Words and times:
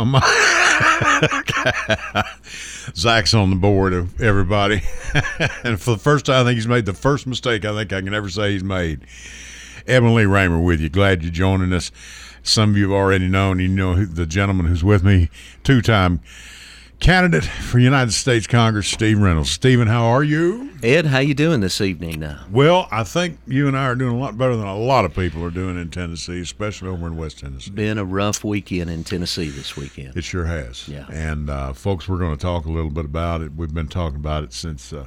from 0.00 0.14
Zach's 2.94 3.34
on 3.34 3.50
the 3.50 3.56
board 3.56 3.92
of 3.92 4.20
everybody. 4.20 4.82
and 5.64 5.80
for 5.80 5.90
the 5.90 6.00
first 6.02 6.26
time, 6.26 6.42
I 6.42 6.48
think 6.48 6.56
he's 6.56 6.66
made 6.66 6.86
the 6.86 6.94
first 6.94 7.26
mistake 7.26 7.64
I 7.64 7.74
think 7.74 7.92
I 7.92 8.00
can 8.00 8.14
ever 8.14 8.30
say 8.30 8.52
he's 8.52 8.64
made. 8.64 9.02
Edwin 9.86 10.14
Lee 10.14 10.24
Raymer 10.24 10.60
with 10.60 10.80
you. 10.80 10.88
Glad 10.88 11.22
you're 11.22 11.32
joining 11.32 11.72
us. 11.72 11.92
Some 12.42 12.70
of 12.70 12.76
you 12.78 12.84
have 12.90 12.98
already 12.98 13.28
known. 13.28 13.60
You 13.60 13.68
know 13.68 14.04
the 14.04 14.26
gentleman 14.26 14.66
who's 14.66 14.82
with 14.84 15.04
me, 15.04 15.28
two 15.62 15.82
time 15.82 16.20
candidate 17.00 17.44
for 17.44 17.78
United 17.78 18.12
States 18.12 18.46
Congress, 18.46 18.86
Steve 18.86 19.18
Reynolds. 19.18 19.50
Stephen, 19.50 19.88
how 19.88 20.04
are 20.04 20.22
you? 20.22 20.70
Ed, 20.82 21.06
how 21.06 21.18
you 21.18 21.34
doing 21.34 21.60
this 21.60 21.80
evening? 21.80 22.20
Now? 22.20 22.44
Well, 22.50 22.88
I 22.92 23.04
think 23.04 23.38
you 23.46 23.66
and 23.66 23.76
I 23.76 23.86
are 23.86 23.94
doing 23.94 24.14
a 24.14 24.18
lot 24.18 24.36
better 24.36 24.54
than 24.54 24.66
a 24.66 24.76
lot 24.76 25.04
of 25.04 25.14
people 25.14 25.42
are 25.42 25.50
doing 25.50 25.80
in 25.80 25.90
Tennessee, 25.90 26.40
especially 26.40 26.88
over 26.88 27.06
in 27.06 27.16
West 27.16 27.40
Tennessee. 27.40 27.70
been 27.70 27.98
a 27.98 28.04
rough 28.04 28.44
weekend 28.44 28.90
in 28.90 29.02
Tennessee 29.02 29.48
this 29.48 29.76
weekend. 29.76 30.16
It 30.16 30.24
sure 30.24 30.44
has. 30.44 30.86
Yeah. 30.88 31.06
And 31.10 31.48
uh, 31.50 31.72
folks, 31.72 32.06
we're 32.08 32.18
going 32.18 32.36
to 32.36 32.40
talk 32.40 32.66
a 32.66 32.70
little 32.70 32.90
bit 32.90 33.06
about 33.06 33.40
it. 33.40 33.54
We've 33.54 33.74
been 33.74 33.88
talking 33.88 34.16
about 34.16 34.44
it 34.44 34.52
since, 34.52 34.92
uh, 34.92 35.06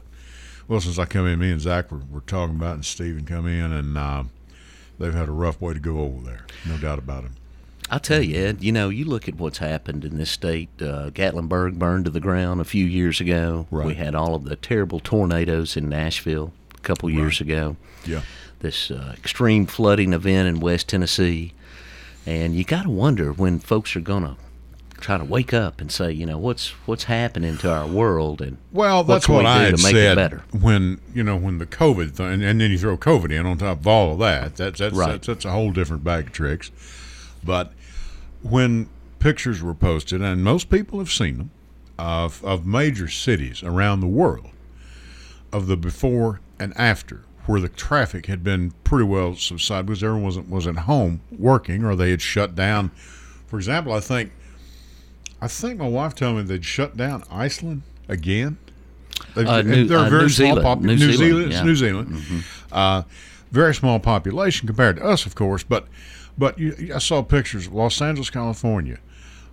well, 0.67 0.81
since 0.81 0.98
I 0.98 1.05
come 1.05 1.28
in. 1.28 1.39
Me 1.39 1.52
and 1.52 1.62
Zach 1.62 1.91
were, 1.91 2.02
were 2.12 2.22
talking 2.22 2.55
about 2.55 2.72
it, 2.72 2.75
and 2.75 2.86
Stephen 2.86 3.25
come 3.25 3.48
in, 3.48 3.72
and 3.72 3.98
uh, 3.98 4.23
they've 4.98 5.14
had 5.14 5.30
a 5.30 5.34
rough 5.34 5.62
way 5.62 5.73
to 5.73 5.80
go 5.80 6.00
over 6.00 6.23
there. 6.23 6.45
No 6.67 6.78
doubt 6.78 6.98
about 7.00 7.25
it. 7.25 7.31
I'll 7.90 8.00
tell 8.00 8.22
you, 8.22 8.38
Ed, 8.40 8.64
you 8.64 8.72
know, 8.72 8.90
you 8.90 9.05
look 9.05 9.28
at 9.28 9.36
what's 9.36 9.60
happened 9.60 10.04
in 10.04 10.18
this 10.18 10.32
state. 10.32 10.70
Uh, 10.82 11.10
Gatlinburg 11.12 11.78
burned 11.78 12.06
to 12.06 12.12
the 12.12 12.20
ground 12.20 12.59
a 12.62 12.66
few 12.66 12.86
years 12.86 13.20
ago. 13.22 13.68
Right. 13.70 13.86
We 13.88 13.94
had 13.96 14.16
all 14.16 14.36
of 14.36 14.46
the 14.46 14.56
terrible 14.56 15.00
tornadoes 15.00 15.78
in 15.78 15.90
Nashville 15.90 16.54
a 16.76 16.80
couple 16.80 17.09
years 17.09 17.40
ago. 17.42 17.76
Yeah. 18.06 18.22
This 18.62 18.90
uh, 18.90 19.14
extreme 19.18 19.66
flooding 19.68 20.14
event 20.14 20.48
in 20.48 20.59
West 20.59 20.90
Tennessee. 20.90 21.54
And 22.26 22.56
you 22.56 22.64
got 22.64 22.84
to 22.84 22.90
wonder 22.90 23.31
when 23.34 23.59
folks 23.59 23.95
are 23.95 24.02
going 24.02 24.23
to 24.23 24.38
try 25.02 25.18
to 25.18 25.25
wake 25.25 25.53
up 25.53 25.81
and 25.81 25.92
say, 25.92 26.09
you 26.14 26.25
know, 26.25 26.38
what's 26.38 26.70
what's 26.88 27.03
happening 27.03 27.58
to 27.58 27.70
our 27.70 27.86
world 27.86 28.42
and 28.42 28.58
Well, 28.72 29.00
what 29.03 29.08
that's 29.16 29.25
can 29.25 29.36
what, 29.36 29.44
we 29.44 29.50
I 29.50 29.58
do 29.58 29.66
had 29.66 29.78
to 29.78 29.84
make 29.84 29.92
said 29.94 30.12
it 30.14 30.16
better? 30.16 30.44
when 30.58 31.02
you 31.14 31.23
know 31.23 31.36
when 31.36 31.58
the 31.58 31.66
COVID 31.66 32.12
thing, 32.14 32.42
and 32.42 32.62
then 32.62 32.72
you 32.72 32.78
throw 32.78 32.95
COVID 32.97 33.30
in 33.38 33.45
on 33.45 33.58
top 33.58 33.81
of 33.81 33.88
all 33.88 34.14
of 34.14 34.20
that. 34.20 34.56
That's 34.56 34.80
that's 34.80 34.95
Right. 34.95 35.12
that's, 35.12 35.28
that's 35.28 35.44
a 35.45 35.52
whole 35.52 35.72
different 35.72 36.06
bag 36.06 36.28
of 36.28 36.31
tricks. 36.31 36.72
But 37.45 37.73
when 38.41 38.89
pictures 39.19 39.61
were 39.61 39.73
posted, 39.73 40.22
and 40.22 40.44
most 40.44 40.69
people 40.69 40.99
have 40.99 41.11
seen 41.11 41.38
them, 41.38 41.52
of 42.00 42.44
of 42.44 42.66
major 42.66 43.08
cities 43.08 43.61
around 43.63 44.00
the 44.02 44.08
world, 44.08 44.50
of 45.52 45.67
the 45.67 45.77
before 45.77 46.41
and 46.59 46.73
after, 46.77 47.22
where 47.45 47.59
the 47.61 47.69
traffic 47.69 48.25
had 48.25 48.44
been 48.44 48.72
pretty 48.83 49.05
well 49.05 49.35
subsided 49.35 49.85
because 49.88 50.03
everyone 50.03 50.23
wasn't 50.23 50.50
was 50.50 50.66
at 50.67 50.75
home 50.77 51.22
working 51.38 51.83
or 51.83 51.95
they 51.95 52.11
had 52.11 52.22
shut 52.22 52.55
down. 52.55 52.89
For 53.47 53.57
example, 53.57 53.94
I 53.94 54.00
think 54.00 54.31
I 55.41 55.47
think 55.47 55.80
my 55.80 55.88
wife 55.88 56.16
told 56.16 56.38
me 56.38 56.44
they'd 56.44 56.66
shut 56.66 56.97
down 56.97 57.23
Iceland 57.30 57.83
again. 58.07 58.57
They've- 59.35 59.47
Uh, 59.47 59.61
New- 59.61 59.85
they're 59.88 59.97
a 59.97 60.02
uh, 60.03 60.09
very 60.09 60.23
New 60.23 60.30
small 60.30 60.55
Zealand. 60.55 60.81
New 60.83 60.95
New 60.95 61.13
Zealand, 61.13 61.17
Zealand. 61.17 61.52
Yeah. 61.52 61.57
Mm-hmm. 61.59 61.67
New 61.67 61.75
Zealand. 61.75 62.44
Uh, 62.72 63.02
very 63.52 63.75
small 63.75 64.00
population 64.00 64.66
compared 64.67 64.95
to 64.97 65.03
us, 65.03 65.25
of 65.28 65.35
course. 65.35 65.63
But 65.63 65.88
but 66.38 66.58
you, 66.59 66.92
I 66.94 67.00
saw 67.00 67.22
pictures. 67.22 67.67
Of 67.67 67.73
Los 67.73 68.02
Angeles, 68.02 68.30
California, 68.30 69.00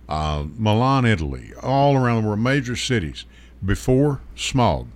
uh, 0.09 0.45
Milan, 0.57 1.05
Italy, 1.05 1.51
all 1.61 1.95
around 1.95 2.23
the 2.23 2.27
world, 2.27 2.39
major 2.39 2.75
cities 2.75 3.25
before 3.63 4.21
smog, 4.35 4.87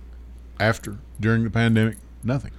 after 0.58 0.98
during 1.20 1.44
the 1.44 1.50
pandemic, 1.50 1.98
nothing, 2.26 2.50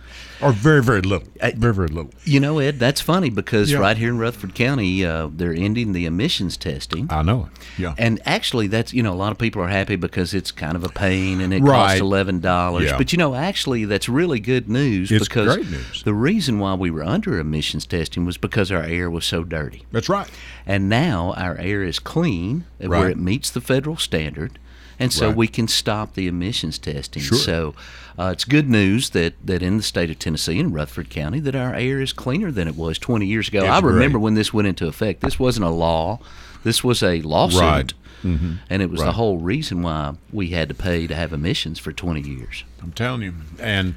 or 0.42 0.52
very 0.52 0.82
very 0.82 1.02
little, 1.02 1.28
very 1.40 1.74
very 1.74 1.88
little. 1.88 2.12
You 2.24 2.40
know, 2.40 2.60
Ed, 2.60 2.80
that's 2.80 3.02
funny 3.02 3.30
because 3.30 3.72
Yeah. 3.72 3.80
right 3.80 3.98
here 3.98 4.10
in 4.10 4.18
Rutherford 4.18 4.56
County, 4.56 5.06
uh, 5.06 5.28
they're 5.34 5.54
ending 5.54 5.94
the 5.94 6.06
emissions 6.06 6.58
testing. 6.58 7.08
I 7.10 7.22
know 7.22 7.50
it. 7.52 7.64
Yeah. 7.82 7.94
And 7.98 8.20
actually, 8.26 8.68
that's, 8.68 8.94
you 8.94 9.04
know, 9.04 9.14
a 9.14 9.16
lot 9.16 9.32
of 9.32 9.38
people 9.38 9.62
are 9.62 9.68
happy 9.68 9.96
because 9.96 10.34
it's 10.34 10.52
kind 10.52 10.76
of 10.76 10.84
a 10.84 10.90
pain 10.90 11.42
and 11.42 11.54
it 11.54 11.62
Right. 11.62 12.00
costs 12.00 12.02
$11. 12.02 12.84
Yeah. 12.86 12.98
But, 12.98 13.12
you 13.12 13.18
know, 13.18 13.36
actually, 13.36 13.86
that's 13.86 14.08
really 14.10 14.40
good 14.40 14.70
news 14.70 15.12
It's 15.12 15.28
because 15.28 15.58
news. 15.58 16.04
the 16.04 16.14
reason 16.14 16.60
why 16.60 16.74
we 16.76 16.90
were 16.90 17.04
under 17.04 17.40
emissions 17.40 17.86
testing 17.86 18.26
was 18.26 18.38
because 18.38 18.72
our 18.72 18.84
air 18.84 19.10
was 19.10 19.26
so 19.26 19.44
dirty. 19.44 19.84
That's 19.92 20.10
right. 20.10 20.28
And 20.66 20.90
now 20.90 21.34
our 21.38 21.58
air 21.58 21.84
is 21.84 22.00
clean, 22.00 22.66
uh, 22.84 22.88
Right. 22.90 23.00
where 23.00 23.10
it 23.10 23.18
meets 23.18 23.50
the 23.50 23.62
federal 23.62 23.98
standard, 23.98 24.60
and 25.00 25.14
so 25.14 25.28
Right. 25.28 25.38
we 25.38 25.48
can 25.48 25.68
stop 25.68 26.16
the 26.16 26.28
emissions 26.28 26.78
testing. 26.80 27.22
Sure. 27.22 27.38
So 27.38 27.76
uh, 28.18 28.30
it's 28.34 28.44
good 28.46 28.70
news 28.70 29.12
that, 29.12 29.34
that 29.46 29.62
in 29.62 29.78
the 29.78 29.84
state 29.84 30.10
of 30.10 30.18
Tennessee 30.20 30.60
in 30.60 30.72
Rutherford 30.74 31.10
County 31.10 31.40
that 31.42 31.56
our 31.56 31.74
air 31.76 32.02
is 32.02 32.14
cleaner 32.14 32.52
than 32.52 32.68
it 32.68 32.76
was 32.76 32.98
20 32.98 33.26
years 33.26 33.48
ago. 33.48 33.60
It's 33.60 33.68
I 33.70 33.80
remember 33.80 34.18
great. 34.18 34.24
when 34.24 34.34
this 34.34 34.54
went 34.54 34.68
into 34.68 34.88
effect. 34.88 35.22
This 35.22 35.38
wasn't 35.40 35.66
a 35.66 35.70
law. 35.70 36.20
This 36.64 36.84
was 36.84 37.04
a 37.04 37.22
lawsuit. 37.22 37.62
Right. 37.62 37.94
Mm-hmm. 38.24 38.54
And 38.70 38.82
it 38.82 38.90
was 38.90 39.00
Right. 39.02 39.06
the 39.08 39.12
whole 39.14 39.38
reason 39.38 39.84
why 39.84 40.16
we 40.34 40.50
had 40.50 40.70
to 40.70 40.76
pay 40.76 41.06
to 41.06 41.14
have 41.14 41.32
emissions 41.34 41.78
for 41.78 41.92
20 41.92 42.22
years. 42.22 42.64
I'm 42.82 42.92
telling 42.92 43.22
you, 43.22 43.34
and 43.60 43.96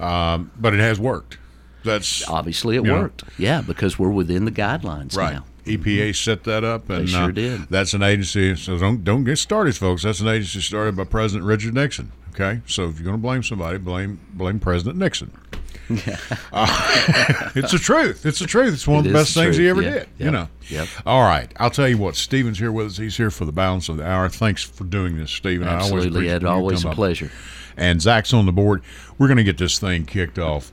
um, 0.00 0.50
but 0.58 0.72
it 0.74 0.80
has 0.80 0.98
worked. 0.98 1.38
That's 1.84 2.26
Obviously, 2.28 2.76
it 2.76 2.84
You 2.84 2.90
know. 2.92 3.00
worked. 3.02 3.24
Yeah, 3.38 3.60
because 3.60 3.98
we're 3.98 4.10
within 4.10 4.44
the 4.46 4.50
guidelines 4.52 5.16
Right. 5.16 5.34
now. 5.34 5.44
EPA 5.66 6.12
set 6.16 6.44
that 6.44 6.64
up, 6.64 6.88
and 6.90 7.06
they 7.06 7.10
sure 7.12 7.24
uh, 7.24 7.30
did. 7.30 7.68
That's 7.68 7.92
an 7.94 8.02
agency. 8.02 8.56
So 8.56 8.78
don't 8.78 9.04
don't 9.04 9.22
get 9.24 9.36
started, 9.38 9.76
folks. 9.76 10.02
That's 10.02 10.20
an 10.20 10.28
agency 10.28 10.60
started 10.60 10.96
by 10.96 11.04
President 11.04 11.44
Richard 11.46 11.74
Nixon. 11.74 12.10
Okay, 12.34 12.60
so 12.66 12.88
if 12.88 12.96
you're 12.98 13.04
going 13.04 13.16
to 13.16 13.22
blame 13.22 13.42
somebody, 13.42 13.78
blame 13.78 14.18
blame 14.32 14.58
President 14.58 14.96
Nixon. 14.98 15.30
Uh, 16.52 17.50
it's 17.54 17.72
the 17.72 17.78
truth. 17.78 18.24
It's 18.24 18.38
the 18.38 18.46
truth. 18.46 18.72
It's 18.72 18.86
one 18.86 19.00
of 19.00 19.06
It 19.06 19.08
the 19.08 19.14
best 19.14 19.34
the 19.34 19.42
things 19.42 19.56
he 19.58 19.68
ever 19.68 19.82
Yeah. 19.82 19.90
did. 19.90 20.08
You 20.18 20.30
know. 20.30 20.48
Yep. 20.68 20.88
All 21.04 21.22
right. 21.22 21.52
I'll 21.58 21.70
tell 21.70 21.88
you 21.88 21.98
what. 21.98 22.16
Steven's 22.16 22.58
here 22.58 22.72
with 22.72 22.86
us. 22.86 22.96
He's 22.96 23.16
here 23.16 23.30
for 23.30 23.44
the 23.44 23.52
balance 23.52 23.88
of 23.90 23.98
the 23.98 24.06
hour. 24.06 24.28
Thanks 24.30 24.62
for 24.62 24.84
doing 24.84 25.18
this, 25.18 25.30
Stephen. 25.30 25.68
I 25.68 25.72
always 25.72 25.84
Absolutely, 26.06 26.08
appreciate 26.28 26.34
Ed. 26.36 26.44
Always 26.44 26.82
come 26.82 26.88
a 26.88 26.92
up. 26.92 26.96
pleasure. 26.96 27.30
and 27.76 28.00
Zach's 28.00 28.32
on 28.32 28.46
the 28.46 28.52
board. 28.52 28.82
We're 29.18 29.26
going 29.28 29.36
to 29.38 29.44
get 29.44 29.58
this 29.58 29.78
thing 29.78 30.06
kicked 30.06 30.38
off. 30.38 30.72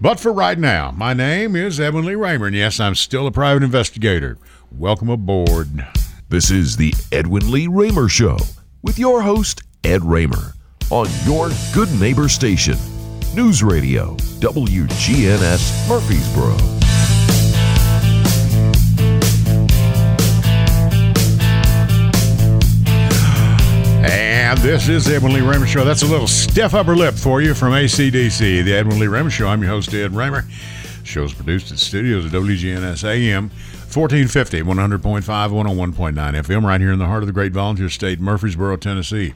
But 0.00 0.20
for 0.20 0.32
right 0.32 0.58
now, 0.58 0.90
my 0.92 1.14
name 1.14 1.56
is 1.56 1.80
Edwin 1.80 2.04
Lee 2.04 2.14
Raymer, 2.16 2.46
and 2.46 2.54
yes, 2.56 2.78
I'm 2.80 2.94
still 2.96 3.26
a 3.26 3.30
private 3.32 3.62
investigator. 3.62 4.38
Welcome 4.70 5.08
aboard. 5.08 5.86
This 6.28 6.50
is 6.50 6.76
the 6.76 6.92
Edwin 7.12 7.50
Lee 7.50 7.66
Raymer 7.68 8.08
Show 8.08 8.38
with 8.82 8.98
your 8.98 9.22
host, 9.22 9.62
Ed 9.84 10.02
Raymer, 10.04 10.53
on 10.90 11.06
your 11.24 11.50
good 11.72 11.90
neighbor 12.00 12.28
station, 12.28 12.76
News 13.34 13.62
Radio, 13.62 14.14
WGNS 14.40 15.88
Murfreesboro. 15.88 16.56
And 24.06 24.58
this 24.58 24.88
is 24.88 25.06
the 25.06 25.16
Edwin 25.16 25.32
Lee 25.32 25.40
Raymer 25.40 25.66
Show. 25.66 25.84
That's 25.84 26.02
a 26.02 26.06
little 26.06 26.28
stiff 26.28 26.74
upper 26.74 26.94
lip 26.94 27.14
for 27.14 27.40
you 27.40 27.54
from 27.54 27.72
ACDC, 27.72 28.62
the 28.64 28.74
Edwin 28.74 29.00
Lee 29.00 29.06
Raymer 29.06 29.30
Show. 29.30 29.48
I'm 29.48 29.62
your 29.62 29.70
host, 29.70 29.92
Ed 29.94 30.14
Raymer. 30.14 30.44
Show's 31.02 31.34
produced 31.34 31.72
at 31.72 31.78
studios 31.78 32.26
at 32.26 32.32
WGNS 32.32 33.04
AM, 33.04 33.50
1450, 33.96 34.62
100.5, 34.62 35.22
101.9 35.22 36.14
FM, 36.14 36.64
right 36.64 36.80
here 36.80 36.92
in 36.92 36.98
the 36.98 37.06
heart 37.06 37.22
of 37.22 37.26
the 37.28 37.32
great 37.32 37.52
volunteer 37.52 37.88
state, 37.88 38.18
Murfreesboro, 38.18 38.76
Tennessee. 38.76 39.34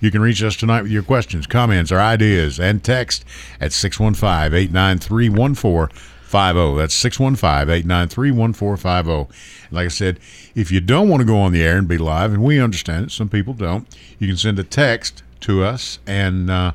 You 0.00 0.10
can 0.12 0.20
reach 0.20 0.42
us 0.42 0.54
tonight 0.54 0.82
with 0.82 0.92
your 0.92 1.02
questions, 1.02 1.46
comments, 1.46 1.90
or 1.90 1.98
ideas, 1.98 2.60
and 2.60 2.84
text 2.84 3.24
at 3.60 3.72
615 3.72 4.54
893 4.54 5.28
1450. 5.30 6.78
That's 6.78 6.94
615 6.94 7.74
893 7.74 8.30
1450. 8.30 9.34
Like 9.74 9.86
I 9.86 9.88
said, 9.88 10.20
if 10.54 10.70
you 10.70 10.80
don't 10.80 11.08
want 11.08 11.22
to 11.22 11.26
go 11.26 11.38
on 11.38 11.52
the 11.52 11.64
air 11.64 11.76
and 11.76 11.88
be 11.88 11.98
live, 11.98 12.32
and 12.32 12.44
we 12.44 12.60
understand 12.60 13.06
it, 13.06 13.10
some 13.10 13.28
people 13.28 13.54
don't, 13.54 13.88
you 14.18 14.28
can 14.28 14.36
send 14.36 14.58
a 14.60 14.64
text 14.64 15.24
to 15.40 15.64
us, 15.64 15.98
and 16.06 16.48
uh, 16.48 16.72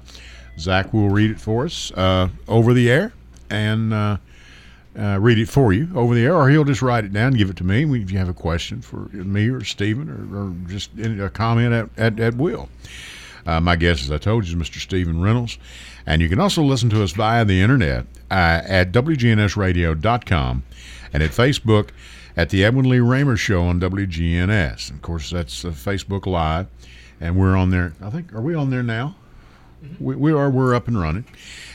Zach 0.60 0.94
will 0.94 1.10
read 1.10 1.32
it 1.32 1.40
for 1.40 1.66
us 1.66 1.92
uh, 1.94 2.28
over 2.50 2.74
the 2.74 2.92
air 2.92 3.14
and 3.50 3.94
uh, 3.94 4.18
uh, 4.98 5.18
read 5.20 5.40
it 5.40 5.48
for 5.48 5.72
you 5.74 5.90
over 5.96 6.14
the 6.14 6.26
air, 6.26 6.36
or 6.36 6.50
he'll 6.50 6.64
just 6.64 6.82
write 6.82 7.06
it 7.06 7.14
down 7.14 7.28
and 7.28 7.38
give 7.38 7.50
it 7.50 7.58
to 7.58 7.64
me 7.64 7.84
if 8.02 8.12
you 8.12 8.18
have 8.18 8.30
a 8.30 8.34
question 8.34 8.82
for 8.82 9.08
me 9.14 9.50
or 9.50 9.64
Stephen 9.64 10.10
or, 10.10 10.38
or 10.38 10.54
just 10.70 10.92
a 11.00 11.30
comment 11.30 11.74
at, 11.74 11.90
at, 11.98 12.20
at 12.20 12.36
will. 12.36 12.70
Uh, 13.46 13.60
my 13.60 13.76
guest, 13.76 14.04
as 14.04 14.12
I 14.12 14.18
told 14.18 14.48
you, 14.48 14.60
is 14.60 14.70
Mr. 14.70 14.80
Stephen 14.80 15.22
Reynolds. 15.22 15.58
And 16.06 16.22
you 16.22 16.30
can 16.30 16.40
also 16.40 16.62
listen 16.62 16.90
to 16.92 17.04
us 17.04 17.12
via 17.12 17.46
the 17.46 17.62
internet 17.62 18.06
uh, 18.30 18.62
at 18.66 18.92
WGNSradio.com 18.92 20.64
and 21.14 21.24
at 21.24 21.32
Facebook 21.32 21.90
at 22.38 22.50
the 22.50 22.64
Edwin 22.64 22.88
Lee 22.90 23.00
Raymer 23.00 23.38
Show 23.38 23.64
on 23.64 23.80
WGNS. 23.80 24.90
Of 24.92 25.02
course, 25.02 25.30
that's 25.30 25.66
uh, 25.66 25.70
Facebook 25.70 26.26
Live. 26.26 26.68
And 27.20 27.36
we're 27.36 27.56
on 27.56 27.70
there. 27.70 27.94
I 28.02 28.10
think, 28.10 28.34
are 28.34 28.42
we 28.42 28.56
on 28.56 28.72
there 28.72 28.84
now? 28.84 29.16
We, 30.00 30.16
we 30.16 30.32
are. 30.32 30.50
We're 30.50 30.76
up 30.76 30.88
and 30.88 31.00
running, 31.00 31.26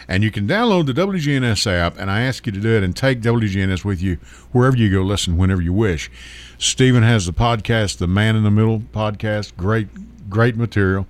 and 0.09 0.23
you 0.23 0.31
can 0.31 0.47
download 0.47 0.87
the 0.87 0.93
WGNS 0.93 1.67
app. 1.67 1.99
And 1.99 2.11
I 2.11 2.23
ask 2.23 2.47
you 2.47 2.53
to 2.53 2.61
do 2.61 2.77
it 2.77 2.83
and 2.83 2.97
take 2.97 3.21
WGNS 3.21 3.85
with 3.85 4.01
you 4.03 4.19
wherever 4.53 4.77
you 4.77 4.91
go. 4.91 5.03
Listen 5.03 5.37
whenever 5.37 5.63
you 5.63 5.73
wish. 5.73 6.11
Stephen 6.59 7.03
has 7.03 7.27
the 7.27 7.33
podcast, 7.33 7.99
the 7.99 8.07
Man 8.07 8.37
in 8.37 8.45
the 8.45 8.51
Middle 8.51 8.81
podcast. 8.81 9.57
Great, 9.57 9.89
great 10.31 10.57
material. 10.57 11.07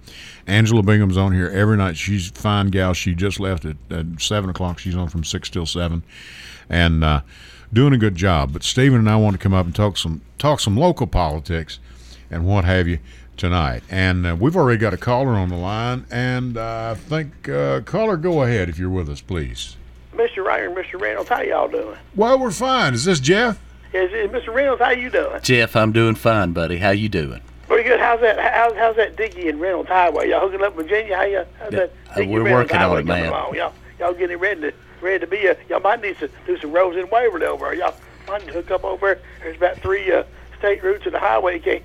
Angela 0.47 0.83
Bingham's 0.83 1.17
on 1.17 1.33
here 1.33 1.49
every 1.49 1.77
night. 1.77 1.97
She's 1.97 2.31
fine 2.31 2.69
gal. 2.69 2.95
She 2.95 3.15
just 3.15 3.41
left 3.41 3.65
at, 3.65 3.77
at 3.91 4.21
seven 4.21 4.51
o'clock. 4.51 4.79
She's 4.79 4.97
on 4.97 5.09
from 5.09 5.25
six 5.25 5.51
till 5.51 5.67
seven, 5.67 6.03
and 6.69 7.03
uh, 7.03 7.21
doing 7.73 7.93
a 7.93 7.99
good 7.99 8.15
job. 8.15 8.53
But 8.53 8.63
Stephen 8.63 8.99
and 8.99 9.11
I 9.11 9.17
want 9.17 9.35
to 9.35 9.39
come 9.39 9.55
up 9.55 9.67
and 9.67 9.75
talk 9.75 9.97
some 9.97 10.23
talk 10.39 10.61
some 10.61 10.77
local 10.77 11.07
politics 11.07 11.79
and 12.31 12.47
what 12.47 12.65
have 12.65 12.89
you 12.89 12.99
tonight. 13.37 13.83
And 13.91 14.27
uh, 14.27 14.37
we've 14.39 14.57
already 14.57 14.79
got 14.79 14.95
a 14.95 14.97
caller 14.97 15.33
on 15.33 15.49
the 15.49 15.57
line, 15.57 16.07
and 16.11 16.57
uh, 16.57 16.95
I 16.97 16.99
think 16.99 17.49
uh, 17.49 17.81
caller, 17.83 18.17
go 18.17 18.43
ahead 18.43 18.69
if 18.69 18.79
you're 18.79 18.91
with 18.91 19.09
us, 19.09 19.21
please. 19.21 19.77
Mr. 20.15 20.45
Ryder 20.45 20.69
and 20.69 20.77
Mr. 20.77 21.01
Reynolds, 21.01 21.29
how 21.29 21.43
y'all 21.43 21.69
doing? 21.69 21.97
Well, 22.15 22.39
we're 22.39 22.51
fine. 22.51 22.95
Is 22.95 23.05
this 23.05 23.21
Jeff? 23.21 23.61
Is, 23.93 24.11
is 24.13 24.31
Mr. 24.31 24.53
Reynolds, 24.55 24.81
how 24.81 24.91
you 24.91 25.11
doing? 25.11 25.41
Jeff, 25.43 25.77
I'm 25.77 25.93
doing 25.93 26.15
fine, 26.15 26.53
buddy. 26.53 26.79
How 26.79 26.91
you 26.91 27.09
doing? 27.09 27.41
Pretty 27.67 27.89
good. 27.89 27.99
How's 28.01 28.21
that? 28.21 28.39
How's, 28.39 28.75
how's 28.77 28.97
that 28.97 29.17
Diggy 29.17 29.49
and 29.49 29.61
Reynolds 29.61 29.89
Highway? 29.89 30.31
Y'all 30.31 30.41
hooking 30.41 30.63
up 30.65 30.75
Virginia? 30.77 31.17
How 31.17 31.23
you? 31.25 31.45
How's 31.59 31.73
Yeah, 31.73 31.79
that? 31.81 31.93
uh, 32.11 32.15
Diggy 32.15 32.29
we're 32.31 32.43
Reynolds 32.45 32.71
working 32.73 32.77
on 32.77 32.83
Highway 32.83 33.01
it, 33.01 33.07
man. 33.07 33.29
along? 33.29 33.55
Y'all, 33.57 33.73
y'all 33.99 34.15
getting 34.15 34.39
ready 34.39 34.61
to 34.63 34.73
ready 35.03 35.19
to 35.19 35.27
be? 35.27 35.49
Uh, 35.49 35.55
y'all 35.69 35.81
might 35.81 36.01
need 36.01 36.17
to 36.19 36.31
do 36.47 36.57
some 36.59 36.73
roads 36.73 36.97
in 36.97 37.09
Waverly 37.11 37.45
over. 37.47 37.75
Y'all 37.75 37.95
might 38.29 38.41
need 38.43 38.49
to 38.49 38.53
hook 38.55 38.71
up 38.71 38.85
over. 38.85 39.15
there. 39.17 39.21
There's 39.43 39.57
about 39.57 39.77
three 39.79 40.11
uh, 40.13 40.23
state 40.59 40.83
routes 40.85 41.07
of 41.07 41.13
the 41.13 41.19
highway. 41.19 41.55
You 41.57 41.61
can't 41.61 41.83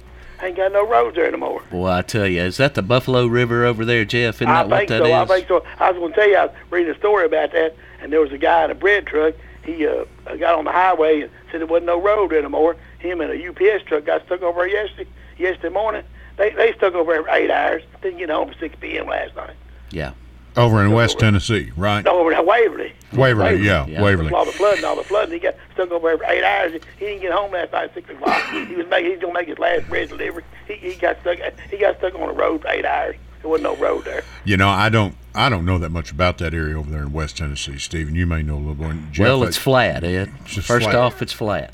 ain't 0.48 0.58
got 0.58 0.72
no 0.72 0.88
roads 0.88 1.16
there 1.16 1.28
anymore. 1.28 1.64
Boy, 1.70 1.90
I 1.90 2.02
tell 2.02 2.28
you, 2.28 2.42
is 2.42 2.58
that 2.58 2.74
the 2.76 2.82
Buffalo 2.82 3.26
River 3.28 3.66
over 3.66 3.86
there, 3.86 4.06
Jeff? 4.06 4.36
Isn't 4.36 4.48
I 4.48 4.64
that 4.64 4.70
what 4.70 4.78
think 4.78 4.90
that 4.90 5.00
so. 5.00 5.06
is? 5.06 5.12
I 5.12 5.26
think 5.26 5.48
so. 5.48 5.66
I 5.80 5.92
was 5.92 6.00
going 6.00 6.12
to 6.14 6.16
tell 6.20 6.30
you, 6.30 6.38
I 6.38 6.46
was 6.46 6.56
reading 6.70 6.94
a 6.94 6.98
story 6.98 7.26
about 7.26 7.52
that, 7.52 7.76
and 8.02 8.12
there 8.12 8.22
was 8.22 8.32
a 8.32 8.38
guy 8.38 8.66
in 8.66 8.72
a 8.72 8.76
bread 8.76 9.06
truck. 9.08 9.36
He 9.64 9.86
uh, 9.86 10.06
got 10.38 10.58
on 10.58 10.66
the 10.66 10.72
highway 10.72 11.22
and 11.22 11.32
said 11.52 11.62
there 11.62 11.68
wasn't 11.68 11.86
no 11.86 12.02
road 12.02 12.34
anymore. 12.34 12.76
Him 13.00 13.22
and 13.22 13.32
a 13.32 13.48
UPS 13.48 13.84
truck 13.86 14.06
got 14.06 14.26
stuck 14.26 14.42
over 14.42 14.62
there 14.62 14.68
yesterday, 14.70 15.10
yesterday 15.38 15.70
morning. 15.74 16.04
They 16.38 16.52
they 16.52 16.74
stuck 16.74 16.96
over 16.96 17.14
there 17.14 17.24
for 17.24 17.30
eight 17.30 17.52
hours. 17.52 17.84
Didn't 18.02 18.18
get 18.20 18.30
home 18.30 18.50
at 18.50 18.60
6 18.60 18.76
p.m. 18.80 19.08
last 19.08 19.36
night. 19.36 19.56
Yeah. 19.92 20.14
Over 20.58 20.84
in 20.84 20.92
West 20.92 21.18
Tennessee, 21.20 21.72
right? 21.78 22.04
No, 22.04 22.20
over 22.20 22.32
there, 22.32 22.44
Waverly. 22.44 22.94
Waverly, 23.14 23.62
yeah, 23.66 23.86
Yeah. 23.86 24.02
Waverly. 24.02 24.32
All 24.34 24.46
the 24.46 24.52
flooding, 24.52 24.84
all 24.84 24.96
the 24.98 25.04
flooding. 25.04 25.34
He 25.34 25.40
got 25.40 25.56
stuck 25.74 25.92
over 25.92 26.10
there 26.10 26.18
for 26.18 26.26
eight 26.26 26.44
hours. 26.44 26.74
He 27.00 27.06
didn't 27.06 27.22
get 27.22 27.32
home 27.32 27.52
last 27.52 27.72
night 27.72 27.86
at 27.86 27.94
six 27.94 28.10
o'clock. 28.10 28.44
He 28.50 28.76
was 28.76 28.86
making. 28.88 29.12
He's 29.12 29.20
gonna 29.22 29.34
make 29.34 29.48
his 29.48 29.60
last 29.60 29.88
bread 29.88 30.10
delivery. 30.10 30.44
He, 30.68 30.74
he 30.76 30.96
got 30.96 31.20
stuck. 31.22 31.38
He 31.70 31.78
got 31.78 31.98
stuck 32.00 32.16
on 32.16 32.28
the 32.28 32.34
road 32.34 32.62
for 32.64 32.68
eight 32.70 32.86
hours. 32.86 33.16
There 33.42 33.50
wasn't 33.50 33.64
no 33.64 33.76
road 33.78 34.04
there. 34.06 34.24
You 34.44 34.58
know, 34.58 34.70
I 34.70 34.90
don't, 34.90 35.16
I 35.34 35.50
don't 35.50 35.66
know 35.66 35.78
that 35.80 35.90
much 35.90 36.12
about 36.12 36.38
that 36.40 36.54
area 36.54 36.78
over 36.78 36.92
there 36.92 37.02
in 37.02 37.12
West 37.14 37.38
Tennessee, 37.38 37.78
Stephen. 37.80 38.14
You 38.14 38.28
may 38.28 38.44
know 38.44 38.56
a 38.56 38.60
little 38.60 38.76
more. 38.76 38.94
Jeff, 39.12 39.24
well, 39.24 39.44
it's 39.44 39.58
flat, 39.58 40.04
Ed. 40.04 40.32
just 40.46 40.68
First 40.68 40.84
flat. 40.84 40.96
off, 40.96 41.22
it's 41.22 41.34
flat. 41.34 41.74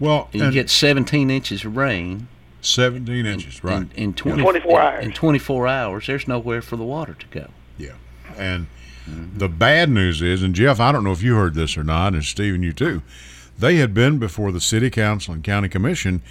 well, 0.00 0.28
You 0.32 0.50
get 0.50 0.70
17 0.70 1.30
inches 1.30 1.64
of 1.64 1.76
rain 1.76 2.28
17 2.62 3.26
inches, 3.26 3.62
right? 3.62 3.82
in, 3.82 3.90
in 3.96 4.14
20, 4.14 4.40
24 4.40 4.70
in- 4.80 4.86
hours. 4.86 5.04
In 5.04 5.12
24 5.12 5.66
hours, 5.68 6.06
there's 6.06 6.26
nowhere 6.26 6.62
for 6.62 6.76
the 6.76 6.84
water 6.84 7.12
to 7.12 7.26
go. 7.26 7.48
Yeah. 8.36 8.42
And 8.54 8.66
the 9.36 9.48
bad 9.48 9.90
news 9.90 10.22
is, 10.22 10.42
and 10.42 10.54
Jeff, 10.54 10.80
I 10.80 10.92
don't 10.92 11.04
know 11.04 11.12
if 11.12 11.22
you 11.22 11.36
heard 11.36 11.54
this 11.54 11.76
or 11.76 11.84
not, 11.84 12.14
and 12.14 12.24
Stephen, 12.24 12.62
you 12.62 12.72
too, 12.72 13.02
they 13.58 13.76
had 13.76 13.92
been 13.94 14.18
before 14.18 14.50
the 14.50 14.60
city 14.60 14.90
council 14.90 15.34
and 15.34 15.44
county 15.44 15.68
commission 15.68 16.22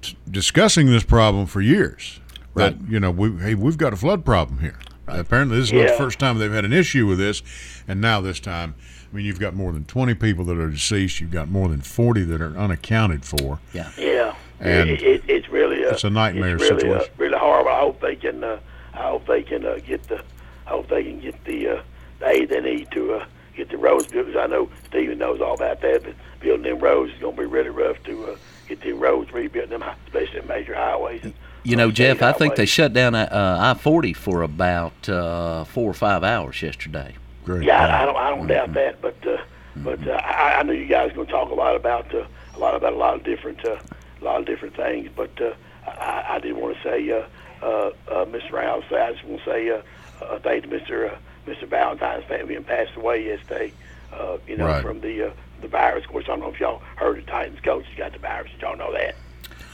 t- 0.00 0.16
discussing 0.30 0.86
this 0.86 1.02
problem 1.04 1.46
for 1.46 1.60
years. 1.60 2.20
That, 2.54 2.76
you 2.88 2.98
know, 2.98 3.10
we, 3.12 3.36
hey, 3.36 3.54
we've 3.54 3.78
got 3.78 3.92
a 3.92 3.96
flood 3.96 4.24
problem 4.24 4.58
here. 4.58 4.78
Apparently, 5.06 5.58
this 5.58 5.68
is 5.68 5.72
not 5.72 5.88
the 5.88 5.96
first 5.96 6.18
time 6.18 6.38
they've 6.38 6.52
had 6.52 6.64
an 6.64 6.72
issue 6.72 7.06
with 7.06 7.18
this. 7.18 7.42
And 7.86 8.00
now, 8.00 8.20
this 8.20 8.40
time, 8.40 8.74
I 9.10 9.16
mean, 9.16 9.24
you've 9.24 9.38
got 9.38 9.54
more 9.54 9.72
than 9.72 9.84
20 9.84 10.14
people 10.14 10.44
that 10.46 10.58
are 10.58 10.68
deceased. 10.70 11.20
You've 11.20 11.30
got 11.30 11.48
more 11.48 11.68
than 11.68 11.80
40 11.80 12.24
that 12.24 12.40
are 12.40 12.56
unaccounted 12.56 13.24
for. 13.24 13.60
Yeah. 13.72 13.90
Yeah, 13.96 14.34
And 14.60 14.90
it, 14.90 15.02
it, 15.02 15.22
it's 15.28 15.48
really 15.48 15.84
uh, 15.84 15.90
it's 15.90 16.04
a 16.04 16.10
nightmare 16.10 16.56
it's 16.56 16.64
really, 16.64 16.80
situation. 16.80 17.12
really 17.16 17.38
horrible. 17.38 17.70
I 17.70 17.78
hope 17.80 18.00
they 18.00 18.16
can. 18.16 18.42
Uh, 18.42 18.58
I 18.92 19.02
hope 19.02 19.26
they 19.26 19.42
can 19.42 19.64
uh, 19.64 19.78
get 19.86 20.02
the. 20.04 20.22
I 20.68 20.72
hope 20.72 20.88
they 20.88 21.02
can 21.02 21.18
get 21.20 21.42
the, 21.44 21.68
uh, 21.68 21.82
the 22.18 22.28
aid 22.28 22.50
they 22.50 22.60
need 22.60 22.90
to 22.90 23.14
uh, 23.14 23.26
get 23.56 23.70
the 23.70 23.78
roads 23.78 24.06
built. 24.08 24.26
Because 24.26 24.38
I 24.40 24.46
know 24.46 24.68
Stephen 24.88 25.16
knows 25.18 25.40
all 25.40 25.54
about 25.54 25.80
that. 25.80 26.04
But 26.04 26.14
building 26.40 26.62
them 26.70 26.78
roads 26.78 27.12
is 27.14 27.18
going 27.20 27.36
to 27.36 27.40
be 27.42 27.46
really 27.46 27.70
rough 27.70 28.02
to 28.04 28.26
uh, 28.32 28.36
get 28.68 28.82
the 28.82 28.92
roads 28.92 29.32
rebuilt, 29.32 29.70
them 29.70 29.80
hi- 29.80 29.96
especially 30.06 30.42
major 30.42 30.74
highways. 30.74 31.22
And, 31.24 31.32
You 31.62 31.76
know, 31.76 31.90
Jeff, 31.90 32.18
state 32.18 32.26
I 32.26 32.32
think 32.32 32.56
they 32.56 32.66
shut 32.66 32.92
down 32.92 33.14
uh, 33.14 33.28
I 33.58 33.72
40 33.80 34.12
for 34.12 34.42
about 34.42 35.08
uh, 35.08 35.64
four 35.64 35.90
or 35.90 35.94
five 35.94 36.22
hours 36.22 36.60
yesterday. 36.62 37.14
Great. 37.44 37.64
Yeah, 37.64 37.80
I, 37.82 38.02
I 38.02 38.06
don't. 38.06 38.16
I 38.16 38.28
don't 38.30 38.38
Mm-hmm. 38.40 38.46
doubt 38.48 38.74
that. 38.74 39.00
But 39.00 39.26
uh, 39.26 39.38
but 39.76 40.06
uh, 40.06 40.12
I, 40.12 40.56
I 40.58 40.62
know 40.64 40.72
you 40.74 40.84
guys 40.86 41.10
are 41.12 41.14
going 41.14 41.26
to 41.26 41.32
talk 41.32 41.50
a 41.50 41.54
lot 41.54 41.76
about 41.76 42.14
uh, 42.14 42.26
a 42.54 42.58
lot 42.58 42.74
about 42.74 42.92
a 42.92 42.96
lot 42.96 43.14
of 43.14 43.24
different 43.24 43.64
uh, 43.64 43.78
a 44.20 44.24
lot 44.24 44.38
of 44.40 44.46
different 44.46 44.76
things. 44.76 45.08
But 45.16 45.30
uh, 45.40 45.54
I, 45.86 46.24
I 46.34 46.38
did 46.40 46.54
want 46.56 46.76
to 46.76 46.82
say, 46.82 47.10
uh, 47.10 47.24
uh, 47.64 47.90
uh, 48.10 48.24
Mr. 48.26 48.52
Rouse, 48.52 48.84
I 48.90 49.12
just 49.12 49.24
want 49.24 49.42
to 49.42 49.50
say 49.50 49.70
uh, 49.70 49.80
uh, 50.24 50.38
thank 50.40 50.62
to 50.64 50.68
Mr. 50.68 51.12
Uh, 51.12 51.16
Mr. 51.46 51.66
Valentine's 51.66 52.24
family 52.24 52.54
and 52.54 52.66
passed 52.66 52.94
away 52.96 53.24
yesterday. 53.24 53.72
Uh, 54.12 54.38
you 54.46 54.56
know, 54.56 54.66
Right. 54.66 54.82
from 54.82 55.00
the 55.00 55.28
uh, 55.28 55.30
the 55.60 55.68
virus. 55.68 56.04
Of 56.04 56.10
course, 56.10 56.24
I 56.24 56.28
don't 56.28 56.40
know 56.40 56.50
if 56.50 56.58
y'all 56.60 56.82
heard 56.96 57.18
the 57.18 57.22
Titans 57.22 57.60
coach 57.60 57.84
has 57.86 57.96
got 57.98 58.12
the 58.12 58.18
virus. 58.18 58.50
Did 58.52 58.62
y'all 58.62 58.76
know 58.76 58.92
that? 58.92 59.14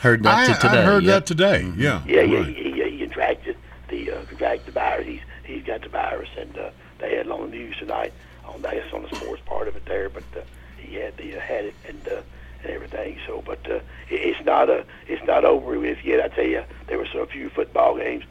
Heard 0.01 0.23
that 0.25 0.51
I, 0.51 0.53
t- 0.53 0.61
today. 0.61 0.83
I 0.83 0.85
heard 0.85 1.05
yep. 1.05 1.13
that 1.23 1.27
today. 1.27 1.73
Yeah. 1.77 2.03
Yeah, 2.07 2.23
yeah, 2.23 2.39
right. 2.39 2.47
he, 2.49 2.73
he, 2.73 2.91
he 2.91 2.99
contracted 2.99 3.57
the 3.89 4.11
uh, 4.11 4.25
contracted 4.25 4.67
the 4.67 4.73
virus. 4.73 5.07
He's 5.07 5.21
he's 5.45 5.63
got 5.65 5.83
the 5.83 5.89
virus, 5.89 6.29
and 6.37 6.57
uh, 6.59 6.71
they 6.99 7.17
had 7.17 7.27
it 7.27 7.33
on 7.33 7.51
the 7.51 7.57
news 7.57 7.77
tonight. 7.79 8.13
On 8.45 8.65
I 8.67 8.75
guess 8.75 8.93
on 8.93 9.03
the 9.03 9.15
sports 9.17 9.43
part 9.47 9.69
of 9.69 9.77
it 9.77 9.87
there, 9.87 10.09
but 10.09 10.25
uh, 10.37 10.41
he 10.79 10.97
had 10.97 11.17
the 11.17 11.37
uh, 11.37 11.41
had 11.41 11.67
it 11.67 11.75
and 11.89 12.09
uh, 12.09 12.21
and 12.65 12.73
everything. 12.73 13.19
So, 13.27 13.43
but 13.47 13.65
uh, 13.71 13.75
it, 13.75 13.83
it's 14.11 14.45
not 14.45 14.69
a 14.69 14.85
it's 15.07 15.25
not 15.25 15.45
over 15.45 15.79
with 15.79 16.05
yet. 16.05 16.21
I 16.23 16.29
tell 16.35 16.45
you, 16.47 16.65
there 16.89 16.99
were 16.99 17.09
so 17.13 17.25
few 17.27 17.49
football 17.51 17.97
games. 17.97 18.25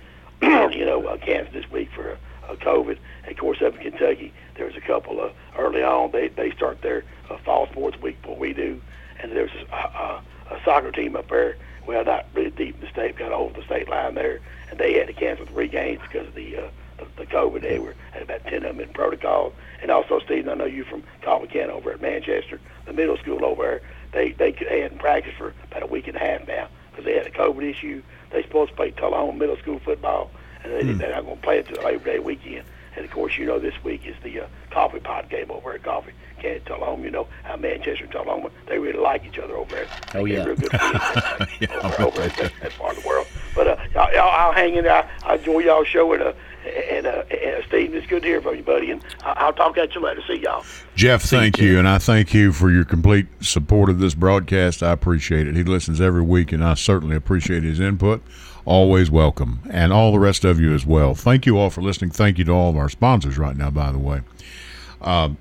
you 0.74 0.86
know, 0.86 1.06
uh, 1.08 1.16
canceled 1.18 1.56
this 1.56 1.72
week 1.72 1.90
for 1.96 2.18
uh, 2.50 2.56
COVID. 2.56 2.98
Of 3.28 3.38
course, 3.38 3.62
up 3.62 3.76
in 3.76 3.92
Kentucky, 3.92 4.34
there 4.56 4.66
was 4.66 4.76
a 4.76 4.82
couple 4.82 5.22
uh, 5.22 5.30
early 5.58 5.82
on. 5.82 6.12
They 6.12 6.28
they 6.28 6.52
start 6.52 6.82
their 6.82 7.06
uh, 7.30 7.38
fall 7.38 7.68
sports 7.68 7.98
week 8.02 8.22
before 8.22 8.36
we 8.36 8.52
do, 8.52 8.82
and 9.22 9.32
there 9.32 9.44
was 9.44 9.52
a, 9.72 9.76
a, 9.76 10.24
a 10.56 10.60
soccer 10.66 10.92
team 10.92 11.16
up 11.16 11.30
there. 11.30 11.56
Well, 11.88 12.04
not 12.04 12.26
really 12.34 12.52
deep 12.52 12.76
in 12.76 12.82
the 12.82 12.90
state, 12.90 13.18
kind 13.18 13.34
of 13.34 13.40
over 13.40 13.60
the 13.60 13.66
state 13.66 13.88
line 13.88 14.16
there, 14.16 14.42
and 14.70 14.78
they 14.78 14.94
had 14.94 15.08
to 15.08 15.14
cancel 15.14 15.46
three 15.46 15.70
games 15.70 16.02
because 16.02 16.28
of 16.28 16.36
the 16.36 16.58
uh, 16.58 16.70
the, 16.98 17.06
the 17.24 17.26
COVID. 17.26 17.62
They 17.62 17.80
were 17.80 17.96
had 18.12 18.24
about 18.24 18.44
ten 18.44 18.66
of 18.66 18.76
them 18.76 18.82
in 18.82 18.90
protocol, 18.90 19.54
and 19.82 19.92
also 19.92 20.20
Stephen, 20.20 20.50
I 20.50 20.56
know 20.56 20.66
you 20.66 20.84
from 20.84 21.04
Calvin 21.22 21.70
over 21.70 21.94
at 21.94 22.02
Manchester, 22.02 22.60
the 22.86 22.92
middle 22.92 23.16
school 23.16 23.46
over 23.46 23.64
there. 23.64 23.82
They 24.12 24.32
they 24.34 24.52
they 24.52 24.82
hadn't 24.82 25.00
practiced 25.00 25.38
for 25.38 25.54
about 25.72 25.84
a 25.84 25.88
week 25.88 26.08
and 26.08 26.18
a 26.18 26.20
half 26.20 26.46
now 26.50 26.68
because 26.92 27.06
they 27.06 27.16
had 27.16 27.28
a 27.28 27.32
COVID 27.32 27.64
issue. 27.64 28.04
They 28.34 28.44
supposed 28.44 28.72
to 28.72 28.76
play 28.76 28.92
Tullahoma 28.92 29.34
middle 29.38 29.56
school 29.58 29.80
football, 29.80 30.30
and 30.64 30.74
they, 30.74 30.94
they're 30.94 31.12
not 31.16 31.24
going 31.24 31.38
to 31.38 31.42
play 31.44 31.60
it 31.60 31.68
until 31.70 31.84
Labor 31.86 32.04
Day 32.04 32.20
weekend. 32.20 32.66
And 32.96 33.06
of 33.06 33.12
course, 33.12 33.38
you 33.38 33.46
know 33.46 33.58
this 33.60 33.74
week 33.84 34.06
is 34.06 34.16
the 34.24 34.42
uh, 34.42 34.48
coffee 34.70 35.00
pot 35.00 35.30
game 35.30 35.50
over 35.50 35.74
at 35.74 35.82
Coffee 35.84 36.12
Can't 36.40 36.64
Tullahoma. 36.66 37.04
You 37.04 37.12
know 37.12 37.28
how 37.44 37.56
Manchester 37.56 38.04
and 38.04 38.12
Tullahoma 38.12 38.50
they 38.68 38.78
really 38.78 39.00
like 39.00 39.26
each 39.26 39.40
other 39.40 39.56
over 39.56 39.74
there. 39.74 39.88
Oh, 40.14 40.28
They're 40.28 40.28
yeah. 40.28 40.44
real 40.44 40.56
good 40.56 40.74
Yeah, 41.60 41.80
over, 41.82 42.02
over 42.04 42.22
they 42.22 42.28
that, 42.28 42.52
that 42.62 42.72
part 42.78 42.98
of 42.98 43.02
the 43.04 43.08
world. 43.10 43.28
But 43.56 43.68
uh, 43.68 43.78
y'all, 43.96 44.14
y'all, 44.14 44.30
I'll 44.32 44.52
hang 44.52 44.76
in 44.76 44.84
there. 44.84 45.10
I, 45.24 45.32
I 45.32 45.36
enjoy 45.36 45.60
y'all 45.60 45.84
show 45.84 46.14
it. 46.14 46.22
Uh, 46.22 46.34
and 46.66 47.06
uh, 47.08 47.24
and 47.30 47.64
Steve, 47.68 47.94
it's 47.96 48.08
good 48.08 48.22
to 48.24 48.28
hear 48.28 48.42
from 48.42 48.56
you, 48.56 48.64
buddy. 48.64 48.92
And 48.92 49.04
I- 49.24 49.34
I'll 49.38 49.54
talk 49.54 49.78
at 49.78 49.94
you 49.96 50.02
later. 50.02 50.22
See 50.28 50.36
y'all. 50.36 50.64
Jeff, 50.96 51.24
thank 51.24 51.58
you, 51.60 51.80
and 51.80 51.88
I 51.88 51.98
thank 51.98 52.34
you 52.34 52.52
for 52.52 52.70
your 52.72 52.86
complete 52.86 53.28
support 53.42 53.90
of 53.90 54.00
this 54.00 54.14
broadcast. 54.14 54.84
I 54.84 54.92
appreciate 54.92 55.48
it. 55.48 55.56
He 55.56 55.64
listens 55.64 56.00
every 56.00 56.22
week, 56.22 56.52
and 56.52 56.64
I 56.64 56.76
certainly 56.76 57.16
appreciate 57.16 57.64
his 57.64 57.80
input. 57.80 58.22
Always 58.66 59.12
welcome, 59.12 59.60
and 59.70 59.92
all 59.92 60.12
the 60.14 60.20
rest 60.20 60.46
of 60.46 60.60
you 60.60 60.74
as 60.74 60.86
well. 60.86 61.16
Thank 61.16 61.46
you 61.46 61.58
all 61.58 61.70
for 61.70 61.82
listening. 61.82 62.12
Thank 62.12 62.38
you 62.38 62.46
to 62.46 62.52
all 62.52 62.70
of 62.70 62.78
our 62.78 62.88
sponsors 62.90 63.38
right 63.38 63.58
now, 63.58 63.70
by 63.70 63.92
the 63.92 64.00
way. 64.00 64.22
Um, 65.02 65.38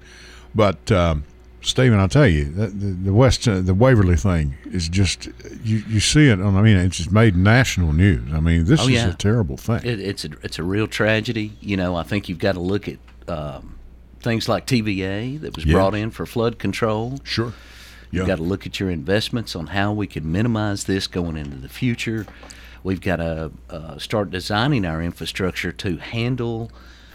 but 0.54 0.90
um, 0.90 1.24
Stephen, 1.62 1.98
I'll 1.98 2.08
tell 2.08 2.26
you, 2.26 2.44
the, 2.46 2.66
the, 2.66 3.12
West, 3.12 3.46
uh, 3.46 3.60
the 3.60 3.72
Waverly 3.74 4.16
thing 4.16 4.54
is 4.66 4.88
just 4.88 5.28
you. 5.62 5.78
You 5.88 6.00
see 6.00 6.28
it 6.28 6.40
on. 6.40 6.56
I 6.56 6.62
mean, 6.62 6.76
it's 6.76 6.96
just 6.96 7.12
made 7.12 7.36
national 7.36 7.92
news. 7.92 8.32
I 8.32 8.40
mean, 8.40 8.64
this 8.64 8.80
Oh, 8.82 8.88
is 8.88 9.04
a 9.04 9.14
terrible 9.14 9.56
thing. 9.56 9.80
It, 9.84 10.00
it's 10.00 10.24
a 10.24 10.30
it's 10.42 10.58
a 10.58 10.62
real 10.64 10.86
tragedy. 10.88 11.52
You 11.60 11.76
know, 11.76 11.94
I 11.96 12.02
think 12.02 12.28
you've 12.28 12.38
got 12.40 12.52
to 12.52 12.60
look 12.60 12.88
at 12.88 12.98
um, 13.28 13.78
things 14.20 14.48
like 14.48 14.66
TVA 14.66 15.40
that 15.40 15.54
was 15.54 15.64
Yeah. 15.64 15.74
brought 15.74 15.94
in 15.94 16.10
for 16.10 16.26
flood 16.26 16.58
control. 16.58 17.18
sure. 17.24 17.52
You've 18.10 18.26
got 18.26 18.36
to 18.36 18.42
look 18.42 18.66
at 18.66 18.78
your 18.78 18.90
investments 18.90 19.56
on 19.56 19.68
how 19.68 19.90
we 19.94 20.06
can 20.06 20.30
minimize 20.30 20.84
this 20.84 21.06
going 21.06 21.38
into 21.38 21.56
the 21.56 21.68
future. 21.70 22.26
We've 22.84 23.00
got 23.00 23.16
to 23.16 23.52
uh, 23.70 23.96
start 23.98 24.30
designing 24.30 24.84
our 24.84 25.00
infrastructure 25.00 25.72
to 25.72 25.96
handle 25.96 26.70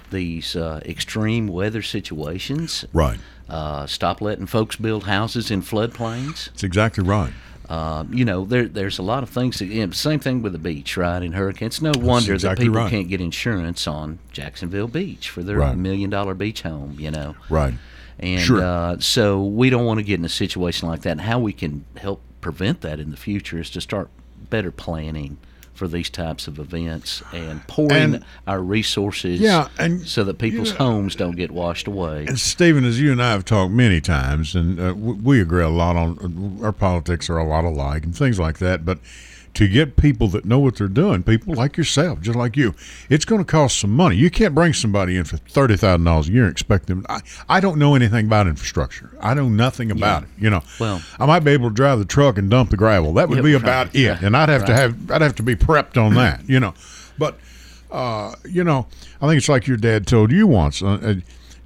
these 0.10 0.56
uh, 0.56 0.80
extreme 0.86 1.48
weather 1.48 1.84
situations. 1.84 2.84
Right. 2.94 3.20
Uh, 3.50 3.86
stop 3.88 4.22
letting 4.22 4.46
folks 4.46 4.76
build 4.76 5.04
houses 5.06 5.50
in 5.52 5.62
floodplains. 5.62 6.46
That's 6.50 6.64
exactly 6.64 7.04
right. 7.04 7.32
Um, 7.70 8.14
you 8.14 8.24
know, 8.24 8.46
there, 8.46 8.66
there's 8.68 8.98
a 8.98 9.04
lot 9.04 9.24
of 9.24 9.30
things. 9.30 9.60
That, 9.60 9.94
same 9.94 10.20
thing 10.20 10.42
with 10.42 10.54
the 10.54 10.60
beach, 10.60 10.96
right? 10.96 11.22
In 11.22 11.34
hurricanes, 11.34 11.82
no 11.82 11.92
wonder 11.96 12.34
exactly 12.34 12.66
that 12.66 12.70
people 12.72 12.82
right. 12.82 12.90
can't 12.90 13.10
get 13.10 13.20
insurance 13.20 13.88
on 13.88 14.20
Jacksonville 14.32 14.88
Beach 14.88 15.30
for 15.30 15.44
their 15.44 15.58
Right. 15.58 15.78
million 15.78 16.10
dollar 16.10 16.34
beach 16.34 16.62
home. 16.62 16.96
You 16.98 17.12
know, 17.12 17.36
Right. 17.50 17.74
and 18.20 18.40
Sure. 18.42 18.64
uh, 18.64 19.00
so 19.00 19.44
we 19.44 19.70
don't 19.70 19.86
want 19.86 19.98
to 20.00 20.04
get 20.04 20.18
in 20.20 20.26
a 20.26 20.30
situation 20.30 20.88
like 20.88 21.02
that. 21.02 21.12
And 21.12 21.22
how 21.22 21.40
we 21.40 21.52
can 21.52 21.84
help 21.98 22.22
prevent 22.40 22.82
that 22.82 23.00
in 23.02 23.12
the 23.12 23.18
future 23.18 23.60
is 23.60 23.70
to 23.72 23.82
start 23.82 24.10
better 24.50 24.72
planning 24.72 25.38
for 25.78 25.88
these 25.88 26.10
types 26.10 26.48
of 26.48 26.58
events 26.58 27.22
and 27.32 27.66
pouring 27.68 28.16
And- 28.16 28.26
our 28.48 28.60
resources 28.62 29.40
Yeah, 29.40 29.68
and, 29.78 30.08
so 30.08 30.24
that 30.24 30.40
people's 30.40 30.72
you 30.72 30.78
know- 30.80 30.86
homes 30.86 31.16
don't 31.16 31.36
get 31.36 31.52
washed 31.52 31.88
away. 31.88 32.26
And 32.28 32.40
Stephen, 32.40 32.84
as 32.84 33.00
you 33.00 33.12
and 33.12 33.22
I 33.22 33.32
have 33.32 33.46
talked 33.46 33.72
many 33.72 34.02
times, 34.02 34.56
and 34.56 34.80
uh, 34.80 34.94
we, 34.98 35.14
we 35.14 35.42
agree 35.42 35.64
a 35.64 35.70
lot 35.70 35.96
on 35.96 36.60
uh, 36.62 36.66
our 36.66 36.72
politics 36.74 37.30
are 37.30 37.38
a 37.38 37.48
lot 37.48 37.64
alike 37.64 38.04
and 38.06 38.16
things 38.16 38.40
like 38.40 38.58
that. 38.58 38.84
But 38.86 38.98
to 39.58 39.68
get 39.68 39.96
people 39.98 40.28
that 40.28 40.46
know 40.46 40.60
what 40.60 40.76
they're 40.76 40.88
doing, 40.88 41.24
people 41.24 41.56
like 41.56 41.78
yourself, 41.78 42.22
just 42.22 42.38
like 42.38 42.56
you, 42.56 42.76
it's 43.10 43.26
going 43.26 43.40
to 43.44 43.46
cost 43.46 43.80
some 43.80 43.90
money. 43.90 44.16
You 44.16 44.30
can't 44.30 44.54
bring 44.54 44.72
somebody 44.74 45.18
in 45.18 45.24
for 45.24 45.38
thirty 45.38 45.76
thousand 45.76 46.04
dollars 46.04 46.30
a 46.30 46.32
year 46.32 46.44
and 46.44 46.52
expect 46.52 46.86
them. 46.86 47.04
I, 47.10 47.22
I 47.50 47.60
don't 47.60 47.80
know 47.80 47.96
anything 47.96 48.28
about 48.28 48.46
infrastructure. 48.48 49.10
I 49.20 49.34
know 49.34 49.50
nothing 49.50 49.90
about 49.90 50.24
it. 50.24 50.30
You 50.38 50.52
know, 50.52 50.62
Well- 50.80 51.02
I 51.20 51.26
might 51.26 51.40
be 51.40 51.52
able 51.52 51.70
to 51.70 51.74
drive 51.76 51.98
the 51.98 52.06
truck 52.06 52.38
and 52.38 52.52
dump 52.52 52.70
the 52.70 52.78
gravel. 52.78 53.14
That 53.16 53.30
would 53.30 53.38
Yeah, 53.40 53.42
be 53.44 53.54
right, 53.54 53.64
about 53.64 53.96
it, 53.96 54.08
right, 54.10 54.22
and 54.22 54.38
I'd 54.38 54.50
have 54.50 54.66
to 54.66 54.74
have 54.76 55.12
I'd 55.12 55.22
have 55.22 55.36
to 55.38 55.44
be 55.44 55.56
prepped 55.56 55.98
on 55.98 56.14
that. 56.14 56.48
You 56.48 56.60
know, 56.60 56.76
but 57.18 57.40
uh, 57.92 58.36
you 58.48 58.64
know, 58.64 58.86
I 59.22 59.28
think 59.28 59.38
it's 59.40 59.50
like 59.50 59.66
your 59.66 59.78
dad 59.78 60.06
told 60.06 60.32
you 60.32 60.46
once. 60.46 60.84
Uh, 60.84 60.88
uh, 61.02 61.14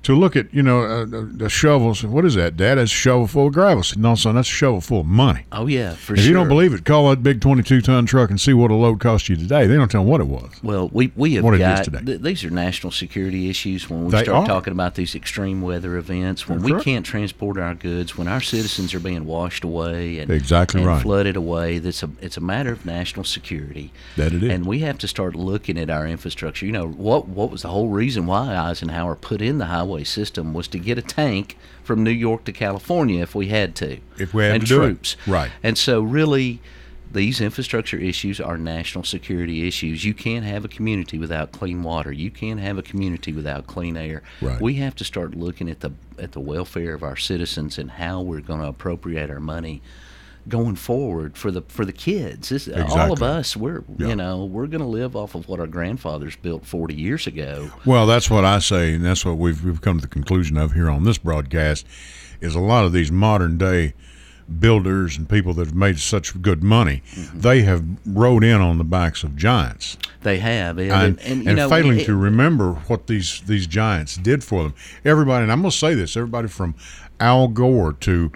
to 0.03 0.15
look 0.15 0.35
at, 0.35 0.51
you 0.53 0.63
know, 0.63 0.79
a, 0.81 1.05
a, 1.05 1.45
a 1.45 1.49
shovel. 1.49 1.93
What 2.09 2.25
is 2.25 2.33
that, 2.35 2.57
Dad? 2.57 2.75
That's 2.75 2.91
a 2.91 2.95
shovel 2.95 3.27
full 3.27 3.47
of 3.47 3.53
gravel. 3.53 3.83
Said, 3.83 3.99
no, 3.99 4.15
son, 4.15 4.33
that's 4.35 4.47
a 4.47 4.51
shovel 4.51 4.81
full 4.81 5.01
of 5.01 5.05
money. 5.05 5.45
Oh 5.51 5.67
yeah, 5.67 5.91
for 5.93 5.95
If 5.95 6.05
sure. 6.05 6.15
If 6.17 6.25
you 6.25 6.33
don't 6.33 6.47
believe 6.47 6.73
it, 6.73 6.83
call 6.85 7.09
that 7.11 7.21
big 7.21 7.39
22 7.41 7.81
ton 7.81 8.05
truck 8.07 8.29
and 8.31 8.41
see 8.41 8.53
what 8.53 8.71
a 8.71 8.73
load 8.73 8.99
cost 8.99 9.29
you 9.29 9.35
today. 9.35 9.67
They 9.67 9.75
don't 9.75 9.91
tell 9.91 10.01
them 10.01 10.09
what 10.09 10.19
it 10.21 10.27
was. 10.27 10.51
Well, 10.63 10.89
we 10.91 11.11
we 11.15 11.35
have 11.35 11.43
What 11.43 11.53
it 11.53 11.57
is 11.61 11.67
got 11.67 11.83
today. 11.83 12.01
th- 12.03 12.21
these 12.21 12.43
are 12.43 12.49
national 12.49 12.91
security 12.91 13.49
issues 13.49 13.89
when 13.89 14.05
we 14.05 14.11
They 14.11 14.23
start 14.23 14.43
are. 14.43 14.47
talking 14.47 14.73
about 14.73 14.95
these 14.95 15.13
extreme 15.13 15.61
weather 15.61 15.97
events 15.97 16.47
when 16.49 16.57
That's 16.59 16.65
we 16.65 16.73
right. 16.73 16.83
can't 16.83 17.05
transport 17.05 17.57
our 17.59 17.75
goods 17.75 18.17
when 18.17 18.27
our 18.27 18.41
citizens 18.41 18.95
are 18.95 18.99
being 18.99 19.25
washed 19.25 19.63
away 19.63 20.17
and 20.17 20.31
Exactly 20.31 20.81
and 20.81 20.87
right. 20.87 21.01
flooded 21.01 21.35
away. 21.35 21.77
That's 21.77 22.01
a 22.01 22.09
it's 22.21 22.37
a 22.37 22.41
matter 22.41 22.71
of 22.71 22.85
national 22.87 23.23
security. 23.25 23.91
That 24.17 24.33
it 24.33 24.41
is. 24.41 24.49
and 24.51 24.65
we 24.65 24.79
have 24.79 24.97
to 24.99 25.07
start 25.07 25.35
looking 25.35 25.77
at 25.77 25.89
our 25.91 26.07
infrastructure. 26.07 26.65
You 26.65 26.71
know 26.71 26.87
what 26.87 27.27
what 27.27 27.51
was 27.51 27.61
the 27.61 27.67
whole 27.69 27.89
reason 27.89 28.25
why 28.25 28.55
Eisenhower 28.55 29.15
put 29.15 29.41
in 29.43 29.59
the 29.59 29.65
highway 29.67 29.90
system 30.03 30.53
was 30.53 30.67
to 30.69 30.79
get 30.79 30.97
a 30.97 31.01
tank 31.01 31.57
from 31.83 32.03
New 32.03 32.11
York 32.11 32.43
to 32.45 32.51
California 32.51 33.21
if 33.21 33.35
we 33.35 33.47
had 33.47 33.75
to. 33.75 33.99
If 34.17 34.33
we 34.33 34.43
had 34.43 34.55
and 34.55 34.61
to 34.61 34.67
do 34.67 34.81
it. 34.81 34.85
troops. 34.85 35.17
Right. 35.27 35.51
And 35.63 35.77
so, 35.77 36.01
really, 36.01 36.61
these 37.11 37.41
infrastructure 37.41 37.97
issues 37.97 38.39
are 38.39 38.57
national 38.57 39.03
security 39.03 39.67
issues. 39.67 40.05
You 40.05 40.13
can't 40.13 40.45
have 40.45 40.63
a 40.63 40.67
community 40.67 41.17
without 41.17 41.51
clean 41.51 41.83
water. 41.83 42.11
You 42.11 42.31
can't 42.31 42.59
have 42.59 42.77
a 42.77 42.81
community 42.81 43.33
without 43.33 43.67
clean 43.67 43.97
air. 43.97 44.23
Right. 44.41 44.61
We 44.61 44.75
have 44.75 44.95
to 44.95 45.03
start 45.03 45.35
looking 45.35 45.69
at 45.69 45.81
the 45.81 45.91
at 46.17 46.31
the 46.33 46.39
welfare 46.39 46.93
of 46.93 47.03
our 47.03 47.17
citizens 47.17 47.77
and 47.77 47.91
how 47.91 48.21
we're 48.21 48.41
going 48.41 48.61
to 48.61 48.67
appropriate 48.67 49.29
our 49.29 49.39
money 49.39 49.81
going 50.49 50.75
forward 50.75 51.37
for 51.37 51.51
the 51.51 51.61
for 51.67 51.85
the 51.85 51.93
kids. 51.93 52.49
This, 52.49 52.67
All 52.67 53.11
of 53.11 53.21
us, 53.21 53.55
we're 53.55 53.83
Yeah. 53.97 54.07
you 54.07 54.15
know 54.15 54.45
we're 54.45 54.67
going 54.67 54.81
to 54.81 54.87
live 54.87 55.15
off 55.15 55.35
of 55.35 55.47
what 55.47 55.59
our 55.59 55.67
grandfathers 55.67 56.35
built 56.35 56.65
40 56.65 56.93
years 56.95 57.27
ago. 57.27 57.69
Well, 57.85 58.05
that's 58.07 58.29
what 58.29 58.43
I 58.45 58.59
say, 58.59 58.93
and 58.95 59.05
that's 59.05 59.23
what 59.25 59.37
we've, 59.37 59.63
we've 59.63 59.81
come 59.81 59.97
to 59.97 60.01
the 60.01 60.07
conclusion 60.07 60.57
of 60.57 60.73
here 60.73 60.89
on 60.89 61.03
this 61.03 61.17
broadcast, 61.17 61.85
is 62.41 62.55
a 62.55 62.59
lot 62.59 62.85
of 62.85 62.91
these 62.93 63.11
modern 63.11 63.57
day 63.57 63.93
builders 64.59 65.17
and 65.17 65.29
people 65.29 65.53
that 65.53 65.67
have 65.67 65.75
made 65.75 65.97
such 65.99 66.41
good 66.41 66.61
money, 66.63 67.01
Mm-hmm. 67.13 67.39
they 67.39 67.61
have 67.61 67.83
rode 68.05 68.43
in 68.43 68.59
on 68.59 68.77
the 68.79 68.83
backs 68.83 69.23
of 69.23 69.35
giants. 69.37 69.97
They 70.23 70.39
have, 70.39 70.77
and, 70.77 70.91
and, 70.91 71.19
and, 71.21 71.43
you 71.43 71.49
and 71.49 71.57
know, 71.57 71.69
failing 71.69 71.99
it- 71.99 72.05
to 72.05 72.15
remember 72.15 72.73
what 72.87 73.07
these 73.07 73.41
these 73.45 73.65
giants 73.67 74.17
did 74.17 74.43
for 74.43 74.63
them. 74.63 74.73
Everybody, 75.05 75.43
and 75.43 75.51
I'm 75.51 75.61
going 75.61 75.71
to 75.71 75.77
say 75.77 75.93
this: 75.93 76.17
everybody 76.17 76.47
from 76.49 76.75
Al 77.19 77.47
Gore 77.47 77.93
to 77.93 78.31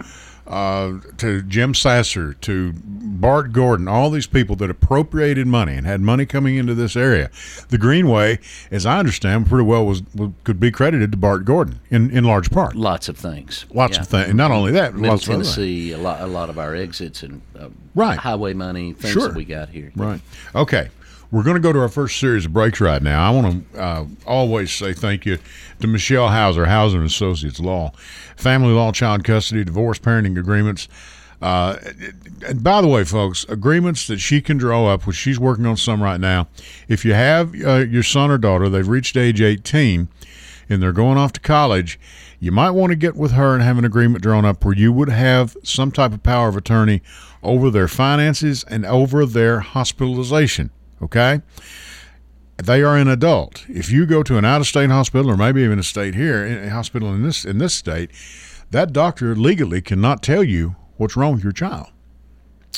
uh, 0.46 0.94
to 1.18 1.42
Jim 1.42 1.74
Sasser 1.74 2.34
to 2.34 2.72
Bart 2.84 3.52
Gordon, 3.52 3.88
all 3.88 4.10
these 4.10 4.26
people 4.26 4.56
that 4.56 4.70
appropriated 4.70 5.46
money 5.46 5.74
and 5.74 5.86
had 5.86 6.00
money 6.00 6.26
coming 6.26 6.56
into 6.56 6.74
this 6.74 6.96
area. 6.96 7.30
The 7.68 7.78
Greenway, 7.78 8.38
as 8.70 8.86
I 8.86 8.98
understand, 8.98 9.46
pretty 9.48 9.64
well 9.64 9.84
was, 9.86 10.02
was 10.14 10.30
could 10.44 10.60
be 10.60 10.70
credited 10.70 11.10
to 11.12 11.16
Bart 11.18 11.44
Gordon 11.44 11.80
in, 11.90 12.10
in 12.10 12.24
large 12.24 12.50
part. 12.50 12.74
lots 12.76 13.08
of 13.08 13.16
things. 13.16 13.66
Lots 13.72 13.96
Yeah. 13.96 14.02
of 14.02 14.08
things. 14.08 14.34
Not 14.34 14.50
only 14.50 14.72
that, 14.72 14.94
Middle 14.94 15.10
lots 15.10 15.26
of. 15.26 15.32
Tennessee, 15.32 15.92
a 15.92 15.98
lot, 15.98 16.20
a 16.20 16.26
lot 16.26 16.50
of 16.50 16.58
our 16.58 16.74
exits 16.74 17.22
and 17.22 17.40
uh, 17.58 17.68
Right. 17.94 18.18
highway 18.18 18.52
money, 18.52 18.92
things 18.92 19.12
Sure. 19.14 19.28
that 19.28 19.34
we 19.36 19.44
got 19.44 19.70
here. 19.70 19.90
Right. 19.96 20.20
Okay. 20.54 20.88
We're 21.32 21.42
going 21.42 21.56
to 21.56 21.60
go 21.60 21.72
to 21.72 21.80
our 21.80 21.88
first 21.88 22.20
series 22.20 22.46
of 22.46 22.52
breaks 22.52 22.80
right 22.80 23.02
now. 23.02 23.26
I 23.26 23.30
want 23.30 23.72
to 23.72 23.80
uh, 23.80 24.06
always 24.26 24.72
say 24.72 24.92
thank 24.92 25.26
you 25.26 25.38
to 25.80 25.86
Michelle 25.86 26.28
Hauser, 26.28 26.66
Hauser 26.66 26.98
and 26.98 27.06
Associates 27.06 27.58
Law, 27.58 27.92
family 28.36 28.72
law, 28.72 28.92
child 28.92 29.24
custody, 29.24 29.64
divorce, 29.64 29.98
parenting 29.98 30.38
agreements. 30.38 30.88
Uh, 31.42 31.76
and 32.46 32.62
by 32.62 32.80
the 32.80 32.86
way, 32.86 33.04
folks, 33.04 33.44
agreements 33.48 34.06
that 34.06 34.18
she 34.18 34.40
can 34.40 34.56
draw 34.56 34.86
up, 34.86 35.06
which 35.06 35.16
she's 35.16 35.38
working 35.38 35.66
on 35.66 35.76
some 35.76 36.02
right 36.02 36.20
now. 36.20 36.46
If 36.88 37.04
you 37.04 37.14
have 37.14 37.54
uh, 37.60 37.78
your 37.78 38.04
son 38.04 38.30
or 38.30 38.38
daughter, 38.38 38.68
they've 38.68 38.86
reached 38.86 39.16
age 39.16 39.40
18 39.40 40.08
and 40.68 40.82
they're 40.82 40.92
going 40.92 41.18
off 41.18 41.32
to 41.32 41.40
college, 41.40 41.98
you 42.38 42.52
might 42.52 42.70
want 42.70 42.90
to 42.90 42.96
get 42.96 43.16
with 43.16 43.32
her 43.32 43.54
and 43.54 43.62
have 43.62 43.78
an 43.78 43.84
agreement 43.84 44.22
drawn 44.22 44.44
up 44.44 44.64
where 44.64 44.74
you 44.74 44.92
would 44.92 45.08
have 45.08 45.56
some 45.62 45.90
type 45.90 46.12
of 46.12 46.22
power 46.22 46.48
of 46.48 46.56
attorney 46.56 47.02
over 47.42 47.70
their 47.70 47.88
finances 47.88 48.64
and 48.64 48.86
over 48.86 49.26
their 49.26 49.60
hospitalization. 49.60 50.70
Okay? 51.02 51.40
They 52.56 52.82
are 52.82 52.96
an 52.96 53.08
adult. 53.08 53.64
If 53.68 53.90
you 53.90 54.06
go 54.06 54.22
to 54.22 54.38
an 54.38 54.44
out-of-state 54.44 54.90
hospital 54.90 55.30
or 55.30 55.36
maybe 55.36 55.62
even 55.62 55.78
a 55.78 55.82
state 55.82 56.14
here, 56.14 56.44
a 56.46 56.70
hospital 56.70 57.12
in 57.12 57.22
this 57.22 57.44
in 57.44 57.58
this 57.58 57.74
state, 57.74 58.10
that 58.70 58.92
doctor 58.92 59.36
legally 59.36 59.82
cannot 59.82 60.22
tell 60.22 60.42
you 60.42 60.76
what's 60.96 61.16
wrong 61.16 61.34
with 61.34 61.42
your 61.42 61.52
child. 61.52 61.88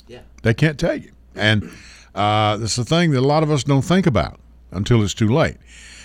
Yeah. 0.09 0.21
They 0.43 0.55
can't 0.55 0.79
tell 0.79 0.97
you. 0.97 1.13
And 1.35 1.71
uh, 2.15 2.57
that's 2.57 2.77
the 2.77 2.85
thing 2.85 3.13
that 3.13 3.21
a 3.21 3.27
lot 3.27 3.43
of 3.45 3.51
us 3.51 3.63
don't 3.63 3.83
think 3.83 4.07
about 4.07 4.41
until 4.73 5.03
it's 5.03 5.15
too 5.15 5.29
late. 5.29 5.57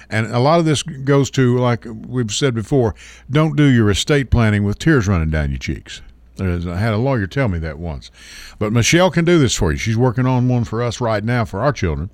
And 0.10 0.28
a 0.28 0.40
lot 0.40 0.60
of 0.60 0.66
this 0.66 0.84
goes 0.84 1.32
to, 1.32 1.58
like 1.58 1.86
we've 1.86 2.32
said 2.32 2.54
before, 2.54 2.94
don't 3.32 3.56
do 3.56 3.64
your 3.64 3.90
estate 3.90 4.30
planning 4.30 4.64
with 4.64 4.78
tears 4.78 5.08
running 5.08 5.32
down 5.32 5.50
your 5.50 5.58
cheeks. 5.58 6.04
I 6.40 6.78
had 6.78 6.94
a 6.94 6.98
lawyer 6.98 7.28
tell 7.28 7.48
me 7.48 7.60
that 7.60 7.78
once. 7.78 8.10
But 8.58 8.74
Michelle 8.74 9.12
can 9.12 9.26
do 9.26 9.38
this 9.38 9.56
for 9.56 9.72
you. 9.72 9.78
She's 9.78 9.98
working 9.98 10.26
on 10.26 10.48
one 10.48 10.64
for 10.64 10.82
us 10.82 11.00
right 11.00 11.24
now 11.24 11.46
for 11.46 11.62
our 11.62 11.72
children. 11.72 12.10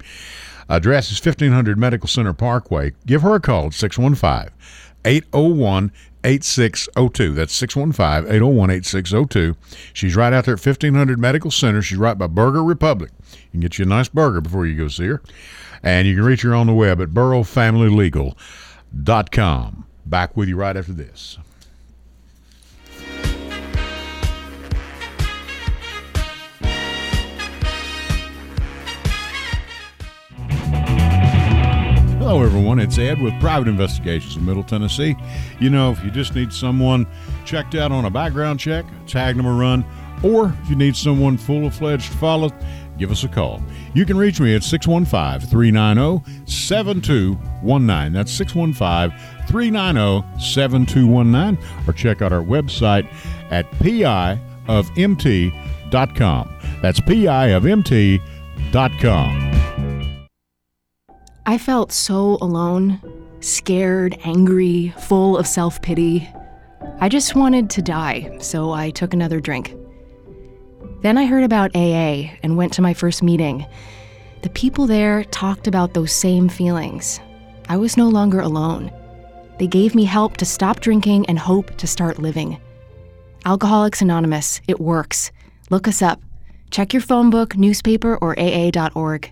Address 0.67 1.11
is 1.11 1.25
1500 1.25 1.77
Medical 1.77 2.07
Center 2.07 2.33
Parkway. 2.33 2.93
Give 3.05 3.21
her 3.21 3.35
a 3.35 3.39
call 3.39 3.67
at 3.67 3.73
615 3.73 4.53
801 5.05 5.91
8602. 6.23 7.33
That's 7.33 7.53
615 7.53 8.31
801 8.31 8.69
8602. 8.69 9.55
She's 9.93 10.15
right 10.15 10.31
out 10.33 10.45
there 10.45 10.53
at 10.55 10.65
1500 10.65 11.19
Medical 11.19 11.51
Center. 11.51 11.81
She's 11.81 11.97
right 11.97 12.17
by 12.17 12.27
Burger 12.27 12.63
Republic. 12.63 13.11
You 13.31 13.51
can 13.51 13.59
get 13.61 13.79
you 13.79 13.85
a 13.85 13.87
nice 13.87 14.09
burger 14.09 14.41
before 14.41 14.65
you 14.65 14.75
go 14.75 14.89
see 14.89 15.07
her. 15.07 15.21
And 15.81 16.07
you 16.07 16.15
can 16.15 16.25
reach 16.25 16.41
her 16.41 16.53
on 16.53 16.67
the 16.67 16.73
web 16.73 17.01
at 17.01 17.07
burrowfamilylegal.com. 17.09 19.85
Back 20.05 20.37
with 20.37 20.49
you 20.49 20.57
right 20.57 20.75
after 20.75 20.91
this. 20.91 21.37
Hello, 32.29 32.43
everyone. 32.43 32.77
It's 32.77 32.99
Ed 32.99 33.19
with 33.23 33.33
Private 33.39 33.67
Investigations 33.67 34.35
in 34.35 34.45
Middle 34.45 34.61
Tennessee. 34.61 35.15
You 35.59 35.71
know, 35.71 35.89
if 35.89 36.03
you 36.03 36.11
just 36.11 36.35
need 36.35 36.53
someone 36.53 37.07
checked 37.43 37.73
out 37.73 37.91
on 37.91 38.05
a 38.05 38.11
background 38.11 38.59
check, 38.59 38.85
tag 39.07 39.35
them 39.35 39.47
a 39.47 39.51
run, 39.51 39.83
or 40.21 40.55
if 40.61 40.69
you 40.69 40.75
need 40.75 40.95
someone 40.95 41.39
full 41.39 41.65
of 41.65 41.73
fledged 41.73 42.13
follow, 42.13 42.51
give 42.99 43.09
us 43.09 43.23
a 43.23 43.27
call. 43.27 43.63
You 43.95 44.05
can 44.05 44.15
reach 44.15 44.39
me 44.39 44.53
at 44.53 44.61
615 44.61 45.49
390 45.49 46.45
7219. 46.45 48.13
That's 48.13 48.31
615 48.31 49.47
390 49.47 50.39
7219, 50.39 51.57
or 51.87 51.93
check 51.93 52.21
out 52.21 52.31
our 52.31 52.43
website 52.43 53.11
at 53.49 53.65
piofmt.com. 53.71 54.39
That's 56.83 56.99
piofmt.com. 56.99 58.19
I 61.49 61.57
felt 61.57 61.91
so 61.91 62.37
alone, 62.41 63.01
scared, 63.39 64.15
angry, 64.23 64.93
full 64.99 65.35
of 65.35 65.47
self 65.47 65.81
pity. 65.81 66.29
I 66.99 67.09
just 67.09 67.33
wanted 67.33 67.71
to 67.71 67.81
die, 67.81 68.37
so 68.39 68.71
I 68.71 68.91
took 68.91 69.15
another 69.15 69.39
drink. 69.39 69.73
Then 71.01 71.17
I 71.17 71.25
heard 71.25 71.43
about 71.43 71.75
AA 71.75 72.29
and 72.43 72.55
went 72.55 72.71
to 72.73 72.83
my 72.83 72.93
first 72.93 73.23
meeting. 73.23 73.65
The 74.43 74.51
people 74.51 74.85
there 74.85 75.23
talked 75.23 75.65
about 75.65 75.95
those 75.95 76.11
same 76.11 76.49
feelings. 76.49 77.19
I 77.67 77.77
was 77.77 77.97
no 77.97 78.09
longer 78.09 78.41
alone. 78.41 78.91
They 79.57 79.65
gave 79.65 79.95
me 79.95 80.05
help 80.05 80.37
to 80.37 80.45
stop 80.45 80.81
drinking 80.81 81.25
and 81.25 81.39
hope 81.39 81.75
to 81.77 81.87
start 81.87 82.19
living. 82.19 82.61
Alcoholics 83.43 84.03
Anonymous, 84.03 84.61
it 84.67 84.79
works. 84.79 85.31
Look 85.71 85.87
us 85.87 86.03
up. 86.03 86.21
Check 86.69 86.93
your 86.93 87.01
phone 87.01 87.31
book, 87.31 87.57
newspaper, 87.57 88.17
or 88.17 88.37
AA.org. 88.37 89.31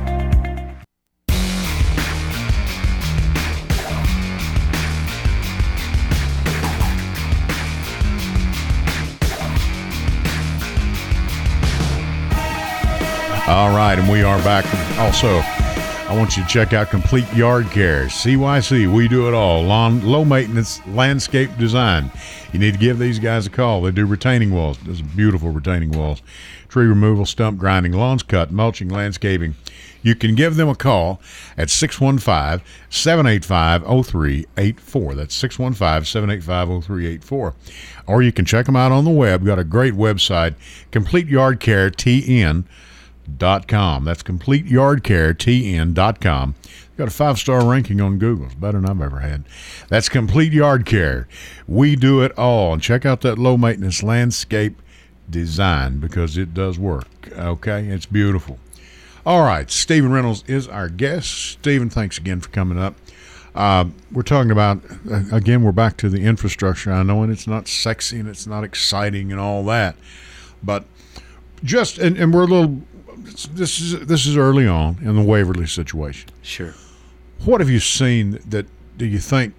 All 13.51 13.75
right, 13.75 13.99
and 13.99 14.09
we 14.09 14.23
are 14.23 14.37
back. 14.43 14.63
Also, 14.97 15.27
I 16.09 16.15
want 16.15 16.37
you 16.37 16.43
to 16.43 16.47
check 16.47 16.71
out 16.71 16.89
Complete 16.89 17.31
Yard 17.33 17.65
Care. 17.65 18.05
CYC, 18.05 18.89
we 18.89 19.09
do 19.09 19.27
it 19.27 19.33
all. 19.33 19.61
Lawn, 19.63 19.99
low 20.05 20.23
maintenance 20.23 20.79
landscape 20.87 21.49
design. 21.57 22.09
You 22.53 22.59
need 22.59 22.75
to 22.75 22.79
give 22.79 22.97
these 22.97 23.19
guys 23.19 23.45
a 23.47 23.49
call. 23.49 23.81
They 23.81 23.91
do 23.91 24.05
retaining 24.05 24.53
walls. 24.53 24.77
Those 24.77 25.01
beautiful 25.01 25.49
retaining 25.49 25.91
walls. 25.91 26.21
Tree 26.69 26.85
removal, 26.85 27.25
stump 27.25 27.59
grinding, 27.59 27.91
lawns 27.91 28.23
cut, 28.23 28.53
mulching, 28.53 28.87
landscaping. 28.87 29.55
You 30.01 30.15
can 30.15 30.33
give 30.33 30.55
them 30.55 30.69
a 30.69 30.75
call 30.75 31.19
at 31.57 31.69
615 31.69 32.65
785 32.89 33.81
0384. 33.81 35.15
That's 35.15 35.35
615 35.35 36.05
785 36.05 36.85
0384. 36.85 37.53
Or 38.07 38.21
you 38.21 38.31
can 38.31 38.45
check 38.45 38.65
them 38.65 38.77
out 38.77 38.93
on 38.93 39.03
the 39.03 39.11
web. 39.11 39.45
Got 39.45 39.59
a 39.59 39.65
great 39.65 39.95
website, 39.95 40.55
Complete 40.89 41.27
Yard 41.27 41.59
Care 41.59 41.91
TN 41.91 42.63
dot 43.37 43.67
com. 43.67 44.05
That's 44.05 44.23
CompleteYardCareTN.com. 44.23 46.55
Got 46.97 47.07
a 47.07 47.11
five 47.11 47.39
star 47.39 47.65
ranking 47.65 48.01
on 48.01 48.19
Google. 48.19 48.45
It's 48.45 48.55
better 48.55 48.79
than 48.79 48.89
I've 48.89 49.01
ever 49.01 49.21
had. 49.21 49.45
That's 49.87 50.09
Complete 50.09 50.53
Yard 50.53 50.85
Care. 50.85 51.27
We 51.67 51.95
do 51.95 52.21
it 52.21 52.37
all. 52.37 52.73
And 52.73 52.81
check 52.81 53.05
out 53.05 53.21
that 53.21 53.39
low 53.39 53.57
maintenance 53.57 54.03
landscape 54.03 54.81
design 55.29 55.99
because 55.99 56.37
it 56.37 56.53
does 56.53 56.77
work. 56.77 57.07
Okay, 57.31 57.87
it's 57.87 58.05
beautiful. 58.05 58.59
All 59.25 59.43
right, 59.43 59.71
Stephen 59.71 60.11
Reynolds 60.11 60.43
is 60.47 60.67
our 60.67 60.89
guest. 60.89 61.31
Stephen, 61.31 61.89
thanks 61.89 62.17
again 62.17 62.41
for 62.41 62.49
coming 62.49 62.77
up. 62.77 62.95
Uh, 63.53 63.85
we're 64.11 64.23
talking 64.23 64.51
about 64.51 64.81
uh, 65.09 65.23
again. 65.31 65.63
We're 65.63 65.71
back 65.71 65.95
to 65.97 66.09
the 66.09 66.23
infrastructure. 66.23 66.91
I 66.91 67.03
know, 67.03 67.23
and 67.23 67.31
it's 67.31 67.47
not 67.47 67.67
sexy 67.67 68.19
and 68.19 68.29
it's 68.29 68.47
not 68.47 68.63
exciting 68.63 69.31
and 69.31 69.41
all 69.41 69.63
that, 69.65 69.95
but 70.63 70.85
just 71.63 71.97
and, 71.97 72.17
and 72.17 72.33
we're 72.33 72.43
a 72.43 72.47
little 72.47 72.81
this 73.23 73.79
is 73.79 73.99
this 74.05 74.25
is 74.25 74.37
early 74.37 74.67
on 74.67 74.97
in 75.01 75.15
the 75.15 75.21
Waverly 75.21 75.67
situation. 75.67 76.29
Sure. 76.41 76.73
What 77.45 77.61
have 77.61 77.69
you 77.69 77.79
seen 77.79 78.39
that 78.49 78.65
do 78.97 79.05
you 79.05 79.19
think 79.19 79.53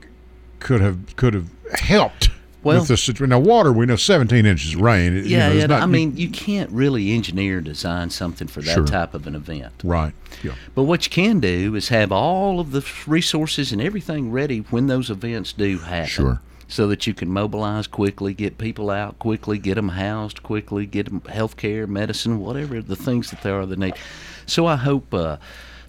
could 0.61 0.81
have 0.81 1.17
could 1.17 1.35
have 1.35 1.49
helped 1.75 2.31
Well- 2.63 2.79
with 2.81 2.89
this 2.89 3.03
situation? 3.03 3.31
Now, 3.31 3.41
water 3.41 3.73
we 3.73 3.87
know 3.87 3.97
17 3.97 4.47
inches 4.47 4.75
of 4.75 4.81
rain. 4.81 5.17
it- 5.17 5.25
you 5.25 5.37
Yeah, 5.37 5.49
know, 5.49 5.55
yeah. 5.55 5.67
not- 5.67 5.83
I 5.83 5.87
mean, 5.87 6.17
you 6.17 6.29
can't 6.29 6.71
really 6.71 7.13
engineer 7.13 7.61
design 7.61 8.11
something 8.11 8.47
for 8.49 8.61
that 8.63 8.75
Sure. 8.75 8.87
type 8.87 9.15
of 9.15 9.27
an 9.27 9.35
event. 9.35 9.73
right. 9.83 10.13
Yeah. 10.43 10.53
But 10.75 10.85
what 10.85 11.05
you 11.05 11.11
can 11.11 11.41
do 11.41 11.75
is 11.75 11.89
have 11.89 12.11
all 12.13 12.59
of 12.61 12.71
the 12.73 12.85
resources 13.07 13.73
and 13.73 13.81
everything 13.83 14.31
ready 14.31 14.59
when 14.71 14.87
those 14.87 15.11
events 15.11 15.53
do 15.53 15.79
happen. 15.79 16.09
Sure. 16.09 16.41
So 16.73 16.87
that 16.89 17.07
you 17.07 17.13
can 17.13 17.29
mobilize 17.29 17.87
quickly, 17.87 18.33
get 18.33 18.57
people 18.57 18.89
out 18.89 19.19
quickly, 19.19 19.59
get 19.59 19.75
them 19.75 19.91
housed 19.91 20.43
quickly, 20.43 20.87
get 20.87 21.05
them 21.05 21.21
health 21.29 21.59
care, 21.59 21.87
medicine, 21.87 22.41
whatever 22.41 22.81
the 22.81 22.97
things 22.97 23.31
that 23.31 23.43
there 23.43 23.61
are 23.61 23.67
that 23.67 23.79
need. 23.79 23.93
So 24.47 24.65
I 24.67 24.77
hope 24.77 25.13
uh, 25.13 25.37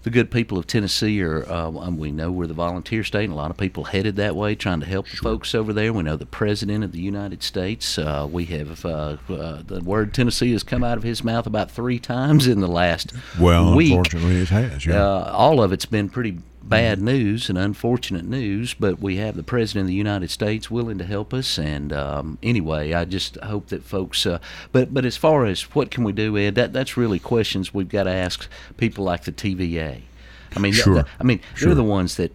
the 0.02 0.10
good 0.10 0.30
people 0.30 0.58
of 0.58 0.68
Tennessee 0.68 1.22
are, 1.24 1.50
uh, 1.50 1.70
we 1.70 2.12
know 2.12 2.30
we're 2.34 2.48
the 2.48 2.54
volunteer 2.54 3.06
state, 3.06 3.24
and 3.24 3.32
a 3.32 3.36
lot 3.38 3.50
of 3.50 3.56
people 3.56 3.86
headed 3.86 4.18
that 4.18 4.36
way 4.36 4.56
trying 4.56 4.82
to 4.82 4.86
help 4.86 5.08
the 5.08 5.16
folks 5.16 5.56
over 5.56 5.72
there. 5.72 5.94
We 5.94 6.04
know 6.04 6.18
the 6.18 6.26
President 6.26 6.84
of 6.84 6.92
the 6.92 7.00
United 7.00 7.44
States. 7.44 7.98
Uh, 7.98 8.28
we 8.30 8.44
have 8.48 8.86
uh, 8.86 9.16
uh, 9.30 9.62
the 9.66 9.80
word 9.86 10.14
Tennessee 10.14 10.52
has 10.52 10.64
come 10.64 10.84
out 10.84 10.98
of 10.98 11.04
his 11.04 11.24
mouth 11.24 11.48
about 11.48 11.72
three 11.72 11.98
times 12.00 12.46
in 12.46 12.60
the 12.60 12.68
last 12.68 13.14
Well, 13.40 13.74
week. 13.74 13.92
unfortunately, 13.92 14.42
it 14.42 14.50
has. 14.50 14.86
Yeah. 14.86 15.02
Uh, 15.02 15.32
all 15.34 15.64
of 15.64 15.72
it's 15.72 15.86
been 15.86 16.10
pretty 16.10 16.40
bad 16.64 17.02
news 17.02 17.50
and 17.50 17.58
unfortunate 17.58 18.26
news, 18.26 18.74
but 18.74 19.00
we 19.00 19.18
have 19.18 19.36
the 19.36 19.44
President 19.44 19.84
of 19.84 19.88
the 19.88 19.94
United 19.94 20.32
States 20.32 20.72
willing 20.72 20.98
to 20.98 21.06
help 21.06 21.34
us. 21.34 21.58
And 21.58 21.92
um, 21.92 22.38
anyway, 22.42 22.94
I 22.94 23.06
just 23.06 23.36
hope 23.38 23.68
that 23.68 23.84
folks. 23.84 24.26
Uh, 24.26 24.40
but 24.72 24.94
but 24.94 25.06
as 25.06 25.18
far 25.18 25.46
as 25.46 25.62
what 25.76 25.92
can 25.92 26.04
we 26.04 26.14
do, 26.14 26.38
Ed, 26.38 26.56
that 26.56 26.74
that's 26.74 26.98
really 26.98 27.20
questions 27.20 27.74
we've 27.74 27.90
got 27.90 28.04
to 28.04 28.12
ask 28.12 28.48
people 28.78 29.04
like 29.04 29.24
the 29.24 29.32
TVA. 29.32 30.02
I 30.56 30.60
mean, 30.60 30.74
Sure. 30.74 31.06
I 31.20 31.24
mean, 31.24 31.42
Sure. 31.56 31.68
they're 31.68 31.76
the 31.76 31.84
ones 31.84 32.16
that. 32.18 32.32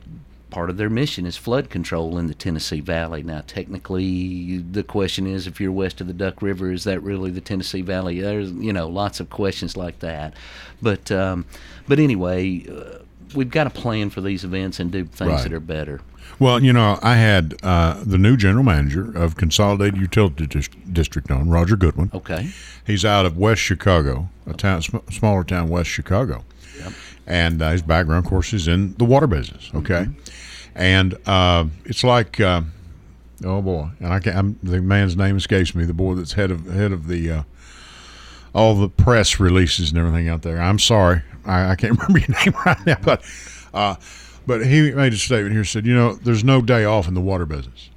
Part 0.51 0.71
of 0.71 0.79
their 0.79 0.89
mission 0.89 1.27
is 1.27 1.37
flood 1.37 1.69
control 1.69 2.17
in 2.17 2.27
the 2.27 2.33
Tennessee 2.35 2.81
Valley. 2.81 3.23
Now, 3.23 3.43
technically, 3.47 4.57
the 4.57 4.83
question 4.83 5.27
is, 5.27 5.47
if 5.47 5.61
you're 5.61 5.71
west 5.71 6.01
of 6.01 6.07
the 6.07 6.15
Duck 6.15 6.41
River, 6.41 6.73
is 6.73 6.85
that 6.85 7.03
really 7.03 7.31
the 7.31 7.43
Tennessee 7.43 7.83
Valley? 7.83 8.23
There's, 8.23 8.51
you 8.53 8.73
know, 8.73 8.89
lots 8.89 9.21
of 9.21 9.29
questions 9.29 9.77
like 9.77 9.99
that. 9.99 10.33
But, 10.81 11.13
um, 11.13 11.45
but 11.87 11.99
anyway, 11.99 12.65
uh, 12.67 13.01
we've 13.35 13.51
got 13.51 13.65
to 13.65 13.71
plan 13.71 14.11
for 14.11 14.21
these 14.21 14.45
events 14.45 14.81
and 14.81 14.91
do 14.91 15.05
things 15.05 15.31
Right. 15.31 15.43
that 15.43 15.53
are 15.53 15.61
better. 15.61 16.01
Well, 16.39 16.63
you 16.63 16.73
know, 16.73 16.99
I 17.03 17.17
had 17.17 17.55
uh, 17.63 18.03
the 18.05 18.19
new 18.19 18.37
general 18.37 18.63
manager 18.65 19.11
of 19.17 19.37
Consolidated 19.37 19.99
Utility 20.01 20.47
Dis- 20.47 20.69
District 20.93 21.31
on 21.31 21.49
Roger 21.51 21.75
Goodwin. 21.77 22.11
Okay. 22.15 22.51
He's 22.87 23.05
out 23.05 23.27
of 23.27 23.37
West 23.37 23.61
Chicago, 23.63 24.29
a 24.47 24.53
town, 24.53 24.83
sm- 24.83 24.99
smaller 25.11 25.43
town, 25.45 25.69
West 25.69 25.91
Chicago. 25.91 26.45
And 27.27 27.61
uh, 27.61 27.73
his 27.73 27.83
background, 27.83 28.25
of 28.25 28.31
course, 28.31 28.53
is 28.55 28.69
in 28.69 28.95
the 28.95 29.05
water 29.05 29.27
business. 29.27 29.71
Okay, 29.75 30.07
and 30.75 31.15
uh, 31.27 31.67
it's 31.85 32.03
like, 32.03 32.41
uh, 32.41 32.63
oh 33.45 33.61
boy, 33.61 33.91
and 34.01 34.13
I 34.13 34.19
can't. 34.21 34.35
I'm, 34.37 34.59
the 34.63 34.81
man's 34.81 35.15
name 35.15 35.37
escapes 35.37 35.75
me. 35.75 35.85
The 35.85 35.93
boy 35.93 36.15
that's 36.15 36.33
head 36.33 36.51
of 36.51 36.65
head 36.73 36.91
of 36.91 37.07
the 37.07 37.31
uh, 37.31 37.43
all 38.59 38.75
the 38.75 38.89
press 38.89 39.39
releases 39.41 39.91
and 39.91 39.99
everything 39.99 40.29
out 40.29 40.43
there. 40.43 40.61
I'm 40.61 40.79
sorry, 40.79 41.23
I, 41.45 41.71
I 41.71 41.75
can't 41.77 41.93
remember 41.99 42.19
your 42.19 42.37
name 42.45 42.55
right 42.67 42.87
now, 42.87 42.97
but 43.03 43.23
uh, 43.73 43.95
but 44.47 44.67
he 44.67 44.91
made 44.93 45.13
a 45.13 45.17
statement 45.17 45.55
here. 45.55 45.65
Said, 45.65 45.87
you 45.87 45.95
know, 45.95 46.15
there's 46.15 46.43
no 46.45 46.61
day 46.61 46.85
off 46.85 47.07
in 47.09 47.15
the 47.15 47.21
water 47.21 47.47
business. 47.47 47.91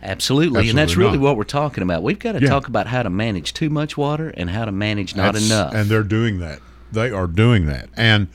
Absolutely. 0.00 0.68
and 0.68 0.78
that's 0.78 0.92
Absolutely 0.92 1.04
really 1.04 1.18
not. 1.18 1.24
what 1.24 1.36
we're 1.36 1.42
talking 1.44 1.82
about. 1.82 2.02
We've 2.04 2.18
got 2.18 2.32
to 2.32 2.40
Yeah. 2.40 2.48
talk 2.50 2.68
about 2.68 2.86
how 2.86 3.02
to 3.02 3.10
manage 3.10 3.52
too 3.52 3.68
much 3.68 3.96
water 3.96 4.28
and 4.36 4.48
how 4.50 4.64
to 4.64 4.70
manage 4.72 5.16
not 5.16 5.32
That's- 5.34 5.46
enough. 5.50 5.74
And 5.74 5.88
they're 5.90 6.04
doing 6.04 6.38
that. 6.38 6.60
They 6.92 7.10
are 7.10 7.26
doing 7.26 7.66
that. 7.66 7.88
And 7.96 8.28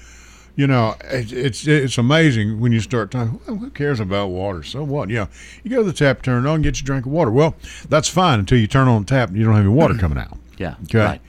you 0.56 0.68
know, 0.68 0.96
it, 1.06 1.32
it's 1.32 1.66
it's 1.66 1.98
amazing 1.98 2.60
when 2.60 2.72
you 2.74 2.80
start 2.82 3.10
talking. 3.12 3.40
Well, 3.48 3.56
who 3.58 3.70
cares 3.72 4.00
about 4.00 4.28
water? 4.28 4.62
So 4.62 4.84
what? 4.84 5.10
Yeah, 5.10 5.26
you 5.64 5.72
go 5.72 5.78
to 5.78 5.84
the 5.84 5.94
tap, 5.94 6.22
turn 6.22 6.46
it 6.46 6.50
on, 6.50 6.62
get 6.62 6.80
your 6.80 6.86
drink 6.86 7.06
of 7.08 7.12
water. 7.12 7.32
Well, 7.32 7.56
that's 7.90 8.08
fine 8.10 8.40
until 8.40 8.60
you 8.60 8.68
turn 8.68 8.88
on 8.88 9.04
the 9.04 9.08
tap 9.08 9.30
and 9.30 9.38
you 9.38 9.46
don't 9.46 9.56
have 9.56 9.64
any 9.66 9.74
water 9.74 9.96
coming 10.00 10.18
out. 10.20 10.38
Yeah. 10.58 10.76
Okay, 10.84 10.98
Right. 11.00 11.22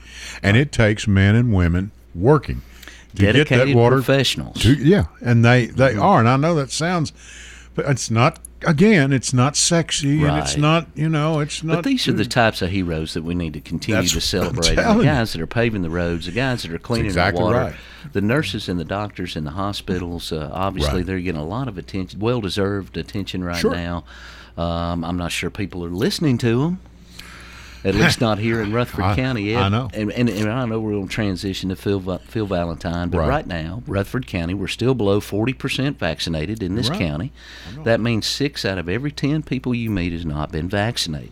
and 0.43 0.55
it 0.57 0.71
takes 0.71 1.07
men 1.07 1.35
and 1.35 1.53
women 1.53 1.91
working 2.13 2.61
to 3.15 3.21
get 3.21 3.33
Dedicated 3.33 3.69
that 3.69 3.75
water 3.75 3.95
professionals. 3.97 4.61
to 4.61 4.73
yeah, 4.73 5.05
and 5.21 5.43
they 5.45 5.67
they 5.67 5.93
Mm-hmm. 5.93 6.01
are. 6.01 6.19
And 6.19 6.29
I 6.29 6.37
know 6.37 6.55
that 6.55 6.71
sounds, 6.71 7.13
but 7.73 7.85
it's 7.85 8.09
not. 8.11 8.39
Again, 8.65 9.13
it's 9.13 9.31
not 9.31 9.55
sexy, 9.55 10.23
and 10.23 10.37
it's 10.39 10.57
not. 10.57 10.87
You 10.95 11.07
know, 11.07 11.39
it's 11.39 11.61
not. 11.61 11.75
But 11.75 11.85
these 11.85 12.07
are 12.07 12.13
the 12.13 12.25
types 12.25 12.63
of 12.63 12.71
heroes 12.71 13.13
that 13.13 13.23
we 13.23 13.35
need 13.35 13.53
to 13.53 13.61
continue 13.61 14.07
to 14.07 14.21
celebrate. 14.21 14.69
The 14.75 14.81
guys 15.03 15.33
that 15.33 15.41
are 15.41 15.45
paving 15.45 15.83
the 15.83 15.89
roads, 15.89 16.25
the 16.25 16.31
guys 16.31 16.63
that 16.63 16.71
are 16.71 16.79
cleaning 16.79 17.05
exactly 17.07 17.39
the 17.41 17.45
water, 17.45 17.57
right. 17.59 17.75
the 18.13 18.21
nurses 18.21 18.67
and 18.67 18.79
the 18.79 18.85
doctors 18.85 19.35
in 19.35 19.43
the 19.43 19.51
hospitals. 19.51 20.31
Uh, 20.31 20.49
obviously, 20.51 20.99
Right. 20.99 21.05
they're 21.05 21.19
getting 21.19 21.39
a 21.41 21.45
lot 21.45 21.67
of 21.67 21.77
attention, 21.77 22.19
well-deserved 22.19 22.97
attention 22.97 23.43
right 23.43 23.57
Sure. 23.57 23.75
now. 23.75 24.03
Um, 24.57 25.03
I'm 25.03 25.17
not 25.17 25.31
sure 25.31 25.49
people 25.51 25.85
are 25.85 25.89
listening 25.89 26.37
to 26.39 26.61
them. 26.63 26.79
At 27.85 27.95
least 27.95 28.19
not 28.19 28.39
here 28.39 28.61
in 28.61 28.73
Rutherford 28.73 29.05
I- 29.05 29.15
County. 29.15 29.53
Ed. 29.55 29.61
I 29.61 29.69
know. 29.69 29.89
and, 29.93 30.11
and, 30.11 30.27
and 30.27 30.51
I 30.51 30.65
know 30.65 30.79
we're 30.79 30.91
going 30.93 31.07
to 31.07 31.13
transition 31.13 31.69
to 31.69 31.75
Phil, 31.75 32.01
Phil 32.27 32.45
Valentine, 32.47 33.09
but 33.09 33.19
Right. 33.19 33.29
right. 33.29 33.47
now, 33.47 33.83
Rutherford 33.87 34.25
County, 34.27 34.53
we're 34.55 34.67
still 34.67 34.93
below 34.95 35.19
40% 35.21 35.97
vaccinated 35.97 36.61
in 36.63 36.75
this 36.75 36.89
Right. 36.89 36.99
county. 36.99 37.31
That 37.83 37.99
means 38.01 38.25
six 38.25 38.65
out 38.65 38.77
of 38.77 38.89
every 38.89 39.11
10 39.11 39.43
people 39.43 39.73
you 39.75 39.89
meet 39.91 40.11
has 40.13 40.25
not 40.25 40.51
been 40.51 40.67
vaccinated. 40.67 41.31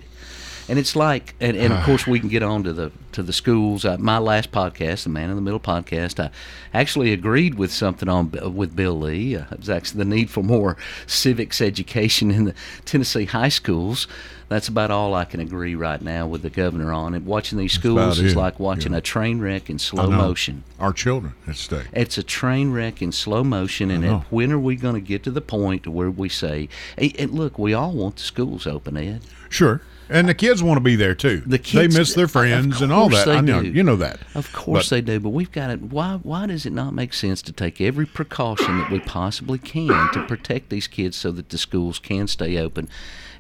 And 0.70 0.80
it's 0.80 0.96
like, 0.96 1.36
and, 1.40 1.58
and 1.58 1.74
of 1.74 1.84
course, 1.86 2.08
we 2.08 2.20
can 2.20 2.30
get 2.30 2.44
on 2.44 2.64
to 2.64 2.74
the 2.74 2.92
to 3.14 3.24
the 3.24 3.34
schools. 3.34 3.86
Uh, 3.86 3.98
my 3.98 4.18
last 4.18 4.52
podcast, 4.52 5.04
the 5.04 5.10
Man 5.10 5.30
in 5.30 5.36
the 5.36 5.42
Middle 5.42 5.60
podcast, 5.60 6.20
I 6.24 6.32
actually 6.74 7.14
agreed 7.14 7.56
with 7.56 7.72
something 7.72 8.10
on 8.10 8.32
with 8.56 8.76
Bill 8.76 9.00
Lee. 9.00 9.36
Uh, 9.36 9.46
it 9.52 9.60
was 9.60 9.70
actually 9.70 10.00
the 10.00 10.10
need 10.10 10.30
for 10.30 10.44
more 10.44 10.78
civics 11.08 11.62
education 11.62 12.32
in 12.32 12.46
the 12.46 12.56
Tennessee 12.86 13.26
high 13.26 13.50
schools. 13.50 14.08
That's 14.50 14.68
about 14.68 14.92
all 14.92 15.16
I 15.16 15.26
can 15.26 15.40
agree 15.40 15.74
right 15.74 16.00
now 16.00 16.28
with 16.28 16.44
the 16.44 16.50
governor 16.50 16.94
on 16.94 17.16
it. 17.16 17.24
Watching 17.24 17.58
these 17.58 17.74
schools 17.74 18.20
is 18.20 18.34
it, 18.34 18.38
like 18.38 18.60
watching 18.60 18.92
yeah. 18.92 19.00
a 19.00 19.02
train 19.02 19.40
wreck 19.40 19.68
in 19.68 19.80
slow 19.80 20.12
motion. 20.12 20.64
Our 20.80 20.94
children 20.94 21.34
at 21.48 21.56
stake. 21.56 21.88
It's 21.92 22.20
a 22.20 22.24
train 22.24 22.72
wreck 22.72 23.02
in 23.02 23.12
slow 23.12 23.44
motion, 23.44 23.90
and 23.90 24.04
then 24.04 24.26
when 24.30 24.52
are 24.52 24.60
we 24.60 24.76
going 24.76 24.94
to 24.94 25.02
get 25.02 25.24
to 25.24 25.32
the 25.32 25.42
point 25.42 25.88
where 25.88 26.12
we 26.12 26.30
say, 26.30 26.70
hey, 26.98 27.16
and 27.18 27.32
look, 27.32 27.58
we 27.58 27.74
all 27.74 27.94
want 27.94 28.18
the 28.18 28.22
schools 28.22 28.68
open, 28.68 28.96
Ed. 28.96 29.22
Sure. 29.50 29.82
And 30.10 30.28
the 30.30 30.34
kids 30.34 30.62
want 30.62 30.78
to 30.78 30.82
be 30.82 30.96
there 30.96 31.16
too. 31.16 31.42
The 31.46 31.58
kids- 31.58 31.94
they 31.94 32.00
miss 32.00 32.14
their 32.14 32.28
friends 32.28 32.82
and 32.82 32.92
all 32.92 33.10
that. 33.10 33.28
I 33.28 33.42
know 33.42 33.62
do. 33.64 33.70
you 33.70 33.84
know 33.84 33.96
that. 33.96 34.20
Of 34.36 34.52
course 34.54 34.90
But- 34.90 34.96
they 34.96 35.02
do, 35.02 35.20
but 35.20 35.30
we've 35.30 35.52
got 35.52 35.68
to. 35.68 35.76
Why? 35.78 36.20
Why 36.22 36.46
does 36.48 36.66
it 36.66 36.74
not 36.74 36.94
make 36.94 37.14
sense 37.14 37.42
to 37.44 37.52
take 37.52 37.80
every 37.82 38.06
precaution 38.06 38.78
that 38.80 38.92
we 38.92 39.00
possibly 39.00 39.58
can 39.60 39.88
to 40.14 40.24
protect 40.28 40.70
these 40.70 40.88
kids 40.88 41.16
so 41.18 41.32
that 41.32 41.50
the 41.50 41.58
schools 41.58 42.00
can 42.00 42.28
stay 42.28 42.58
open? 42.58 42.90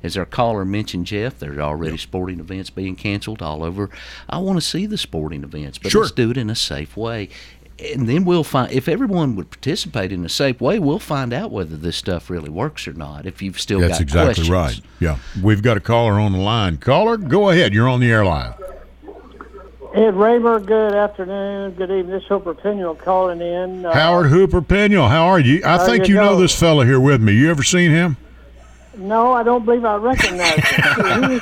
As 0.02 0.18
our 0.18 0.26
caller 0.26 0.66
mentioned, 0.66 1.06
Jeff, 1.06 1.40
there's 1.40 1.60
already 1.60 1.98
sporting 1.98 2.40
events 2.42 2.70
being 2.70 2.96
canceled 2.98 3.42
all 3.42 3.64
over. 3.64 3.90
I 4.30 4.38
want 4.40 4.58
to 4.58 4.62
see 4.66 4.86
the 4.86 4.98
sporting 4.98 5.44
events, 5.44 5.78
but 5.78 5.92
Sure. 5.92 6.02
let's 6.02 6.12
do 6.12 6.30
it 6.32 6.38
in 6.38 6.50
a 6.50 6.56
safe 6.56 6.98
way. 6.98 7.30
And 7.84 8.08
then 8.08 8.24
we'll 8.24 8.44
find 8.46 8.72
if 8.72 8.88
everyone 8.88 9.36
would 9.36 9.50
participate 9.50 10.12
in 10.12 10.24
a 10.24 10.30
safe 10.30 10.62
way, 10.62 10.80
we'll 10.80 11.00
find 11.00 11.34
out 11.34 11.52
whether 11.52 11.76
this 11.76 11.98
stuff 11.98 12.30
really 12.30 12.50
works 12.50 12.88
or 12.88 12.94
not. 12.94 13.26
If 13.26 13.42
you've 13.42 13.60
still 13.60 13.80
That's 13.82 13.94
got 13.94 14.02
exactly 14.02 14.48
questions. 14.48 14.50
right. 14.50 14.82
Yeah, 15.00 15.18
we've 15.42 15.62
got 15.62 15.76
a 15.76 15.82
caller 15.82 16.14
on 16.14 16.32
the 16.32 16.38
line. 16.38 16.78
Caller, 16.78 17.18
go 17.18 17.50
ahead. 17.50 17.74
You're 17.74 17.90
on 17.90 18.00
the 18.00 18.10
air 18.10 18.24
live. 18.24 18.54
Ed 19.94 20.16
Raymer, 20.16 20.60
good 20.60 20.96
afternoon, 20.96 21.72
good 21.74 21.92
evening. 21.92 22.08
This 22.08 22.24
is 22.24 22.28
Hooper 22.28 22.56
Penuel 22.56 22.96
calling 22.96 23.42
in. 23.42 23.86
Uh, 23.86 23.94
Howard 23.94 24.32
Hooper 24.32 24.62
Penuel, 24.64 25.08
how 25.08 25.28
are 25.28 25.40
you? 25.40 25.62
I 25.64 25.86
think 25.86 26.08
you 26.08 26.16
you 26.16 26.22
know 26.22 26.40
this 26.40 26.58
fella 26.58 26.84
here 26.84 27.00
with 27.00 27.22
me. 27.22 27.34
You 27.34 27.52
ever 27.52 27.62
seen 27.62 27.92
him? 27.92 28.18
No, 28.98 29.34
I 29.34 29.44
don't 29.44 29.66
believe 29.66 29.86
I 29.86 29.96
recognize 29.98 30.56
him. 30.56 31.42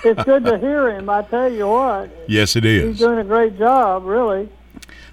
it's 0.04 0.24
good 0.24 0.44
to 0.44 0.58
hear 0.58 0.90
him. 0.90 1.10
I 1.10 1.22
tell 1.22 1.50
you 1.52 1.68
what, 1.68 2.10
Yes, 2.26 2.56
it 2.56 2.64
is. 2.64 2.96
he's 2.96 2.98
doing 3.06 3.18
a 3.18 3.24
great 3.24 3.58
job, 3.58 4.04
really. 4.04 4.48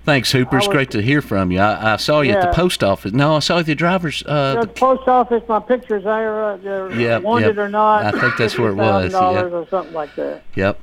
Thanks, 0.04 0.32
Hooper. 0.32 0.58
It's 0.58 0.68
was- 0.68 0.74
great 0.74 0.92
to 0.92 1.02
hear 1.02 1.22
from 1.22 1.52
you. 1.52 1.60
I, 1.60 1.94
I 1.94 1.96
saw 1.98 2.22
you 2.22 2.32
at 2.32 2.42
the 2.42 2.54
post 2.54 2.84
office. 2.84 3.12
No, 3.12 3.36
I 3.36 3.40
saw 3.40 3.56
you 3.56 3.60
at 3.60 3.66
the 3.68 3.76
driver's. 3.76 4.24
Uh, 4.26 4.62
the 4.62 4.68
post 4.68 5.08
office, 5.08 5.44
my 5.48 5.60
pictures 5.60 6.04
there, 6.04 6.44
uh, 6.44 6.58
they're 6.58 6.92
Yep, 6.92 7.22
wanted 7.22 7.56
yep. 7.56 7.58
or 7.58 7.70
not. 7.70 8.06
I 8.06 8.20
think 8.20 8.36
that's 8.38 8.58
where 8.58 8.72
it 8.72 8.76
was, 8.76 9.14
$50,000 9.14 9.34
yeah. 9.52 9.58
or 9.58 9.68
something 9.68 9.94
like 9.94 10.16
that. 10.16 10.44
yep. 10.56 10.80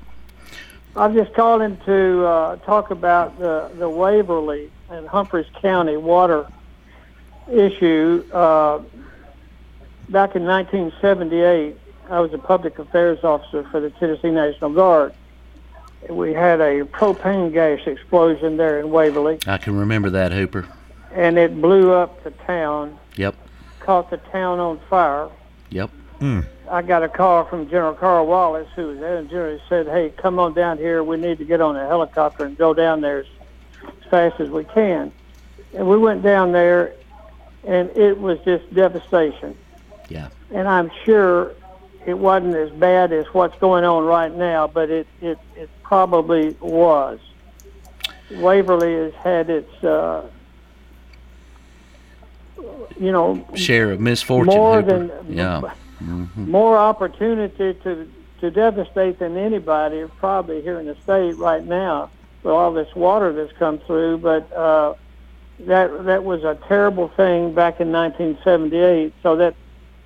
I'm 0.96 1.14
just 1.14 1.32
calling 1.34 1.76
to 1.84 2.24
uh, 2.26 2.56
talk 2.56 2.90
about 2.90 3.38
the, 3.38 3.70
the 3.78 3.88
Waverly 3.88 4.70
and 4.90 5.06
Humphreys 5.06 5.46
County 5.60 5.96
water 5.96 6.48
issue. 7.50 8.24
Uh, 8.32 8.78
back 10.08 10.34
in 10.34 10.44
1978, 10.44 11.76
I 12.10 12.20
was 12.20 12.32
a 12.32 12.38
public 12.38 12.78
affairs 12.78 13.22
officer 13.22 13.64
for 13.70 13.80
the 13.80 13.90
Tennessee 13.90 14.30
National 14.30 14.70
Guard. 14.72 15.12
We 16.08 16.32
had 16.32 16.60
a 16.60 16.84
propane 16.84 17.52
gas 17.52 17.80
explosion 17.86 18.56
there 18.56 18.78
in 18.80 18.90
Waverly, 18.90 19.38
I 19.46 19.58
can 19.58 19.76
remember 19.76 20.10
that, 20.10 20.32
Hooper. 20.32 20.66
and 21.12 21.36
it 21.38 21.60
blew 21.60 21.92
up 21.92 22.22
the 22.24 22.30
town, 22.30 22.98
Yep. 23.16 23.34
caught 23.80 24.10
the 24.10 24.16
town 24.18 24.58
on 24.60 24.78
fire. 24.88 25.28
Yep. 25.70 25.90
Hmm. 26.20 26.40
I 26.70 26.82
got 26.82 27.02
a 27.02 27.08
call 27.08 27.44
from 27.44 27.68
General 27.68 27.94
Carl 27.94 28.26
Wallace, 28.26 28.68
who 28.76 28.88
was 28.88 28.98
there, 28.98 29.16
and 29.16 29.28
General 29.30 29.58
said, 29.68 29.86
"Hey, 29.86 30.12
come 30.16 30.38
on 30.38 30.52
down 30.54 30.76
here. 30.78 31.02
We 31.02 31.16
need 31.16 31.38
to 31.38 31.44
get 31.44 31.60
on 31.60 31.76
a 31.76 31.86
helicopter 31.86 32.44
and 32.44 32.56
go 32.58 32.74
down 32.74 33.00
there 33.00 33.20
as, 33.20 33.26
as 33.82 34.10
fast 34.10 34.40
as 34.40 34.50
we 34.50 34.64
can." 34.64 35.10
And 35.74 35.88
we 35.88 35.96
went 35.96 36.22
down 36.22 36.52
there, 36.52 36.92
and 37.66 37.90
it 37.96 38.20
was 38.20 38.38
just 38.40 38.72
devastation. 38.74 39.56
Yeah. 40.08 40.28
And 40.52 40.66
I'm 40.68 40.90
sure 41.04 41.52
it 42.06 42.18
wasn't 42.18 42.54
as 42.56 42.70
bad 42.70 43.12
as 43.12 43.26
what's 43.32 43.58
going 43.58 43.84
on 43.84 44.04
right 44.04 44.34
now, 44.34 44.66
but 44.66 44.90
it 44.90 45.06
it, 45.22 45.38
it 45.56 45.70
probably 45.88 46.54
was. 46.60 47.18
Waverly 48.30 48.92
has 48.92 49.14
had 49.14 49.48
its, 49.48 49.82
uh, 49.82 50.28
you 53.00 53.10
know, 53.10 53.48
Share 53.54 53.92
of 53.92 54.00
misfortune, 54.00 54.54
more 54.54 54.82
Hooper. 54.82 55.06
than 55.06 55.34
yeah. 55.34 55.72
more 56.36 56.76
opportunity 56.76 57.72
to 57.72 58.10
to 58.40 58.50
devastate 58.50 59.18
than 59.18 59.36
anybody 59.36 60.04
probably 60.18 60.60
here 60.60 60.78
in 60.78 60.86
the 60.86 60.96
state 61.02 61.36
right 61.38 61.64
now 61.64 62.10
with 62.42 62.52
all 62.52 62.72
this 62.72 62.94
water 62.94 63.32
that's 63.32 63.56
come 63.58 63.78
through. 63.78 64.18
But 64.18 64.52
uh, 64.52 64.94
that 65.60 66.04
that 66.04 66.22
was 66.22 66.44
a 66.44 66.58
terrible 66.68 67.08
thing 67.08 67.54
back 67.54 67.80
in 67.80 67.90
1978. 67.90 69.14
So 69.22 69.36
that 69.36 69.54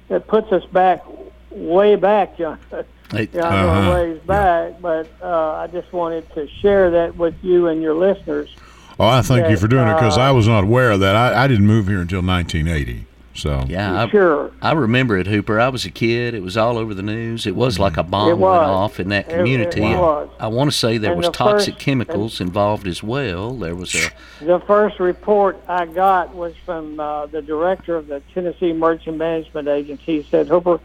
that 0.08 0.28
puts 0.28 0.52
us 0.52 0.64
back 0.66 1.02
way 1.50 1.96
back, 1.96 2.38
John. 2.38 2.60
Hey, 3.12 3.28
Yeah, 3.32 3.46
I 3.48 3.62
know 3.62 3.68
Uh-huh. 3.70 3.90
a 3.90 3.94
ways 3.94 4.20
back, 4.26 4.80
but 4.80 5.06
uh, 5.22 5.52
I 5.56 5.66
just 5.68 5.92
wanted 5.92 6.28
to 6.34 6.48
share 6.60 6.90
that 6.90 7.16
with 7.16 7.34
you 7.42 7.68
and 7.68 7.80
your 7.82 7.94
listeners. 7.94 8.54
Oh, 8.98 9.06
I 9.06 9.22
thank 9.22 9.48
you 9.48 9.56
for 9.56 9.68
doing 9.68 9.86
it 9.88 9.94
because 9.94 10.18
Uh, 10.18 10.22
I 10.22 10.30
was 10.32 10.46
not 10.48 10.64
aware 10.64 10.90
of 10.90 11.00
that. 11.00 11.14
I, 11.16 11.44
I 11.44 11.46
didn't 11.48 11.66
move 11.66 11.88
here 11.88 12.00
until 12.00 12.22
1980. 12.22 13.06
So 13.34 13.64
yeah. 13.66 14.02
I, 14.02 14.08
sure. 14.10 14.50
I 14.60 14.72
remember 14.72 15.16
it, 15.16 15.26
Hooper. 15.26 15.58
I 15.58 15.70
was 15.70 15.86
a 15.86 15.90
kid. 15.90 16.34
It 16.34 16.42
was 16.42 16.58
all 16.58 16.76
over 16.76 16.92
the 16.92 17.02
news. 17.02 17.46
It 17.46 17.56
was 17.56 17.78
like 17.78 17.96
a 17.96 18.02
bomb 18.02 18.28
It 18.28 18.36
went 18.36 18.54
off 18.62 19.00
in 19.00 19.08
that 19.08 19.26
It- 19.28 19.32
it 19.32 19.36
community. 19.38 19.80
was. 19.80 20.28
I 20.38 20.48
want 20.48 20.70
to 20.70 20.76
say 20.76 20.98
there 20.98 21.12
And 21.12 21.18
was 21.18 21.28
the 21.28 21.32
toxic 21.32 21.74
first- 21.74 21.84
chemicals 21.84 22.40
involved 22.42 22.86
as 22.86 23.02
well. 23.02 23.52
There 23.54 23.74
was 23.74 23.94
a 23.94 24.44
The 24.44 24.60
first 24.60 25.00
report 25.00 25.56
I 25.66 25.86
got 25.86 26.34
was 26.34 26.52
from 26.66 27.00
uh, 27.00 27.24
the 27.26 27.40
director 27.40 27.96
of 27.96 28.06
the 28.06 28.20
Tennessee 28.34 28.68
Emergency 28.70 29.12
Management 29.12 29.66
Agency. 29.66 30.20
He 30.20 30.28
said, 30.30 30.48
Hooper, 30.48 30.78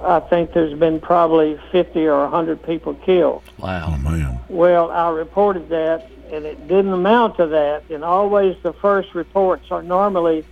I 0.00 0.20
think 0.20 0.52
there's 0.52 0.78
been 0.78 1.00
probably 1.00 1.58
50 1.72 2.06
or 2.06 2.22
100 2.22 2.62
people 2.62 2.94
killed. 2.94 3.42
oh 3.58 3.66
wow. 3.66 3.96
man, 3.96 4.38
Well, 4.48 4.90
I 4.90 5.10
reported 5.10 5.68
that, 5.70 6.08
and 6.30 6.44
it 6.44 6.68
didn't 6.68 6.92
amount 6.92 7.36
to 7.38 7.46
that. 7.48 7.84
And 7.90 8.04
always 8.04 8.56
the 8.62 8.72
first 8.72 9.14
reports 9.14 9.70
are 9.70 9.82
normally 9.82 10.44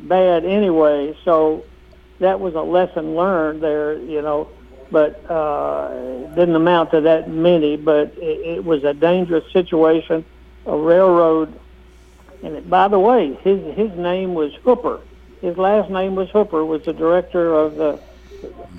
bad 0.00 0.44
anyway. 0.44 1.16
So 1.24 1.64
that 2.18 2.40
was 2.40 2.54
a 2.54 2.62
lesson 2.62 3.14
learned 3.14 3.62
there, 3.62 3.98
you 3.98 4.22
know. 4.22 4.48
But 4.90 5.30
uh, 5.30 5.90
it 5.92 6.34
didn't 6.34 6.56
amount 6.56 6.92
to 6.92 7.02
that 7.02 7.28
many. 7.28 7.76
But 7.76 8.14
it, 8.16 8.58
it 8.58 8.64
was 8.64 8.84
a 8.84 8.94
dangerous 8.94 9.50
situation. 9.52 10.24
A 10.66 10.76
railroad, 10.76 11.58
and 12.42 12.56
it, 12.56 12.68
by 12.68 12.88
the 12.88 12.98
way, 12.98 13.34
his 13.42 13.74
his 13.76 13.92
name 13.96 14.34
was 14.34 14.52
Hooper. 14.64 15.00
His 15.40 15.56
last 15.56 15.88
name 15.88 16.14
was 16.14 16.28
Hooper. 16.30 16.64
Was 16.64 16.82
the 16.84 16.92
director 16.92 17.54
of 17.54 17.76
the 17.76 18.00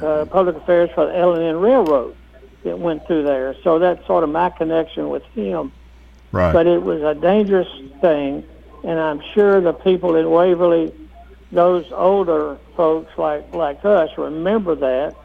uh, 0.02 0.26
public 0.26 0.56
affairs 0.56 0.90
for 0.96 1.06
the 1.06 1.18
L&N 1.18 1.58
Railroad 1.58 2.16
that 2.64 2.78
went 2.78 3.06
through 3.08 3.24
there. 3.24 3.56
So 3.64 3.80
that's 3.80 4.06
sort 4.06 4.24
of 4.24 4.30
my 4.30 4.50
connection 4.50 5.10
with 5.10 5.24
him. 5.36 5.72
right? 6.32 6.54
But 6.54 6.68
it 6.68 6.82
was 6.82 7.02
a 7.02 7.16
dangerous 7.20 7.70
thing, 8.02 8.44
and 8.84 9.00
I'm 9.00 9.22
sure 9.34 9.62
the 9.62 9.74
people 9.74 10.16
in 10.16 10.30
Waverly, 10.30 10.94
those 11.52 11.92
older 11.92 12.58
folks 12.76 13.18
like 13.18 13.54
like 13.54 13.84
us, 13.84 14.10
remember 14.18 14.76
that 14.76 15.16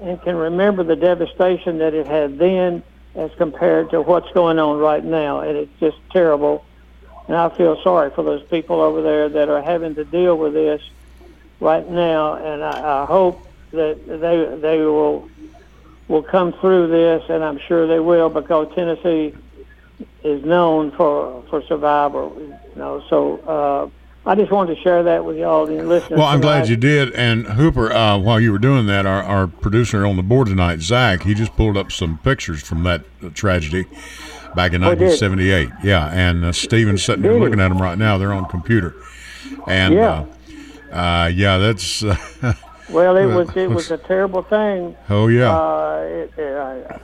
and 0.00 0.20
can 0.22 0.36
remember 0.36 0.82
the 0.82 0.96
devastation 0.96 1.78
that 1.78 1.94
it 1.94 2.06
had 2.06 2.38
then 2.38 2.82
as 3.14 3.30
compared 3.36 3.90
to 3.90 4.02
what's 4.02 4.30
going 4.32 4.58
on 4.58 4.78
right 4.78 5.04
now, 5.04 5.40
and 5.40 5.56
it's 5.56 5.80
just 5.80 5.96
terrible. 6.10 6.64
And 7.28 7.36
I 7.36 7.48
feel 7.48 7.80
sorry 7.82 8.10
for 8.10 8.22
those 8.22 8.42
people 8.44 8.80
over 8.80 9.00
there 9.00 9.28
that 9.28 9.48
are 9.48 9.62
having 9.62 9.94
to 9.94 10.04
deal 10.04 10.36
with 10.36 10.52
this 10.52 10.82
right 11.60 11.88
now, 11.88 12.34
and 12.34 12.62
I, 12.62 13.02
I 13.02 13.06
hope 13.06 13.46
that 13.74 13.98
they 14.06 14.58
they 14.60 14.78
will 14.80 15.28
will 16.08 16.22
come 16.22 16.52
through 16.60 16.88
this, 16.88 17.22
and 17.28 17.42
I'm 17.44 17.58
sure 17.66 17.86
they 17.86 18.00
will 18.00 18.28
because 18.28 18.74
Tennessee 18.74 19.34
is 20.22 20.44
known 20.44 20.90
for 20.92 21.42
for 21.50 21.62
survival. 21.62 22.34
You 22.38 22.56
know, 22.76 23.02
so 23.08 23.38
uh, 24.26 24.28
I 24.30 24.34
just 24.34 24.50
wanted 24.50 24.74
to 24.76 24.80
share 24.82 25.02
that 25.02 25.24
with 25.24 25.36
y'all 25.36 25.66
and 25.68 25.88
listeners. 25.88 26.18
Well, 26.18 26.26
I'm 26.26 26.40
glad 26.40 26.68
you 26.68 26.76
did. 26.76 27.12
And 27.12 27.46
Hooper, 27.46 27.92
uh, 27.92 28.18
while 28.18 28.40
you 28.40 28.52
were 28.52 28.58
doing 28.58 28.86
that, 28.86 29.06
our, 29.06 29.22
our 29.22 29.46
producer 29.46 30.04
on 30.06 30.16
the 30.16 30.22
board 30.22 30.48
tonight, 30.48 30.80
Zach, 30.80 31.22
he 31.22 31.34
just 31.34 31.54
pulled 31.56 31.76
up 31.76 31.92
some 31.92 32.18
pictures 32.18 32.62
from 32.62 32.82
that 32.84 33.04
tragedy 33.34 33.84
back 34.54 34.72
in 34.72 34.82
Oh, 34.82 34.94
did? 34.94 35.20
1978. 35.20 35.68
Yeah, 35.82 36.08
and 36.12 36.44
uh, 36.44 36.52
Steven's 36.52 37.02
sitting 37.04 37.22
there 37.22 37.34
looking 37.38 37.60
at 37.60 37.68
them 37.68 37.80
right 37.80 37.98
now. 37.98 38.16
They're 38.18 38.32
on 38.32 38.46
computer. 38.46 38.94
And 39.66 39.94
Yeah. 39.94 40.24
uh, 40.92 40.96
uh, 40.96 41.26
yeah, 41.28 41.58
that's 41.58 42.02
uh, 42.02 42.16
Well, 42.88 43.16
it 43.16 43.26
was 43.26 43.56
it 43.56 43.70
was 43.70 43.90
a 43.90 43.98
terrible 43.98 44.42
thing. 44.42 44.96
oh 45.08 45.28
yeah, 45.28 45.50
Uh, 45.56 46.00
it, 46.06 46.32
it, 46.38 47.00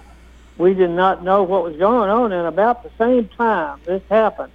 we 0.58 0.74
did 0.74 0.90
not 0.90 1.24
know 1.24 1.42
what 1.42 1.62
was 1.62 1.76
going 1.76 2.10
on, 2.10 2.32
and 2.32 2.46
about 2.46 2.82
the 2.82 2.90
same 2.98 3.28
time 3.28 3.80
this 3.86 4.02
happened, 4.10 4.52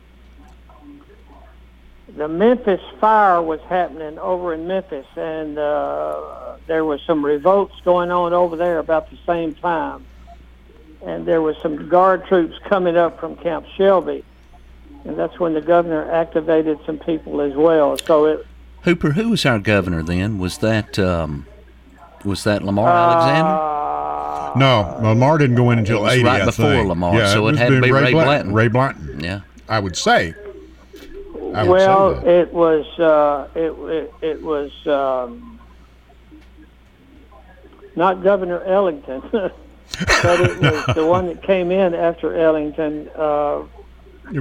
the 2.15 2.27
Memphis 2.27 2.81
fire 2.99 3.41
was 3.41 3.59
happening 3.61 4.19
over 4.19 4.53
in 4.53 4.67
Memphis, 4.67 5.07
and 5.15 5.57
uh, 5.57 6.57
there 6.67 6.85
was 6.85 7.01
some 7.01 7.25
revolts 7.25 7.73
going 7.83 8.11
on 8.11 8.33
over 8.33 8.55
there 8.55 8.77
about 8.77 9.09
the 9.09 9.17
same 9.25 9.55
time, 9.55 10.05
and 11.03 11.25
there 11.25 11.41
was 11.41 11.57
some 11.63 11.89
guard 11.89 12.25
troops 12.27 12.55
coming 12.69 12.95
up 12.95 13.19
from 13.19 13.35
Camp 13.35 13.65
Shelby, 13.75 14.23
and 15.05 15.17
that's 15.17 15.39
when 15.39 15.55
the 15.55 15.61
governor 15.61 16.09
activated 16.11 16.79
some 16.85 16.99
people 16.99 17.41
as 17.41 17.55
well. 17.55 17.97
So 17.97 18.25
it 18.25 18.45
Hooper, 18.85 19.11
who 19.11 19.29
was 19.29 19.45
our 19.45 19.59
governor 19.59 20.03
then? 20.03 20.37
Was 20.39 20.59
that 20.59 20.97
um, 20.99 21.45
was 22.23 22.43
that 22.45 22.63
Lamar 22.63 22.87
Alexander? 22.89 23.49
uh, 23.49 24.53
no, 24.57 24.97
Lamar 25.01 25.37
didn't 25.39 25.55
go 25.55 25.71
in 25.71 25.79
until 25.79 25.97
It 25.97 26.01
was 26.03 26.13
80. 26.13 26.23
right 26.23 26.41
I 26.41 26.45
before 26.45 26.65
think. 26.67 26.87
Lamar, 26.87 27.15
yeah, 27.15 27.33
so 27.33 27.39
it 27.47 27.51
was 27.51 27.59
had 27.59 27.69
to 27.69 27.81
be 27.81 27.91
Ray 27.91 28.11
Blanton. 28.11 28.13
Blanton. 28.23 28.53
Ray 28.53 28.67
Blanton, 28.69 29.19
Yeah. 29.19 29.41
I 29.67 29.79
would 29.79 29.97
say. 29.97 30.33
I 31.53 31.63
would 31.63 31.69
well, 31.69 32.21
say 32.21 32.39
it 32.41 32.53
was 32.53 32.99
uh, 32.99 33.47
it, 33.55 33.71
it 33.71 34.13
it 34.21 34.41
was 34.41 34.71
um, 34.87 35.59
not 37.95 38.21
Governor 38.21 38.61
Ellington, 38.63 39.21
but 39.31 39.53
it 40.41 40.59
was 40.61 40.95
the 40.95 41.05
one 41.05 41.27
that 41.27 41.41
came 41.41 41.71
in 41.71 41.95
after 41.95 42.35
Ellington. 42.35 43.09
Uh, 43.15 43.63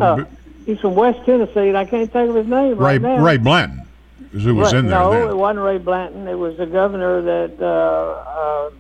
uh, 0.01 0.25
he's 0.67 0.81
from 0.81 0.95
West 0.97 1.25
Tennessee, 1.25 1.69
and 1.69 1.79
I 1.79 1.85
can't 1.85 2.13
think 2.13 2.31
of 2.31 2.37
his 2.37 2.47
name 2.47 2.77
Ray 2.77 2.99
right 2.99 3.01
now. 3.01 3.19
Ray 3.25 3.37
Blanton 3.39 3.87
is 4.35 4.43
who 4.45 4.55
was 4.55 4.73
Right, 4.73 4.81
in 4.81 4.87
there. 4.89 4.99
no, 5.01 5.11
then. 5.13 5.29
it 5.31 5.37
wasn't 5.37 5.65
Ray 5.65 5.79
Blanton. 5.79 6.29
It 6.29 6.35
was 6.39 6.57
the 6.57 6.67
governor 6.67 7.23
that 7.23 7.61
uh, 7.61 7.67
uh, 7.67 8.71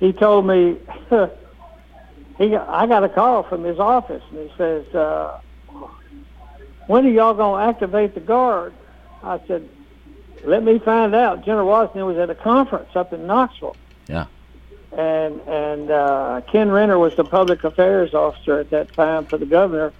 he 0.00 0.12
told 0.12 0.46
me. 0.46 0.76
he, 2.38 2.56
I 2.56 2.86
got 2.86 3.04
a 3.04 3.08
call 3.08 3.42
from 3.44 3.64
his 3.64 3.78
office, 3.78 4.22
and 4.30 4.50
he 4.50 4.56
says, 4.56 4.86
uh, 4.94 5.38
"When 6.86 7.06
are 7.06 7.10
y'all 7.10 7.34
gonna 7.34 7.64
activate 7.68 8.14
the 8.14 8.20
guard?" 8.20 8.72
I 9.22 9.40
said, 9.46 9.68
"Let 10.44 10.62
me 10.62 10.78
find 10.78 11.14
out." 11.14 11.44
General 11.44 11.66
Washington 11.66 12.06
was 12.06 12.18
at 12.18 12.30
a 12.30 12.34
conference 12.34 12.90
up 12.94 13.12
in 13.12 13.26
Knoxville, 13.26 13.76
Yeah. 14.08 14.26
and 14.96 15.40
and 15.46 15.90
uh, 15.90 16.40
Ken 16.50 16.70
Renner 16.70 16.98
was 16.98 17.14
the 17.16 17.24
public 17.24 17.64
affairs 17.64 18.14
officer 18.14 18.58
at 18.58 18.70
that 18.70 18.92
time 18.94 19.24
for 19.26 19.38
the 19.38 19.46
governor. 19.46 19.92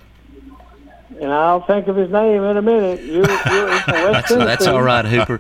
And 1.21 1.33
I'll 1.33 1.61
think 1.63 1.87
of 1.89 1.97
his 1.97 2.11
name 2.11 2.43
in 2.43 2.57
a 2.57 2.63
minute. 2.63 3.01
You, 3.03 3.19
you're 3.19 3.27
from 3.27 3.45
West 3.53 3.85
That's, 3.85 4.29
Tennessee. 4.29 4.45
that's 4.45 4.67
all 4.67 4.83
right, 4.83 5.05
Hooper. 5.05 5.39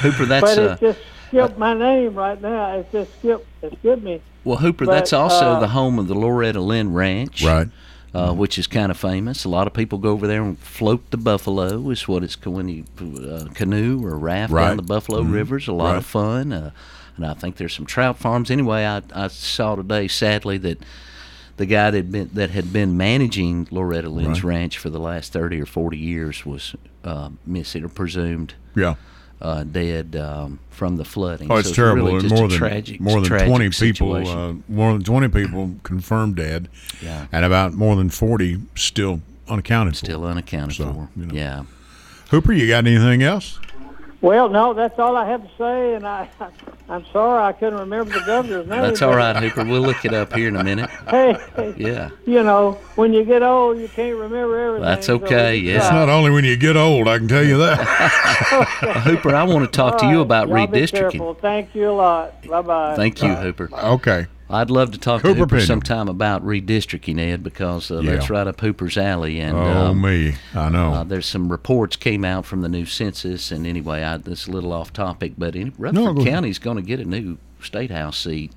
Hooper, 0.00 0.26
that's 0.26 0.54
But 0.54 0.58
uh, 0.58 0.76
just 0.76 1.00
skipped 1.28 1.58
my 1.58 1.74
name 1.74 2.14
right 2.14 2.40
now. 2.40 2.76
It 2.78 2.90
just 2.92 3.18
skipped. 3.18 3.46
It 3.62 3.76
skipped 3.80 4.02
me. 4.02 4.20
well, 4.44 4.58
Hooper. 4.58 4.86
but, 4.86 4.92
that's 4.92 5.12
also 5.12 5.44
uh, 5.52 5.60
the 5.60 5.68
home 5.68 5.98
of 5.98 6.06
the 6.08 6.14
Loretta 6.14 6.60
Lynn 6.60 6.92
Ranch, 6.92 7.42
Right. 7.44 7.68
Uh, 8.14 8.32
which 8.32 8.58
is 8.58 8.66
kind 8.66 8.90
of 8.90 8.96
famous. 8.96 9.44
A 9.44 9.48
lot 9.50 9.66
of 9.66 9.74
people 9.74 9.98
go 9.98 10.10
over 10.10 10.26
there 10.26 10.42
and 10.42 10.58
float 10.58 11.10
the 11.10 11.18
buffalo. 11.18 11.90
Is 11.90 12.08
what 12.08 12.22
it's 12.24 12.36
ca- 12.36 12.48
when 12.50 12.68
you 12.68 12.84
uh, 13.28 13.48
canoe 13.54 14.02
or 14.04 14.16
raft 14.16 14.50
Right. 14.52 14.68
down 14.68 14.76
the 14.78 14.82
Buffalo 14.82 15.20
Rivers. 15.22 15.68
A 15.68 15.72
lot 15.72 15.90
Right. 15.90 15.96
of 15.98 16.06
fun. 16.06 16.52
Uh, 16.52 16.70
and 17.16 17.26
I 17.26 17.34
think 17.34 17.56
there's 17.56 17.74
some 17.74 17.84
trout 17.84 18.16
farms. 18.16 18.50
Anyway, 18.50 18.84
I, 18.86 19.02
I 19.14 19.28
saw 19.28 19.74
today, 19.74 20.08
sadly, 20.08 20.56
that 20.58 20.78
the 21.58 21.66
guy 21.66 21.90
that 21.90 21.96
had 21.96 22.10
been 22.12 22.30
that 22.34 22.50
had 22.50 22.72
been 22.72 22.96
managing 22.96 23.68
Loretta 23.70 24.08
Lynn's 24.08 24.42
Right. 24.42 24.56
ranch 24.58 24.78
for 24.78 24.88
the 24.90 24.98
last 25.00 25.32
thirty 25.32 25.60
or 25.60 25.66
forty 25.66 25.98
years 25.98 26.44
was 26.46 26.74
uh, 27.04 27.28
missing 27.46 27.84
or 27.84 27.88
presumed 27.88 28.54
Yeah. 28.74 28.94
uh, 29.42 29.62
dead 29.64 30.16
um, 30.16 30.58
from 30.70 30.96
the 30.96 31.04
flooding. 31.04 31.50
Oh, 31.50 31.56
it's 31.56 31.68
So 31.68 31.74
terrible. 31.74 32.06
Really 32.06 32.12
And 32.20 32.22
just 32.22 32.34
more 32.34 32.44
a 32.46 32.48
than 32.48 32.58
tragic, 32.58 33.00
more 33.00 33.20
than 33.20 33.24
tragic 33.28 33.48
twenty 33.48 33.70
people, 33.70 34.14
uh, 34.14 34.54
more 34.68 34.92
than 34.94 35.02
twenty 35.04 35.28
people 35.28 35.74
confirmed 35.82 36.36
dead, 36.36 36.68
Yeah. 37.02 37.26
and 37.30 37.44
about 37.44 37.74
more 37.74 37.94
than 37.96 38.08
forty 38.10 38.58
still 38.74 39.20
unaccounted 39.48 39.96
still 39.96 40.20
for. 40.22 40.26
unaccounted 40.28 40.76
So, 40.76 40.92
for. 40.92 41.08
you 41.16 41.26
know. 41.26 41.34
Yeah. 41.34 41.62
Hooper, 42.30 42.52
you 42.52 42.68
got 42.68 42.86
anything 42.86 43.22
else? 43.22 43.58
Well, 44.20 44.48
no, 44.48 44.74
that's 44.74 44.98
all 44.98 45.16
I 45.16 45.28
have 45.28 45.42
to 45.42 45.50
say. 45.56 45.94
And 45.94 46.04
I, 46.06 46.28
I'm 46.88 47.04
sorry 47.12 47.40
I 47.44 47.52
couldn't 47.52 47.78
remember 47.78 48.12
the 48.18 48.24
governor's 48.26 48.66
name. 48.66 48.82
That's 48.82 49.00
all 49.02 49.14
right, 49.14 49.36
Hooper. 49.36 49.64
We'll 49.64 49.82
look 49.82 50.04
it 50.04 50.12
up 50.12 50.32
here 50.32 50.48
in 50.48 50.56
a 50.56 50.64
minute. 50.64 50.90
Hey, 51.08 51.38
Yeah. 51.76 52.10
you 52.26 52.42
know, 52.42 52.72
when 52.96 53.12
you 53.14 53.24
get 53.24 53.42
old, 53.42 53.78
you 53.78 53.88
can't 53.88 54.16
remember 54.16 54.58
everything. 54.58 54.84
That's 54.84 55.08
okay, 55.08 55.52
we 55.60 55.70
yeah. 55.70 55.76
It's 55.78 55.90
not 55.90 56.08
only 56.08 56.30
when 56.30 56.44
you 56.44 56.56
get 56.56 56.76
old, 56.76 57.08
I 57.08 57.18
can 57.18 57.28
tell 57.28 57.44
you 57.44 57.58
that. 57.58 57.78
Uh, 57.80 58.64
Hooper, 59.00 59.34
I 59.34 59.44
want 59.44 59.64
to 59.64 59.70
talk 59.70 59.94
All 59.94 59.98
to 60.00 60.06
you 60.08 60.20
about 60.20 60.48
y'all 60.48 60.66
Be 60.66 60.80
redistricting. 60.80 61.10
careful. 61.10 61.34
Thank 61.34 61.74
you 61.74 61.90
a 61.90 61.92
lot. 61.92 62.42
Bye 62.46 62.62
bye. 62.62 62.96
Thank 62.96 63.22
you, 63.22 63.34
Hooper. 63.34 63.70
okay. 63.72 64.26
I'd 64.50 64.70
love 64.70 64.92
to 64.92 64.98
talk 64.98 65.20
Cooper 65.22 65.34
to 65.34 65.38
Hooper 65.40 65.48
Penuel. 65.56 65.66
sometime 65.66 66.08
about 66.08 66.44
redistricting, 66.44 67.18
Ed, 67.20 67.42
because 67.44 67.90
uh, 67.90 68.00
that's 68.00 68.30
Yeah. 68.30 68.36
right 68.38 68.46
up 68.46 68.60
Hooper's 68.60 68.96
alley. 68.96 69.40
And 69.40 69.56
Oh 69.56 69.88
um, 69.88 70.00
me, 70.00 70.36
I 70.54 70.68
know. 70.70 70.94
Uh, 70.94 71.04
there's 71.04 71.26
some 71.26 71.50
reports 71.50 71.96
came 71.96 72.24
out 72.24 72.46
from 72.46 72.62
the 72.62 72.68
new 72.68 72.86
census, 72.86 73.50
and 73.52 73.66
anyway, 73.66 74.02
I, 74.02 74.16
this 74.16 74.42
is 74.42 74.48
a 74.48 74.50
little 74.52 74.72
off 74.72 74.92
topic, 74.92 75.34
but 75.36 75.54
in, 75.54 75.74
Rutherford 75.76 76.18
ahead. 76.18 76.32
County's 76.32 76.58
going 76.58 76.76
to 76.78 76.82
get 76.82 76.98
a 76.98 77.04
new 77.04 77.36
state 77.62 77.90
house 77.90 78.18
seat. 78.18 78.52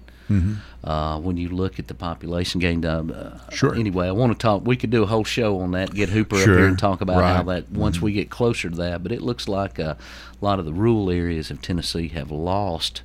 Uh, 0.81 1.19
when 1.19 1.35
you 1.35 1.49
look 1.49 1.77
at 1.77 1.89
the 1.89 1.93
population 1.93 2.61
gain. 2.61 2.85
uh, 2.85 3.01
Mm-hmm. 3.01 3.53
Sure. 3.53 3.75
Anyway, 3.75 4.07
I 4.07 4.11
want 4.13 4.31
to 4.31 4.37
talk. 4.41 4.65
We 4.65 4.77
could 4.77 4.89
do 4.89 5.03
a 5.03 5.05
whole 5.05 5.25
show 5.25 5.59
on 5.59 5.71
that. 5.71 5.93
Get 5.93 6.07
Hooper 6.07 6.37
up 6.37 6.43
here 6.43 6.67
and 6.67 6.79
talk 6.79 7.01
about 7.01 7.21
how 7.21 7.43
that 7.43 7.69
once 7.69 8.01
we 8.01 8.13
get 8.13 8.29
closer 8.29 8.69
to 8.69 8.75
that. 8.77 9.03
But 9.03 9.11
it 9.11 9.21
looks 9.21 9.49
like 9.49 9.77
uh, 9.77 9.95
a 9.95 10.45
lot 10.45 10.57
of 10.57 10.63
the 10.63 10.71
rural 10.71 11.09
areas 11.11 11.51
of 11.51 11.61
Tennessee 11.61 12.07
have 12.09 12.31
lost 12.31 13.01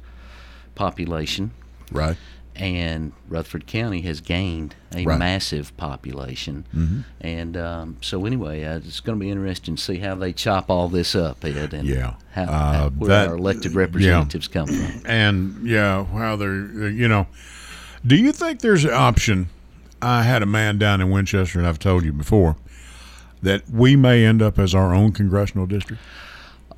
population 0.76 1.50
right. 1.90 2.16
And 2.58 3.12
Rutherford 3.28 3.66
County 3.66 4.00
has 4.02 4.20
gained 4.20 4.74
a 4.94 5.04
Right. 5.04 5.18
massive 5.18 5.76
population. 5.76 6.64
And 7.20 7.56
um, 7.56 7.96
so, 8.00 8.24
anyway, 8.26 8.64
uh, 8.64 8.76
it's 8.78 9.00
going 9.00 9.18
to 9.18 9.22
be 9.22 9.30
interesting 9.30 9.76
to 9.76 9.82
see 9.82 9.98
how 9.98 10.14
they 10.14 10.32
chop 10.32 10.70
all 10.70 10.88
this 10.88 11.14
up, 11.14 11.44
Ed, 11.44 11.74
and 11.74 11.86
Yeah. 11.86 12.14
how, 12.32 12.42
Uh, 12.44 12.72
how- 12.72 12.88
where 12.90 13.08
that- 13.08 13.28
our 13.28 13.36
elected 13.36 13.74
representatives 13.74 14.48
come 14.48 14.66
from. 14.68 15.02
and 15.06 15.66
yeah, 15.66 16.04
how 16.06 16.36
they're 16.36 16.88
you 16.88 17.08
know. 17.08 17.26
Do 18.06 18.16
you 18.16 18.32
think 18.32 18.60
there's 18.60 18.84
an 18.84 18.92
option? 18.92 19.48
I 20.00 20.22
had 20.22 20.42
a 20.42 20.46
man 20.46 20.78
down 20.78 21.00
in 21.00 21.10
Winchester, 21.10 21.58
and 21.58 21.66
I've 21.66 21.78
told 21.78 22.04
you 22.04 22.12
before 22.12 22.56
that 23.42 23.62
we 23.70 23.96
may 23.96 24.24
end 24.24 24.40
up 24.42 24.58
as 24.58 24.74
our 24.74 24.94
own 24.94 25.12
congressional 25.12 25.66
district. 25.66 26.00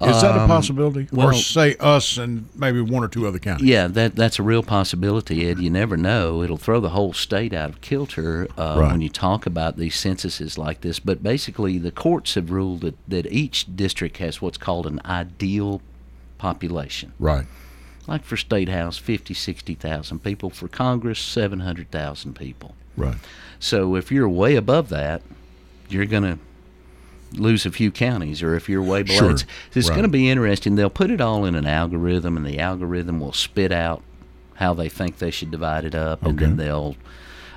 Is 0.01 0.23
that 0.23 0.37
a 0.37 0.47
possibility, 0.47 1.09
or 1.13 1.17
well- 1.29 1.33
say 1.35 1.75
us 1.81 2.19
and 2.19 2.49
maybe 2.55 2.81
one 2.81 3.03
or 3.03 3.09
two 3.09 3.27
other 3.27 3.41
counties? 3.41 3.67
Yeah, 3.67 3.89
that 3.89 4.15
that's 4.15 4.39
a 4.39 4.45
real 4.45 4.63
possibility, 4.63 5.49
Ed. 5.49 5.59
You 5.59 5.71
never 5.71 5.97
know; 5.97 6.41
it'll 6.43 6.57
throw 6.57 6.79
the 6.79 6.91
whole 6.91 7.13
state 7.13 7.53
out 7.53 7.71
of 7.71 7.81
kilter 7.81 8.47
uh, 8.57 8.77
Right. 8.79 8.93
when 8.93 9.01
you 9.01 9.09
talk 9.09 9.45
about 9.45 9.77
these 9.77 9.97
censuses 9.97 10.57
like 10.57 10.83
this. 10.83 11.01
But 11.01 11.23
basically, 11.25 11.79
the 11.79 11.91
courts 11.91 12.35
have 12.35 12.53
ruled 12.53 12.83
that, 12.83 12.97
that 13.09 13.27
each 13.33 13.75
district 13.75 14.19
has 14.19 14.41
what's 14.41 14.59
called 14.59 14.87
an 14.87 15.01
ideal 15.05 15.83
population. 16.39 17.13
Right. 17.19 17.47
Like 18.07 18.25
for 18.25 18.37
state 18.37 18.69
house, 18.69 18.97
50, 18.99 19.35
60,000 19.35 20.23
people. 20.23 20.49
For 20.49 20.69
Congress, 20.69 21.19
700,000 21.19 22.35
people. 22.35 22.75
Right. 22.97 23.17
So 23.59 23.97
if 23.97 24.11
you're 24.13 24.29
way 24.29 24.55
above 24.57 24.89
that, 24.91 25.23
you're 25.91 26.07
going 26.07 26.23
to 26.23 26.39
lose 27.35 27.67
a 27.67 27.71
few 27.71 27.91
counties. 27.91 28.43
Or 28.43 28.55
if 28.55 28.69
you're 28.69 28.83
way 28.83 29.03
below, 29.03 29.19
Sure. 29.19 29.31
it's, 29.33 29.45
it's 29.75 29.89
Right. 29.89 29.95
going 29.97 30.03
to 30.05 30.09
be 30.09 30.29
interesting. 30.31 30.75
They'll 30.77 30.91
put 30.91 31.11
it 31.11 31.21
all 31.21 31.45
in 31.45 31.55
an 31.55 31.67
algorithm, 31.67 32.37
and 32.37 32.47
the 32.47 32.59
algorithm 32.59 33.21
will 33.21 33.33
spit 33.33 33.73
out 33.73 34.03
how 34.55 34.75
they 34.75 34.89
think 34.89 35.19
they 35.19 35.31
should 35.31 35.51
divide 35.51 35.85
it 35.85 35.95
up, 35.95 36.25
and 36.25 36.39
then 36.39 36.53
Okay. 36.55 36.63
they'll 36.65 36.97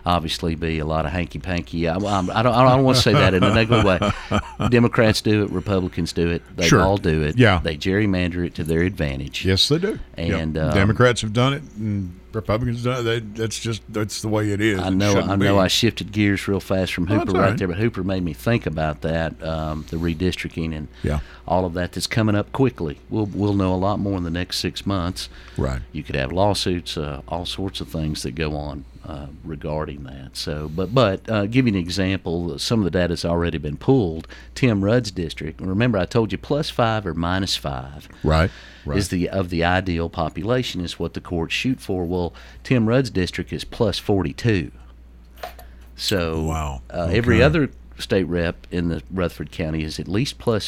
obviously 0.06 0.56
be 0.56 0.80
a 0.80 0.86
lot 0.86 1.06
of 1.06 1.12
hanky 1.12 1.38
panky. 1.40 1.88
I, 1.88 1.96
I 1.96 2.00
don't, 2.00 2.30
I 2.32 2.42
don't 2.44 2.84
want 2.84 2.98
to 2.98 3.04
say 3.04 3.14
that 3.14 3.34
in 3.36 3.44
a 3.44 3.54
negative 3.54 3.84
way. 3.84 4.00
Democrats 4.70 5.22
do 5.22 5.44
it, 5.44 5.52
Republicans 5.52 6.12
do 6.14 6.28
it. 6.30 6.42
They 6.56 6.68
Sure. 6.68 6.82
all 6.82 6.98
do 6.98 7.22
it. 7.24 7.38
Yeah. 7.38 7.60
They 7.64 7.78
gerrymander 7.78 8.46
it 8.46 8.56
to 8.56 8.64
their 8.64 8.82
advantage. 8.82 9.46
Yes, 9.46 9.68
they 9.70 9.78
do. 9.78 10.00
Yep. 10.18 10.40
And, 10.40 10.58
um, 10.58 10.74
Democrats 10.74 11.22
have 11.22 11.34
done 11.34 11.54
it, 11.54 11.62
and 11.78 12.14
Republicans 12.34 12.84
done 12.84 13.00
it. 13.00 13.04
They, 13.04 13.20
that's 13.20 13.60
just 13.60 13.82
that's 13.90 14.22
the 14.22 14.28
way 14.28 14.52
it 14.52 14.62
is. 14.62 14.80
I 14.80 14.90
know. 14.90 15.16
I 15.20 15.36
know. 15.36 15.56
be. 15.56 15.60
I 15.60 15.68
shifted 15.68 16.12
gears 16.12 16.48
real 16.48 16.60
fast 16.60 16.94
from 16.94 17.12
Oh, 17.12 17.20
Hooper 17.20 17.32
all 17.32 17.42
right 17.42 17.50
right. 17.50 17.58
there, 17.58 17.68
but 17.68 17.78
Hooper 17.78 18.04
made 18.04 18.24
me 18.24 18.34
think 18.34 18.66
about 18.66 19.02
that, 19.02 19.42
um, 19.44 19.86
the 19.90 19.98
redistricting 19.98 20.76
and 20.76 20.88
Yeah. 21.04 21.20
all 21.48 21.66
of 21.66 21.74
that 21.74 21.92
that's 21.94 22.08
coming 22.08 22.36
up 22.36 22.52
quickly. 22.52 23.00
We'll 23.10 23.26
we'll 23.26 23.54
know 23.54 23.74
a 23.74 23.76
lot 23.78 24.00
more 24.00 24.18
in 24.18 24.24
the 24.24 24.30
next 24.32 24.60
six 24.60 24.86
months. 24.86 25.30
Right. 25.58 25.82
You 25.92 26.04
could 26.04 26.16
have 26.16 26.32
lawsuits, 26.32 26.98
uh, 26.98 27.22
all 27.28 27.46
sorts 27.46 27.82
of 27.82 27.88
things 27.90 28.24
that 28.24 28.36
go 28.36 28.56
on 28.56 28.86
uh, 29.06 29.28
regarding 29.44 30.04
that. 30.04 30.38
So, 30.38 30.70
but 30.74 30.94
but 30.94 31.30
uh, 31.30 31.46
give 31.48 31.66
you 31.68 31.74
an 31.74 31.80
example. 31.80 32.58
Some 32.60 32.80
of 32.80 32.84
the 32.86 32.92
data 32.92 33.12
has 33.14 33.26
already 33.26 33.58
been 33.58 33.78
pulled. 33.78 34.28
Tim 34.56 34.84
Rudd's 34.84 35.12
district. 35.12 35.60
Remember, 35.62 35.98
I 35.98 36.06
told 36.06 36.32
you 36.32 36.38
plus 36.38 36.70
five 36.70 37.06
or 37.08 37.14
minus 37.14 37.56
five 37.56 38.08
Right. 38.24 38.52
Right. 38.86 38.98
is 38.98 39.10
the 39.10 39.30
of 39.30 39.50
the 39.50 39.64
ideal 39.64 40.10
population 40.10 40.82
is 40.82 40.98
what 41.00 41.14
the 41.14 41.22
courts 41.22 41.54
shoot 41.54 41.80
for. 41.80 42.06
Well, 42.06 42.34
Tim 42.64 42.88
Rudd's 42.88 43.10
district 43.10 43.52
is 43.54 43.64
plus 43.64 43.98
42. 44.00 44.72
So 45.96 46.44
Wow. 46.44 46.82
uh, 46.90 47.10
every 47.12 47.42
other 47.44 47.70
state 48.00 48.24
rep 48.24 48.66
in 48.72 48.90
the 48.90 49.04
Rutherford 49.12 49.52
County 49.52 49.84
is 49.84 50.00
at 50.00 50.08
least 50.08 50.38
plus 50.40 50.68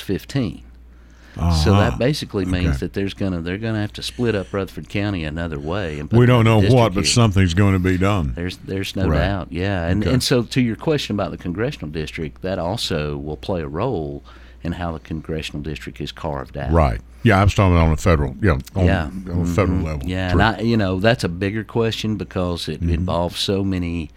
15. 1.33 1.51
So 1.53 1.71
Uh-huh. 1.73 1.89
that 1.89 1.99
basically 1.99 2.45
means 2.45 2.67
Okay. 2.69 2.77
that 2.77 2.93
there's 2.93 3.13
gonna 3.13 3.41
they're 3.41 3.57
gonna 3.57 3.81
have 3.81 3.93
to 3.93 4.03
split 4.03 4.35
up 4.35 4.53
Rutherford 4.53 4.89
County 4.89 5.23
another 5.23 5.59
way. 5.59 5.99
And 5.99 6.11
we 6.11 6.25
don't 6.25 6.45
know 6.45 6.59
what, 6.61 6.93
but 6.93 7.03
here. 7.05 7.11
something's 7.13 7.53
going 7.53 7.73
to 7.73 7.79
be 7.79 7.97
done. 7.97 8.33
There's 8.35 8.57
there's 8.57 8.95
no 8.95 9.07
Right. 9.07 9.19
doubt, 9.19 9.47
yeah, 9.51 9.87
and 9.87 10.03
Okay. 10.03 10.13
and 10.13 10.23
so 10.23 10.43
to 10.43 10.61
your 10.61 10.75
question 10.75 11.15
about 11.15 11.31
the 11.31 11.37
congressional 11.37 11.89
district, 11.89 12.41
that 12.41 12.59
also 12.59 13.17
will 13.17 13.37
play 13.37 13.61
a 13.61 13.67
role 13.67 14.23
in 14.63 14.73
how 14.73 14.93
the 14.93 14.99
congressional 14.99 15.61
district 15.61 15.99
is 15.99 16.11
carved 16.13 16.57
out. 16.57 16.71
Right. 16.71 17.01
Yeah, 17.23 17.39
I 17.39 17.43
was 17.43 17.53
talking 17.53 17.73
about 17.73 17.85
on 17.85 17.91
the 17.91 17.97
federal. 18.01 18.35
Yeah. 18.41 18.57
On, 18.75 18.85
Yeah. 18.85 19.05
On 19.31 19.41
a 19.41 19.45
federal 19.45 19.79
level. 19.79 20.07
Yeah, 20.07 20.31
True. 20.31 20.41
and 20.41 20.57
I, 20.57 20.61
you 20.61 20.77
know, 20.77 20.99
that's 20.99 21.23
a 21.23 21.29
bigger 21.29 21.63
question 21.65 22.15
because 22.15 22.69
it 22.69 22.79
Mm-hmm. 22.81 22.93
involves 22.93 23.39
so 23.39 23.63
many. 23.63 24.09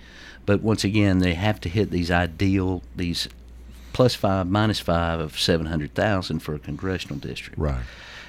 But 0.44 0.62
once 0.62 0.84
again, 0.84 1.18
they 1.18 1.34
have 1.34 1.60
to 1.62 1.68
hit 1.68 1.90
these 1.90 2.10
ideal, 2.10 2.82
these 2.96 3.28
plus 3.96 4.14
five, 4.14 4.46
minus 4.46 4.78
five 4.78 5.18
of 5.18 5.40
seven 5.40 5.64
hundred 5.64 5.94
thousand 5.94 6.40
for 6.40 6.54
a 6.54 6.58
congressional 6.58 7.16
district. 7.18 7.58
Right. 7.58 7.80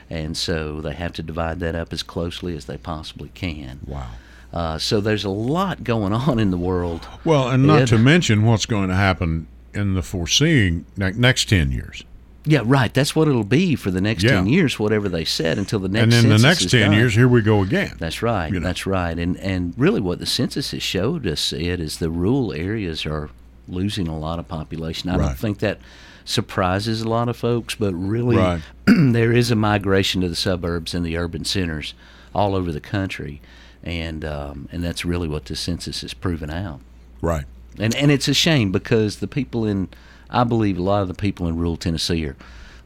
And 0.10 0.38
so 0.38 0.80
they 0.80 0.94
have 0.94 1.12
to 1.14 1.22
divide 1.22 1.60
that 1.60 1.76
up 1.76 1.92
as 1.92 2.04
closely 2.04 2.56
as 2.56 2.66
they 2.66 2.78
possibly 2.78 3.28
can. 3.34 3.82
Wow. 3.86 4.08
Uh, 4.54 4.78
so 4.78 5.02
there's 5.02 5.26
a 5.26 5.30
lot 5.30 5.84
going 5.84 6.14
on 6.14 6.40
in 6.40 6.52
the 6.52 6.58
world. 6.58 7.06
Well, 7.26 7.50
and 7.50 7.68
not 7.68 7.82
Ed? 7.82 7.88
to 7.90 7.98
mention 7.98 8.44
what's 8.46 8.66
going 8.66 8.88
to 8.88 8.96
happen 8.96 9.48
in 9.74 9.94
the 9.94 10.02
foreseeing 10.02 10.86
ne- 10.96 11.12
next 11.12 11.50
ten 11.50 11.72
years. 11.74 12.02
Yeah, 12.46 12.62
right. 12.64 12.94
That's 12.94 13.14
what 13.14 13.28
it'll 13.28 13.44
be 13.44 13.76
for 13.76 13.92
the 13.92 14.00
next 14.00 14.24
Yeah. 14.24 14.36
ten 14.36 14.48
years, 14.48 14.80
whatever 14.80 15.10
they 15.10 15.26
said, 15.26 15.58
until 15.58 15.80
the 15.80 15.90
next. 15.90 16.04
and 16.04 16.12
then 16.14 16.30
the 16.30 16.48
next 16.48 16.72
10 16.72 16.80
done. 16.92 16.94
years, 16.94 17.14
here 17.14 17.28
we 17.28 17.42
go 17.42 17.62
again. 17.62 17.98
That's 18.00 18.22
right. 18.22 18.54
you 18.54 18.62
know. 18.62 18.68
That's 18.68 18.86
right. 18.88 19.20
And 19.20 19.36
and 19.40 19.74
really, 19.78 20.00
what 20.00 20.20
the 20.20 20.26
census 20.26 20.72
has 20.72 20.82
showed 20.82 21.28
us 21.28 21.52
it 21.52 21.82
is 21.82 21.98
the 21.98 22.10
rural 22.10 22.54
areas 22.54 23.06
are 23.06 23.30
losing 23.68 24.08
a 24.08 24.18
lot 24.18 24.40
of 24.40 24.48
population. 24.48 25.10
I 25.10 25.18
Right. 25.18 25.26
don't 25.28 25.38
think 25.38 25.60
that 25.60 25.80
surprises 26.26 27.02
a 27.02 27.08
lot 27.10 27.30
of 27.30 27.38
folks, 27.38 27.76
but 27.76 27.94
really, 27.94 28.36
Right. 28.38 28.62
there 28.86 29.32
is 29.32 29.50
a 29.52 29.56
migration 29.56 30.22
to 30.22 30.30
the 30.30 30.36
suburbs 30.36 30.94
and 30.94 31.06
the 31.06 31.18
urban 31.18 31.46
centers 31.46 31.94
all 32.36 32.56
over 32.56 32.72
the 32.72 32.82
country, 32.82 33.42
and 33.84 34.24
um, 34.26 34.68
and 34.72 34.84
that's 34.84 35.06
really 35.06 35.28
what 35.28 35.46
the 35.46 35.56
census 35.56 36.02
has 36.02 36.14
proven 36.14 36.50
out. 36.50 36.80
Right. 37.22 37.46
And 37.80 37.96
and 37.96 38.12
it's 38.12 38.28
a 38.28 38.34
shame 38.34 38.72
because 38.72 39.18
the 39.18 39.28
people 39.28 39.66
in, 39.66 39.88
I 40.30 40.44
believe, 40.44 40.78
a 40.78 40.82
lot 40.84 41.02
of 41.02 41.08
the 41.08 41.14
people 41.14 41.48
in 41.48 41.56
rural 41.58 41.78
Tennessee 41.78 42.26
are 42.26 42.36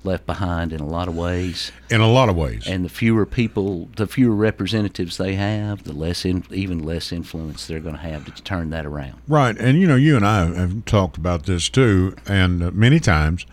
left 0.04 0.26
behind 0.26 0.74
in 0.74 0.80
a 0.80 0.86
lot 0.86 1.08
of 1.08 1.16
ways 1.16 1.72
In 1.90 2.02
a 2.02 2.08
lot 2.12 2.28
of 2.30 2.36
ways. 2.36 2.68
and 2.68 2.84
the 2.84 2.90
fewer 2.90 3.26
people, 3.26 3.88
the 3.96 4.08
fewer 4.08 4.36
representatives 4.36 5.18
they 5.18 5.36
have, 5.36 5.84
the 5.84 5.94
less, 5.94 6.26
in, 6.26 6.44
even 6.52 6.80
less 6.84 7.12
influence 7.12 7.68
they're 7.68 7.80
going 7.80 7.96
to 7.96 8.02
have 8.02 8.26
to 8.34 8.44
turn 8.44 8.70
that 8.72 8.86
around. 8.86 9.16
Right, 9.28 9.56
and 9.58 9.80
you 9.80 9.88
know, 9.88 9.96
you 9.96 10.16
and 10.16 10.26
I 10.26 10.46
have 10.46 10.86
talked 10.86 11.18
about 11.18 11.46
this 11.46 11.70
too, 11.70 12.16
and 12.28 12.64
uh, 12.64 12.72
many 12.72 13.00
times, 13.00 13.46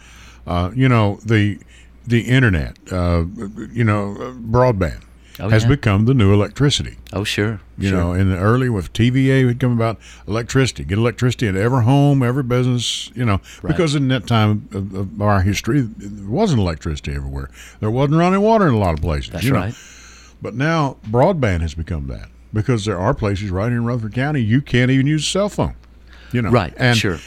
uh, 0.46 0.70
you 0.74 0.88
know, 0.88 1.18
the 1.24 1.58
the 2.06 2.22
internet, 2.22 2.78
uh, 2.90 3.24
you 3.70 3.84
know, 3.84 4.12
uh, 4.12 4.32
broadband 4.32 5.02
Oh, 5.40 5.48
has 5.48 5.62
yeah. 5.62 5.68
become 5.68 6.04
the 6.06 6.14
new 6.14 6.32
electricity. 6.32 6.96
Oh, 7.12 7.22
sure. 7.24 7.60
You 7.78 7.90
sure. 7.90 7.98
know, 7.98 8.12
in 8.12 8.28
the 8.30 8.36
early 8.38 8.68
with 8.68 8.92
TVA 8.92 9.46
had 9.46 9.60
come 9.60 9.72
about 9.72 9.98
electricity, 10.26 10.84
get 10.84 10.98
electricity 10.98 11.46
at 11.46 11.54
every 11.56 11.84
home, 11.84 12.22
every 12.22 12.42
business. 12.42 13.10
You 13.14 13.24
know, 13.24 13.40
Right. 13.62 13.68
because 13.74 13.94
in 13.94 14.08
that 14.08 14.26
time 14.26 14.68
of, 14.72 14.94
of 14.94 15.22
our 15.22 15.42
history, 15.42 15.82
there 15.82 16.28
wasn't 16.28 16.60
electricity 16.60 17.12
everywhere. 17.14 17.50
There 17.80 17.90
wasn't 17.90 18.18
running 18.18 18.40
water 18.40 18.66
in 18.66 18.74
a 18.74 18.78
lot 18.78 18.94
of 18.94 19.00
places. 19.00 19.30
that's 19.30 19.44
you 19.44 19.52
know. 19.52 19.70
But 20.42 20.54
now 20.54 20.96
broadband 21.08 21.60
has 21.60 21.74
become 21.74 22.06
that 22.08 22.28
because 22.52 22.84
there 22.84 22.98
are 22.98 23.14
places 23.14 23.50
right 23.50 23.68
here 23.68 23.78
in 23.78 23.84
Rutherford 23.84 24.14
County 24.14 24.40
you 24.40 24.60
can't 24.60 24.90
even 24.90 25.06
use 25.06 25.22
a 25.24 25.30
cell 25.30 25.48
phone. 25.48 25.74
You 26.32 26.42
know, 26.42 26.50
Right. 26.50 26.74
And 26.76 26.96
sure. 26.96 27.18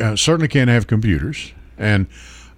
uh, 0.00 0.16
certainly 0.16 0.48
can't 0.48 0.68
have 0.70 0.86
computers. 0.86 1.52
And 1.78 2.06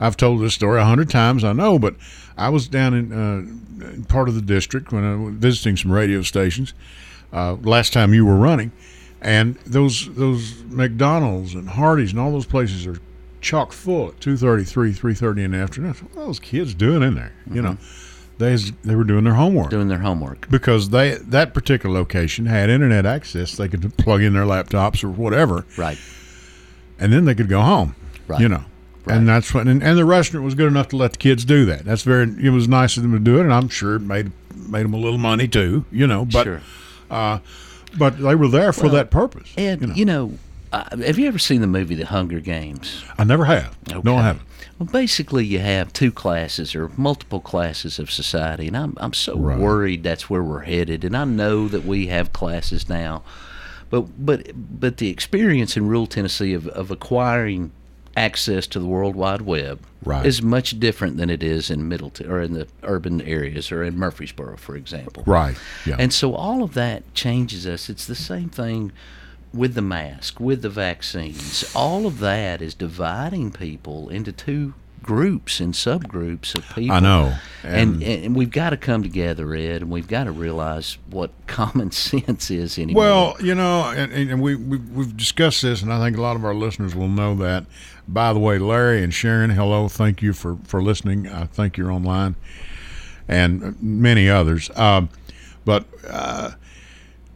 I've 0.00 0.16
told 0.16 0.40
this 0.42 0.54
story 0.54 0.80
a 0.80 0.84
hundred 0.84 1.08
times, 1.10 1.44
I 1.44 1.52
know, 1.52 1.78
but 1.78 1.94
I 2.36 2.48
was 2.48 2.66
down 2.68 2.94
in, 2.94 3.12
uh, 3.12 3.86
in 3.94 4.04
part 4.04 4.28
of 4.28 4.34
the 4.34 4.42
district 4.42 4.92
when 4.92 5.04
I 5.04 5.14
was 5.16 5.34
visiting 5.34 5.76
some 5.76 5.92
radio 5.92 6.22
stations 6.22 6.74
uh, 7.32 7.54
last 7.62 7.92
time 7.92 8.12
you 8.14 8.24
were 8.26 8.36
running, 8.36 8.72
and 9.22 9.56
those 9.66 10.12
those 10.14 10.62
McDonald's 10.64 11.54
and 11.54 11.68
Hardee's 11.68 12.10
and 12.12 12.20
all 12.20 12.32
those 12.32 12.46
places 12.46 12.86
are 12.86 12.98
chock 13.40 13.72
full 13.72 14.08
at 14.08 14.20
two 14.20 14.36
thirty, 14.36 14.64
three, 14.64 14.92
three 14.92 15.14
thirty 15.14 15.42
in 15.44 15.52
the 15.52 15.58
afternoon. 15.58 15.92
What 16.12 16.22
are 16.22 16.26
those 16.26 16.40
kids 16.40 16.74
doing 16.74 17.02
in 17.02 17.14
there? 17.14 17.32
You 17.52 17.62
know, 17.62 17.78
they 18.38 18.56
they 18.84 18.94
were 18.96 19.04
doing 19.04 19.22
their 19.24 19.34
homework 19.34 19.70
Doing 19.70 19.88
their 19.88 19.98
homework. 19.98 20.48
because 20.50 20.90
they 20.90 21.14
that 21.16 21.54
particular 21.54 21.94
location 21.94 22.46
had 22.46 22.68
internet 22.70 23.06
access. 23.06 23.56
They 23.56 23.68
could 23.68 23.96
plug 23.96 24.22
in 24.22 24.32
their 24.32 24.44
laptops 24.44 25.04
or 25.04 25.08
whatever, 25.10 25.64
Right. 25.76 25.98
and 26.98 27.12
then 27.12 27.24
they 27.26 27.34
could 27.34 27.48
go 27.48 27.60
home. 27.60 27.94
Right. 28.26 28.40
You 28.40 28.48
know. 28.48 28.64
And 29.06 29.28
that's 29.28 29.52
what, 29.52 29.66
and, 29.66 29.82
and 29.82 29.98
the 29.98 30.04
restaurant 30.04 30.44
was 30.44 30.54
good 30.54 30.68
enough 30.68 30.88
to 30.88 30.96
let 30.96 31.12
the 31.12 31.18
kids 31.18 31.44
do 31.44 31.64
that. 31.66 31.84
That's 31.84 32.02
very, 32.02 32.24
it 32.42 32.50
was 32.50 32.66
nice 32.68 32.96
of 32.96 33.02
them 33.02 33.12
to 33.12 33.18
do 33.18 33.38
it, 33.38 33.42
and 33.42 33.52
I'm 33.52 33.68
sure 33.68 33.96
it 33.96 34.00
made 34.00 34.32
made 34.54 34.84
them 34.84 34.94
a 34.94 34.98
little 34.98 35.18
money 35.18 35.46
too, 35.46 35.84
you 35.92 36.06
know. 36.06 36.24
But 36.24 36.44
sure. 36.44 36.62
but 37.98 38.18
they 38.18 38.34
were 38.34 38.48
there 38.48 38.72
for 38.72 38.88
that 38.88 39.10
purpose. 39.10 39.52
And, 39.56 39.80
you 39.80 39.86
know. 39.88 39.94
you 39.94 40.04
know, 40.04 40.38
uh, 40.72 40.96
have 40.96 41.18
you 41.18 41.28
ever 41.28 41.38
seen 41.38 41.60
the 41.60 41.66
movie 41.66 41.94
The 41.94 42.06
Hunger 42.06 42.40
Games? 42.40 43.04
I 43.18 43.24
never 43.24 43.44
have. 43.44 43.76
No, 44.04 44.16
I 44.16 44.22
haven't. 44.22 44.46
Well, 44.78 44.88
basically, 44.90 45.44
you 45.44 45.60
have 45.60 45.92
two 45.92 46.10
classes 46.10 46.74
or 46.74 46.90
multiple 46.96 47.40
classes 47.40 47.98
of 48.00 48.10
society, 48.10 48.66
and 48.66 48.76
I'm 48.76 48.94
I'm 48.96 49.12
so 49.12 49.36
Right. 49.36 49.58
worried 49.58 50.02
that's 50.02 50.28
where 50.28 50.42
we're 50.42 50.62
headed. 50.62 51.04
And 51.04 51.16
I 51.16 51.24
know 51.24 51.68
that 51.68 51.84
we 51.84 52.08
have 52.08 52.32
classes 52.32 52.88
now, 52.88 53.22
but 53.90 54.26
but 54.26 54.50
but 54.54 54.96
the 54.96 55.10
experience 55.10 55.76
in 55.76 55.86
rural 55.86 56.06
Tennessee 56.08 56.54
of, 56.54 56.66
of 56.68 56.90
acquiring 56.90 57.70
access 58.16 58.66
to 58.68 58.78
the 58.78 58.86
World 58.86 59.16
Wide 59.16 59.42
Web 59.42 59.80
Right. 60.04 60.24
is 60.26 60.42
much 60.42 60.78
different 60.78 61.16
than 61.16 61.30
it 61.30 61.42
is 61.42 61.70
in 61.70 61.88
Middleton 61.88 62.30
or 62.30 62.40
in 62.42 62.52
the 62.52 62.68
urban 62.82 63.20
areas 63.22 63.72
or 63.72 63.82
in 63.82 63.98
Murfreesboro, 63.98 64.56
for 64.58 64.76
example. 64.76 65.22
Right. 65.26 65.56
Yeah. 65.86 65.96
And 65.98 66.12
so 66.12 66.34
all 66.34 66.62
of 66.62 66.74
that 66.74 67.14
changes 67.14 67.66
us. 67.66 67.88
It's 67.88 68.06
the 68.06 68.14
same 68.14 68.50
thing 68.50 68.92
with 69.52 69.74
the 69.74 69.82
mask, 69.82 70.40
with 70.40 70.62
the 70.62 70.68
vaccines. 70.68 71.64
All 71.74 72.06
of 72.06 72.18
that 72.18 72.60
is 72.60 72.74
dividing 72.74 73.52
people 73.52 74.08
into 74.08 74.32
two 74.32 74.74
groups 75.02 75.60
and 75.60 75.74
subgroups 75.74 76.54
of 76.54 76.66
people. 76.74 76.96
I 76.96 77.00
know. 77.00 77.34
And, 77.62 78.02
And- 78.02 78.02
and, 78.02 78.36
we've 78.36 78.50
got 78.50 78.70
to 78.70 78.76
come 78.78 79.02
together, 79.02 79.54
Ed, 79.54 79.82
and 79.82 79.90
we've 79.90 80.08
got 80.08 80.24
to 80.24 80.32
realize 80.32 80.96
what 81.10 81.30
common 81.46 81.90
sense 81.92 82.50
is 82.50 82.78
anymore. 82.78 83.02
Well, 83.02 83.36
you 83.40 83.54
know, 83.54 83.82
and, 83.94 84.12
and 84.12 84.40
we, 84.40 84.54
we 84.56 84.78
we've 84.78 85.16
discussed 85.16 85.62
this, 85.62 85.82
and 85.82 85.92
I 85.92 85.98
think 86.04 86.16
a 86.16 86.22
lot 86.22 86.36
of 86.36 86.44
our 86.44 86.54
listeners 86.54 86.94
will 86.94 87.08
know 87.08 87.34
that. 87.36 87.66
By 88.06 88.32
the 88.32 88.38
way, 88.38 88.58
Larry 88.58 89.02
and 89.02 89.12
Sharon, 89.14 89.50
hello, 89.50 89.88
thank 89.88 90.20
you 90.22 90.32
for 90.32 90.58
for 90.64 90.82
listening. 90.82 91.26
I 91.28 91.44
think 91.46 91.76
you're 91.76 91.90
online, 91.90 92.36
and 93.28 93.80
many 93.82 94.28
others. 94.28 94.70
Um, 94.76 95.08
but 95.64 95.86
uh, 96.08 96.50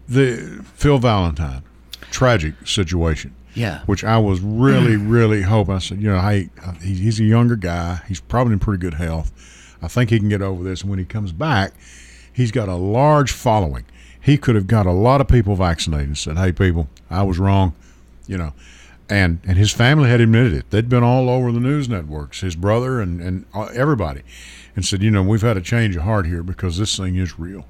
the 0.09 0.63
Phil 0.75 0.99
Valentine, 0.99 1.63
tragic 2.11 2.55
situation. 2.67 3.35
yeah. 3.55 3.81
which 3.87 4.05
I 4.05 4.19
was 4.19 4.41
really, 4.41 4.97
really 5.17 5.43
hoping. 5.43 5.75
I 5.75 5.79
said, 5.79 6.01
you 6.03 6.11
know, 6.11 6.21
hey, 6.21 6.51
he's 6.83 7.19
a 7.19 7.25
younger 7.25 7.57
guy. 7.57 8.03
He's 8.07 8.21
probably 8.21 8.53
in 8.53 8.59
pretty 8.59 8.81
good 8.81 8.95
health. 8.95 9.33
I 9.83 9.89
think 9.89 10.11
he 10.11 10.19
can 10.19 10.29
get 10.29 10.43
over 10.43 10.63
this. 10.63 10.83
And 10.83 10.91
when 10.91 10.99
he 10.99 11.05
comes 11.05 11.33
back, 11.33 11.73
he's 12.33 12.51
got 12.53 12.69
a 12.69 12.75
large 12.75 13.33
following. 13.33 13.85
He 14.21 14.37
could 14.37 14.55
have 14.55 14.67
got 14.67 14.87
a 14.87 14.93
lot 14.93 15.21
of 15.21 15.29
people 15.29 15.57
vaccinated 15.57 16.09
and 16.09 16.19
said, 16.19 16.37
hey, 16.37 16.53
people, 16.53 16.89
I 17.09 17.23
was 17.23 17.39
wrong, 17.39 17.75
you 18.27 18.37
know. 18.37 18.53
And 19.11 19.41
and 19.45 19.57
his 19.57 19.73
family 19.73 20.11
had 20.11 20.21
admitted 20.21 20.53
it. 20.53 20.71
They'd 20.71 20.89
been 20.89 21.03
all 21.03 21.31
over 21.31 21.51
the 21.51 21.61
news 21.61 21.89
networks, 21.89 22.41
his 22.41 22.55
brother 22.55 23.01
and, 23.01 23.21
and 23.21 23.47
uh, 23.55 23.71
everybody, 23.75 24.23
and 24.77 24.85
said, 24.85 25.03
you 25.03 25.11
know, 25.11 25.23
we've 25.23 25.43
had 25.43 25.57
a 25.57 25.63
change 25.63 25.97
of 25.97 26.03
heart 26.03 26.27
here 26.27 26.43
because 26.43 26.77
this 26.77 26.97
thing 26.97 27.17
is 27.17 27.39
real. 27.39 27.67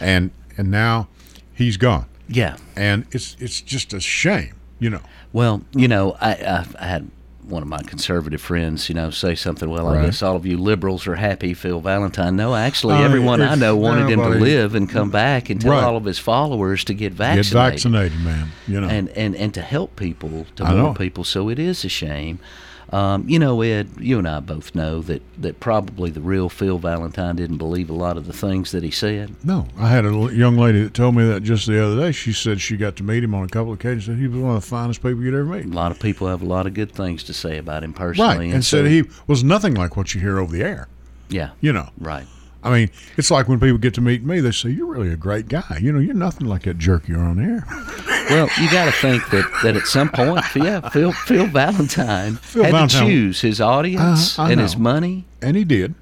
And 0.00 0.30
and 0.56 0.70
now 0.70 1.08
he's 1.52 1.76
gone. 1.76 2.06
Yeah. 2.28 2.56
And 2.76 3.06
it's 3.10 3.36
it's 3.38 3.60
just 3.60 3.92
a 3.92 4.00
shame, 4.00 4.54
you 4.78 4.88
know. 4.88 5.02
Well, 5.32 5.62
you 5.72 5.88
know, 5.88 6.16
I, 6.20 6.32
I, 6.32 6.66
I 6.78 6.86
had 6.86 7.10
one 7.48 7.62
of 7.62 7.68
my 7.68 7.82
conservative 7.82 8.40
friends, 8.40 8.88
you 8.88 8.94
know, 8.94 9.10
say 9.10 9.34
something. 9.34 9.68
Well, 9.68 9.88
I 9.88 10.04
guess 10.06 10.22
all 10.22 10.34
of 10.36 10.46
you 10.46 10.56
liberals 10.56 11.06
are 11.06 11.14
happy 11.16 11.52
Phil 11.54 11.80
Valentine. 11.80 12.36
No, 12.36 12.54
actually, 12.54 12.94
Uh, 12.94 13.02
everyone 13.02 13.42
I 13.42 13.54
know 13.54 13.76
wanted 13.76 14.08
him 14.10 14.20
to 14.20 14.28
live 14.30 14.74
and 14.74 14.88
come 14.88 15.10
back 15.10 15.50
and 15.50 15.60
tell 15.60 15.72
Right. 15.72 15.84
all 15.84 15.96
of 15.96 16.04
his 16.04 16.18
followers 16.18 16.84
to 16.84 16.94
get 16.94 17.12
vaccinated. 17.12 17.52
Get 17.52 17.70
vaccinated. 17.70 18.20
man. 18.24 18.48
You 18.66 18.80
know. 18.80 18.88
And, 18.88 19.08
and, 19.10 19.36
and 19.36 19.52
to 19.54 19.60
help 19.60 19.96
people, 19.96 20.46
to 20.56 20.64
more 20.64 20.94
people. 20.94 21.24
So 21.24 21.48
it 21.50 21.58
is 21.58 21.84
a 21.84 21.88
shame. 21.88 22.38
Um, 22.94 23.28
you 23.28 23.40
know, 23.40 23.60
Ed, 23.60 23.88
you 23.98 24.18
and 24.20 24.28
I 24.28 24.38
both 24.38 24.72
know 24.76 25.02
that, 25.02 25.20
that 25.42 25.58
probably 25.58 26.10
the 26.10 26.20
real 26.20 26.48
Phil 26.48 26.78
Valentine 26.78 27.34
didn't 27.34 27.56
believe 27.56 27.90
a 27.90 27.94
lot 27.94 28.16
of 28.16 28.26
the 28.28 28.32
things 28.32 28.70
that 28.70 28.84
he 28.84 28.92
said. 28.92 29.34
no, 29.44 29.66
I 29.76 29.88
had 29.88 30.04
a 30.06 30.10
young 30.32 30.56
lady 30.56 30.84
that 30.84 30.94
told 30.94 31.16
me 31.16 31.26
that 31.26 31.42
just 31.42 31.66
the 31.66 31.84
other 31.84 31.96
day. 31.96 32.12
She 32.12 32.32
said 32.32 32.60
she 32.60 32.76
got 32.76 32.94
to 32.96 33.02
meet 33.02 33.24
him 33.24 33.34
on 33.34 33.42
a 33.44 33.48
couple 33.48 33.72
of 33.72 33.80
occasions. 33.80 34.06
Said 34.06 34.18
he 34.18 34.28
was 34.28 34.40
one 34.40 34.54
of 34.56 34.62
the 34.62 34.68
finest 34.68 35.02
people 35.02 35.20
you'd 35.20 35.34
ever 35.34 35.44
meet. 35.44 35.64
A 35.64 35.68
lot 35.68 35.90
of 35.90 35.98
people 35.98 36.28
have 36.28 36.40
a 36.40 36.46
lot 36.46 36.68
of 36.68 36.74
good 36.74 36.92
things 36.92 37.24
to 37.24 37.32
say 37.34 37.58
about 37.58 37.82
him 37.82 37.92
personally. 37.92 38.46
Right, 38.46 38.54
and 38.54 38.64
said 38.64 38.84
so- 38.84 38.88
he 38.88 39.02
was 39.26 39.42
nothing 39.42 39.74
like 39.74 39.96
what 39.96 40.14
you 40.14 40.20
hear 40.20 40.38
over 40.38 40.52
the 40.56 40.62
air. 40.62 40.86
Yeah, 41.28 41.50
You 41.60 41.72
know, 41.72 41.88
right. 41.98 42.26
I 42.64 42.70
mean, 42.72 42.90
it's 43.18 43.30
like 43.30 43.46
when 43.46 43.60
people 43.60 43.76
get 43.78 43.92
to 43.94 44.00
meet 44.00 44.24
me, 44.24 44.40
they 44.40 44.50
say, 44.50 44.70
"You're 44.70 44.86
really 44.86 45.10
a 45.10 45.16
great 45.16 45.48
guy." 45.48 45.78
You 45.82 45.92
know, 45.92 45.98
you're 45.98 46.14
nothing 46.14 46.46
like 46.48 46.62
that 46.62 46.78
jerk 46.78 47.06
you're 47.08 47.20
on 47.20 47.38
air. 47.38 47.64
Well, 48.30 48.48
you 48.58 48.70
got 48.70 48.86
to 48.86 48.92
think 48.92 49.28
that, 49.32 49.46
that 49.62 49.76
at 49.76 49.82
some 49.86 50.08
point, 50.08 50.42
yeah, 50.56 50.88
Phil 50.88 51.12
Phil 51.12 51.44
Valentine 51.46 52.36
Phil 52.36 52.64
had 52.64 52.72
Valentine- 52.72 53.02
to 53.02 53.06
choose 53.12 53.42
his 53.42 53.60
audience 53.60 54.38
Uh, 54.38 54.44
and 54.44 54.58
his 54.58 54.78
money, 54.78 55.26
and 55.42 55.58
he 55.58 55.62
did, 55.64 55.94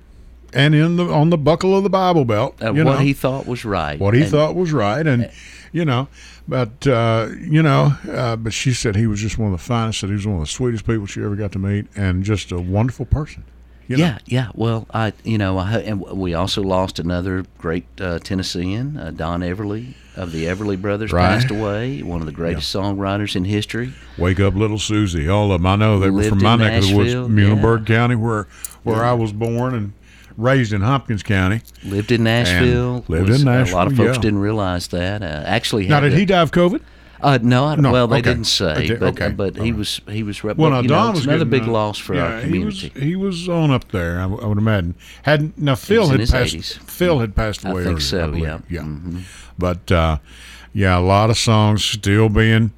and 0.55 0.73
in 0.73 0.95
the 0.97 1.07
on 1.13 1.31
the 1.31 1.37
buckle 1.37 1.77
of 1.77 1.83
the 1.83 1.91
Bible 1.91 2.25
belt, 2.25 2.55
uh, 2.63 2.67
what 2.67 2.75
know, 2.85 2.97
he 2.99 3.13
thought 3.13 3.45
was 3.49 3.65
right. 3.65 3.99
what 3.99 4.15
he 4.15 4.21
And- 4.23 4.31
thought 4.31 4.55
was 4.55 4.73
right, 4.73 5.05
and 5.05 5.33
you 5.73 5.85
know, 5.85 6.07
but 6.47 6.87
uh, 6.87 7.27
you 7.41 7.61
know, 7.61 7.97
uh, 8.09 8.37
but 8.37 8.53
she 8.53 8.73
said 8.73 8.95
he 8.95 9.09
was 9.09 9.21
just 9.21 9.37
one 9.37 9.53
of 9.53 9.59
the 9.59 9.65
finest. 9.65 10.03
That 10.03 10.07
he 10.07 10.13
was 10.15 10.25
one 10.25 10.37
of 10.37 10.43
the 10.43 10.47
sweetest 10.47 10.87
people 10.87 11.07
she 11.07 11.25
ever 11.25 11.35
got 11.35 11.51
to 11.53 11.59
meet, 11.59 11.87
and 11.97 12.23
just 12.23 12.53
a 12.53 12.61
wonderful 12.61 13.05
person. 13.07 13.43
You 13.89 13.97
know? 13.97 14.05
Yeah, 14.05 14.19
yeah. 14.27 14.49
Well, 14.55 14.87
I, 14.95 15.13
you 15.25 15.39
know, 15.39 15.59
I, 15.59 15.79
and 15.81 16.01
we 16.01 16.35
also 16.35 16.63
lost 16.63 16.99
another 16.99 17.45
great 17.59 17.85
uh, 18.01 18.19
Tennessean, 18.21 18.97
uh, 18.97 19.11
Don 19.11 19.41
Everly 19.41 19.95
of 20.17 20.31
the 20.33 20.45
Everly 20.45 20.81
Brothers, 20.81 21.13
Right. 21.13 21.27
passed 21.27 21.51
away. 21.51 22.03
One 22.03 22.21
of 22.21 22.27
the 22.27 22.33
greatest 22.33 22.75
songwriters 22.75 23.35
in 23.35 23.45
history. 23.45 23.93
Wake 24.19 24.41
up, 24.41 24.55
little 24.55 24.79
Susie. 24.79 25.29
All 25.29 25.53
of 25.53 25.61
them. 25.61 25.67
I 25.67 25.77
know 25.77 25.99
they 25.99 26.11
were 26.11 26.23
from 26.25 26.43
my 26.43 26.57
neck 26.57 26.83
of 26.83 26.89
the 26.89 26.97
woods, 26.97 27.15
Nashville, 27.15 27.29
Muhlenberg 27.29 27.87
County, 27.87 28.15
where 28.17 28.47
where 28.83 29.05
I 29.05 29.13
was 29.15 29.33
born 29.33 29.75
and 29.75 29.93
raised 30.37 30.73
in 30.73 30.81
Hopkins 30.81 31.23
County. 31.23 31.61
Lived 31.85 32.11
in 32.13 32.23
Nashville. 32.25 33.05
lived 33.09 33.29
was- 33.29 33.43
in 33.43 33.49
A 33.49 33.65
lot 33.67 33.87
of 33.87 33.97
folks 33.97 34.17
yeah. 34.17 34.23
didn't 34.23 34.39
realize 34.41 34.89
that. 34.89 35.23
Uh, 35.23 35.43
actually, 35.47 35.87
Now, 35.89 36.01
did 36.01 36.13
the- 36.13 36.17
he 36.19 36.25
die 36.25 36.41
of 36.41 36.51
COVID? 36.51 36.81
Uh, 37.23 37.39
no, 37.41 37.65
I, 37.67 37.77
No, 37.77 37.93
well, 37.93 38.09
they 38.09 38.17
okay. 38.17 38.31
didn't 38.31 38.47
say, 38.47 38.73
Okay, 38.73 38.95
but 38.95 39.21
okay, 39.21 39.31
but 39.31 39.57
he 39.57 39.71
right. 39.71 39.79
was 39.79 40.01
he 40.09 40.23
was 40.23 40.43
rep- 40.43 40.57
Well, 40.57 40.71
now 40.71 40.81
you 40.81 40.89
know, 40.89 40.95
Don 40.95 41.15
was 41.15 41.25
another 41.27 41.45
big 41.45 41.63
uh, 41.63 41.71
loss 41.71 41.99
for 41.99 42.15
yeah, 42.15 42.25
our 42.25 42.41
community. 42.41 42.89
He 42.89 42.93
was, 42.95 43.03
he 43.03 43.17
was 43.17 43.49
on 43.49 43.71
up 43.71 43.89
there. 43.93 44.19
I, 44.21 44.25
I 44.25 44.27
would 44.27 44.59
imagine. 44.59 44.97
Had 45.23 45.57
now 45.59 45.77
Phil 45.77 46.09
had 46.09 46.19
passed. 46.21 46.55
80s. 46.55 46.79
Phil 46.91 47.21
had 47.21 47.37
passed 47.37 47.65
away. 47.65 47.83
I 47.83 47.85
think 47.85 47.87
earlier, 47.87 48.01
so, 48.01 48.27
believe. 48.31 48.43
yeah. 48.45 48.81
Mm-hmm. 48.81 49.17
yeah. 49.19 49.25
But 49.57 49.93
uh, 49.93 50.19
yeah, 50.73 50.99
a 50.99 51.01
lot 51.01 51.31
of 51.31 51.39
songs 51.39 51.85
still 51.85 52.29
being, 52.29 52.73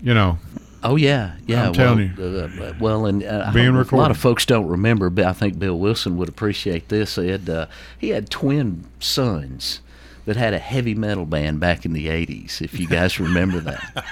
you 0.00 0.12
know, 0.12 0.38
Oh 0.82 0.96
yeah, 0.96 1.32
yeah. 1.46 1.66
I'm 1.66 1.72
telling 1.72 2.14
well, 2.16 2.30
you. 2.30 2.64
Uh, 2.64 2.72
well, 2.78 3.06
and 3.06 3.24
uh, 3.24 3.50
Being 3.52 3.66
don't 3.66 3.74
know 3.74 3.80
if 3.80 3.92
a 3.92 3.96
lot 3.96 4.10
of 4.12 4.16
folks 4.16 4.46
don't 4.46 4.68
remember, 4.68 5.10
but 5.10 5.24
I 5.24 5.32
think 5.32 5.58
Bill 5.58 5.76
Wilson 5.76 6.16
would 6.18 6.28
appreciate 6.28 6.88
this. 6.88 7.16
Had 7.16 7.50
uh, 7.50 7.66
he 7.98 8.10
had 8.10 8.30
twin 8.30 8.84
sons 9.00 9.80
that 10.28 10.36
had 10.36 10.54
a 10.54 10.58
heavy 10.58 10.94
metal 10.94 11.26
band 11.26 11.58
back 11.58 11.84
in 11.84 11.92
the 11.92 12.06
'80s. 12.06 12.60
If 12.62 12.78
you 12.78 12.86
guys 12.86 13.18
remember 13.18 13.58
that, 13.60 14.04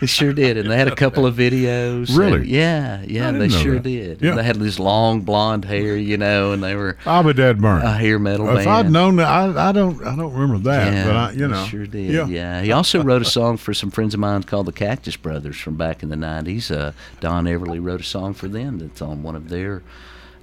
they 0.00 0.06
sure 0.06 0.32
did, 0.32 0.56
and 0.56 0.70
they 0.70 0.76
had 0.78 0.86
a 0.88 0.94
couple 0.94 1.26
of 1.26 1.34
videos. 1.34 2.16
Really? 2.16 2.38
and- 2.40 2.46
yeah, 2.46 3.02
yeah, 3.06 3.28
I 3.28 3.32
they 3.32 3.48
sure 3.48 3.74
that. 3.74 3.82
did. 3.82 4.22
Yeah. 4.22 4.34
They 4.36 4.42
had 4.44 4.56
this 4.56 4.78
long 4.78 5.22
blonde 5.22 5.64
hair, 5.64 5.96
you 5.96 6.16
know, 6.16 6.52
and 6.52 6.62
they 6.62 6.74
were 6.76 6.96
be 7.04 7.32
dead 7.32 7.60
burn. 7.60 7.82
a 7.82 7.92
hair 7.92 8.18
metal 8.18 8.46
if 8.48 8.54
band. 8.56 8.60
If 8.60 8.66
I'd 8.68 8.90
known 8.90 9.16
that, 9.16 9.28
I, 9.28 9.70
I 9.70 9.72
don't 9.72 10.00
I 10.06 10.14
don't 10.16 10.32
remember 10.32 10.58
that, 10.70 10.92
Yeah, 10.92 11.04
but 11.06 11.16
I 11.16 11.32
you 11.32 11.48
know 11.48 11.64
sure 11.64 11.86
did. 11.86 12.10
Yeah. 12.12 12.26
Yeah. 12.26 12.62
he 12.62 12.70
also 12.72 13.02
wrote 13.02 13.22
a 13.22 13.26
song 13.26 13.56
for 13.56 13.74
some 13.74 13.90
friends 13.90 14.14
of 14.14 14.20
mine 14.20 14.44
called 14.44 14.66
the 14.66 14.72
Cactus 14.72 15.16
Brothers 15.16 15.56
from 15.56 15.76
back 15.76 16.02
in 16.02 16.08
the 16.08 16.16
'90s. 16.16 16.70
Uh, 16.70 16.92
Don 17.20 17.46
Everly 17.46 17.82
wrote 17.82 18.00
a 18.00 18.04
song 18.04 18.34
for 18.34 18.46
them 18.48 18.78
that's 18.78 19.02
on 19.02 19.22
one 19.22 19.34
of 19.36 19.48
their 19.48 19.82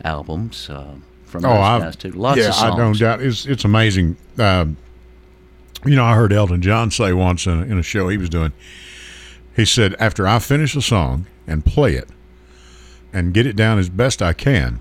albums. 0.03 0.69
Uh, 0.69 0.95
from 1.25 1.43
Oh, 1.43 1.49
those 1.49 1.59
I've, 1.59 1.81
guys 1.81 1.95
too. 1.97 2.11
Lots 2.11 2.39
yeah, 2.39 2.47
of 2.49 2.55
songs. 2.55 2.73
I 2.73 2.77
don't 2.77 2.97
doubt 2.99 3.21
it's 3.21 3.45
it's 3.45 3.65
amazing. 3.65 4.15
Um, 4.37 4.77
you 5.85 5.95
know, 5.95 6.05
I 6.05 6.15
heard 6.15 6.33
Elton 6.33 6.61
John 6.61 6.91
say 6.91 7.13
once 7.13 7.45
in 7.45 7.59
a, 7.59 7.61
in 7.63 7.77
a 7.77 7.83
show 7.83 8.09
he 8.09 8.17
was 8.17 8.29
doing. 8.29 8.53
He 9.55 9.65
said, 9.65 9.95
"After 9.99 10.27
I 10.27 10.39
finish 10.39 10.75
a 10.75 10.81
song 10.81 11.27
and 11.45 11.65
play 11.65 11.95
it, 11.95 12.09
and 13.13 13.33
get 13.33 13.45
it 13.45 13.55
down 13.55 13.79
as 13.79 13.89
best 13.89 14.21
I 14.21 14.33
can," 14.33 14.79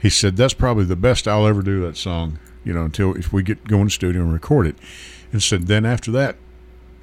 he 0.00 0.10
said, 0.10 0.36
"That's 0.36 0.54
probably 0.54 0.84
the 0.84 0.96
best 0.96 1.26
I'll 1.26 1.46
ever 1.46 1.62
do 1.62 1.80
that 1.82 1.96
song. 1.96 2.38
You 2.64 2.72
know, 2.72 2.84
until 2.84 3.16
if 3.16 3.32
we 3.32 3.42
get 3.42 3.66
go 3.66 3.78
in 3.78 3.84
the 3.84 3.90
studio 3.90 4.22
and 4.22 4.32
record 4.32 4.66
it." 4.66 4.76
And 5.32 5.42
said, 5.42 5.66
"Then 5.66 5.84
after 5.84 6.10
that, 6.12 6.36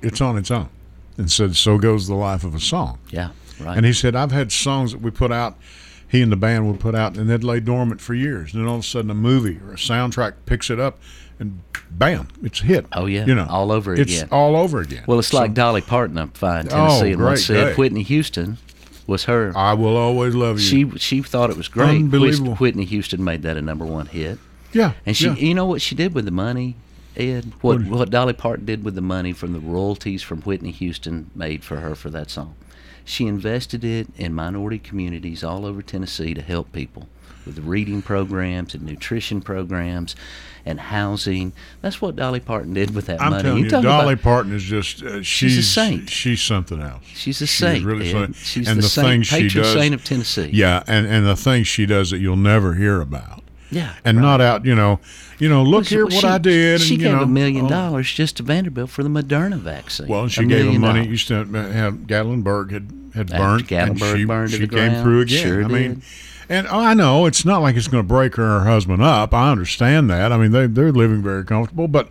it's 0.01 0.22
on 0.22 0.38
its 0.38 0.51
own." 0.51 0.70
And 1.18 1.32
said, 1.32 1.55
"So 1.55 1.78
goes 1.78 2.07
the 2.07 2.16
life 2.16 2.43
of 2.43 2.55
a 2.55 2.59
song." 2.59 2.99
Yeah, 3.09 3.32
right. 3.59 3.78
And 3.78 3.86
he 3.86 3.93
said, 3.93 4.16
I've 4.16 4.32
had 4.32 4.51
songs 4.51 4.91
that 4.91 5.01
we 5.01 5.11
put 5.11 5.32
out, 5.32 5.57
he 6.07 6.22
and 6.22 6.32
the 6.32 6.38
band 6.38 6.68
would 6.68 6.80
put 6.80 6.95
out, 6.95 7.18
and 7.18 7.30
they'd 7.30 7.43
lay 7.43 7.59
dormant 7.59 8.01
for 8.01 8.13
years. 8.13 8.53
And 8.53 8.61
then 8.61 8.70
all 8.70 8.76
of 8.76 8.82
a 8.82 8.88
sudden, 8.88 9.11
a 9.11 9.16
movie 9.16 9.59
or 9.66 9.74
a 9.74 9.78
soundtrack 9.78 10.34
picks 10.45 10.70
it 10.70 10.80
up, 10.80 10.99
and 11.39 11.61
bam, 11.97 12.27
it's 12.43 12.61
a 12.61 12.65
hit. 12.65 12.85
Oh, 12.91 13.05
yeah, 13.05 13.25
you 13.25 13.35
know, 13.35 13.47
all 13.49 13.71
over 13.71 13.93
it's 13.93 14.11
again. 14.13 14.27
all 14.31 14.55
over 14.55 14.79
again. 14.81 15.03
well, 15.07 15.19
it's 15.19 15.29
So, 15.29 15.37
like 15.37 15.53
Dolly 15.53 15.81
Parton 15.81 16.17
up 16.17 16.35
fine 16.37 16.67
Oh, 16.67 16.69
Tennessee, 16.69 17.11
and 17.13 17.23
once 17.23 17.45
said 17.45 17.69
day. 17.69 17.73
Whitney 17.75 18.03
Houston 18.03 18.57
was 19.07 19.25
her. 19.25 19.51
I 19.55 19.73
will 19.73 19.97
always 19.97 20.33
love 20.35 20.59
you. 20.59 20.65
she 20.65 20.97
she 20.97 21.21
thought 21.21 21.49
it 21.49 21.57
was 21.57 21.67
great. 21.67 21.89
Unbelievable. 21.89 22.55
Whitney 22.55 22.85
Houston 22.85 23.23
made 23.23 23.41
that 23.43 23.57
a 23.57 23.61
number 23.61 23.85
one 23.85 24.07
hit. 24.07 24.39
yeah, 24.73 24.93
And 25.05 25.15
she, 25.15 25.27
yeah. 25.27 25.35
you 25.35 25.53
know 25.53 25.65
what 25.65 25.81
she 25.81 25.95
did 25.95 26.13
with 26.13 26.25
the 26.25 26.31
money, 26.31 26.75
Ed? 27.15 27.53
What 27.61 27.79
What- 27.81 27.87
what 27.99 28.09
Dolly 28.09 28.33
Parton 28.33 28.65
did 28.65 28.83
with 28.83 28.95
the 28.95 29.01
money 29.01 29.31
from 29.31 29.53
the 29.53 29.59
royalties 29.59 30.21
from 30.23 30.41
Whitney 30.41 30.71
Houston 30.71 31.29
made 31.35 31.63
for 31.63 31.77
her 31.77 31.95
for 31.95 32.09
that 32.09 32.29
song? 32.29 32.55
She 33.07 33.27
invested 33.27 33.83
it 33.85 34.07
in 34.17 34.33
minority 34.33 34.79
communities 34.79 35.43
all 35.43 35.65
over 35.65 35.83
Tennessee 35.83 36.33
to 36.33 36.41
help 36.41 36.71
people 36.73 37.07
with 37.45 37.59
reading 37.59 38.01
programs 38.01 38.73
and 38.73 38.83
nutrition 38.83 39.41
programs 39.41 40.15
and 40.65 40.79
housing. 40.79 41.53
That's 41.81 42.01
what 42.01 42.15
Dolly 42.15 42.39
Parton 42.39 42.73
did 42.73 42.95
with 42.95 43.05
that 43.05 43.21
I'm 43.21 43.31
money. 43.31 43.43
telling 43.43 43.63
you, 43.65 43.69
Dolly 43.69 44.13
about- 44.13 44.23
Parton 44.23 44.53
is 44.53 44.63
just 44.63 45.03
uh, 45.03 45.21
she's 45.21 45.57
a 45.57 45.63
saint. 45.63 46.09
She's 46.09 46.41
something 46.41 46.81
else. 46.81 47.03
she's 47.05 47.41
a 47.41 47.45
She's 47.47 47.57
saint. 47.59 47.85
really 47.85 48.11
something. 48.11 48.33
She's 48.33 48.67
and 48.67 48.77
the, 48.77 48.81
the 48.81 48.87
saint, 48.89 49.07
things 49.07 49.27
she 49.27 49.35
patron 49.43 49.63
does, 49.63 49.73
saint 49.73 49.93
of 49.93 50.03
Tennessee. 50.03 50.49
Yeah, 50.51 50.83
and 50.87 51.05
and 51.05 51.25
the 51.25 51.35
things 51.35 51.67
she 51.67 51.85
does 51.85 52.09
that 52.11 52.17
you'll 52.19 52.35
never 52.35 52.73
hear 52.73 52.99
about. 53.01 53.43
yeah. 53.71 53.93
And 54.03 54.17
not 54.17 54.41
out, 54.41 54.65
you 54.65 54.73
know, 54.75 54.99
you 55.37 55.49
know. 55.49 55.61
Look 55.63 55.71
Well, 55.73 55.83
she- 55.83 55.95
here, 55.95 56.05
what 56.05 56.13
she- 56.13 56.27
I 56.27 56.37
did. 56.39 56.81
She 56.81 56.93
and, 56.95 57.03
gave 57.03 57.11
know, 57.13 57.21
a 57.23 57.27
million 57.27 57.65
oh. 57.65 57.69
dollars 57.69 58.11
just 58.11 58.37
to 58.37 58.43
Vanderbilt 58.43 58.89
for 58.89 59.03
the 59.03 59.09
Moderna 59.09 59.57
vaccine. 59.59 60.07
Well, 60.07 60.21
and 60.21 60.29
A 60.29 60.33
she 60.33 60.45
gave 60.45 60.65
him 60.65 60.81
money. 60.81 61.01
dollars. 61.01 61.11
You 61.11 61.17
still 61.17 61.37
had 61.45 62.07
Gatlinburg 62.07 62.71
had 62.71 62.91
had 63.13 63.27
burnt. 63.29 63.71
and 63.71 63.99
she, 63.99 64.25
burned 64.25 64.49
she 64.51 64.57
came 64.59 64.67
ground, 64.67 65.03
through 65.03 65.21
again. 65.21 65.43
sure 65.43 65.63
I 65.63 65.67
mean, 65.67 65.93
did. 65.95 66.03
And 66.49 66.67
oh, 66.67 66.79
I 66.79 66.93
know 66.93 67.25
it's 67.25 67.45
not 67.45 67.61
like 67.61 67.75
it's 67.75 67.87
going 67.87 68.03
to 68.03 68.07
break 68.07 68.35
her 68.35 68.43
and 68.57 68.63
her 68.65 68.69
husband 68.71 69.01
up. 69.01 69.33
I 69.33 69.51
understand 69.51 70.09
that. 70.09 70.31
I 70.31 70.37
mean, 70.37 70.51
they 70.51 70.67
they're 70.67 70.91
living 70.91 71.21
very 71.21 71.43
comfortable, 71.43 71.87
but 71.87 72.09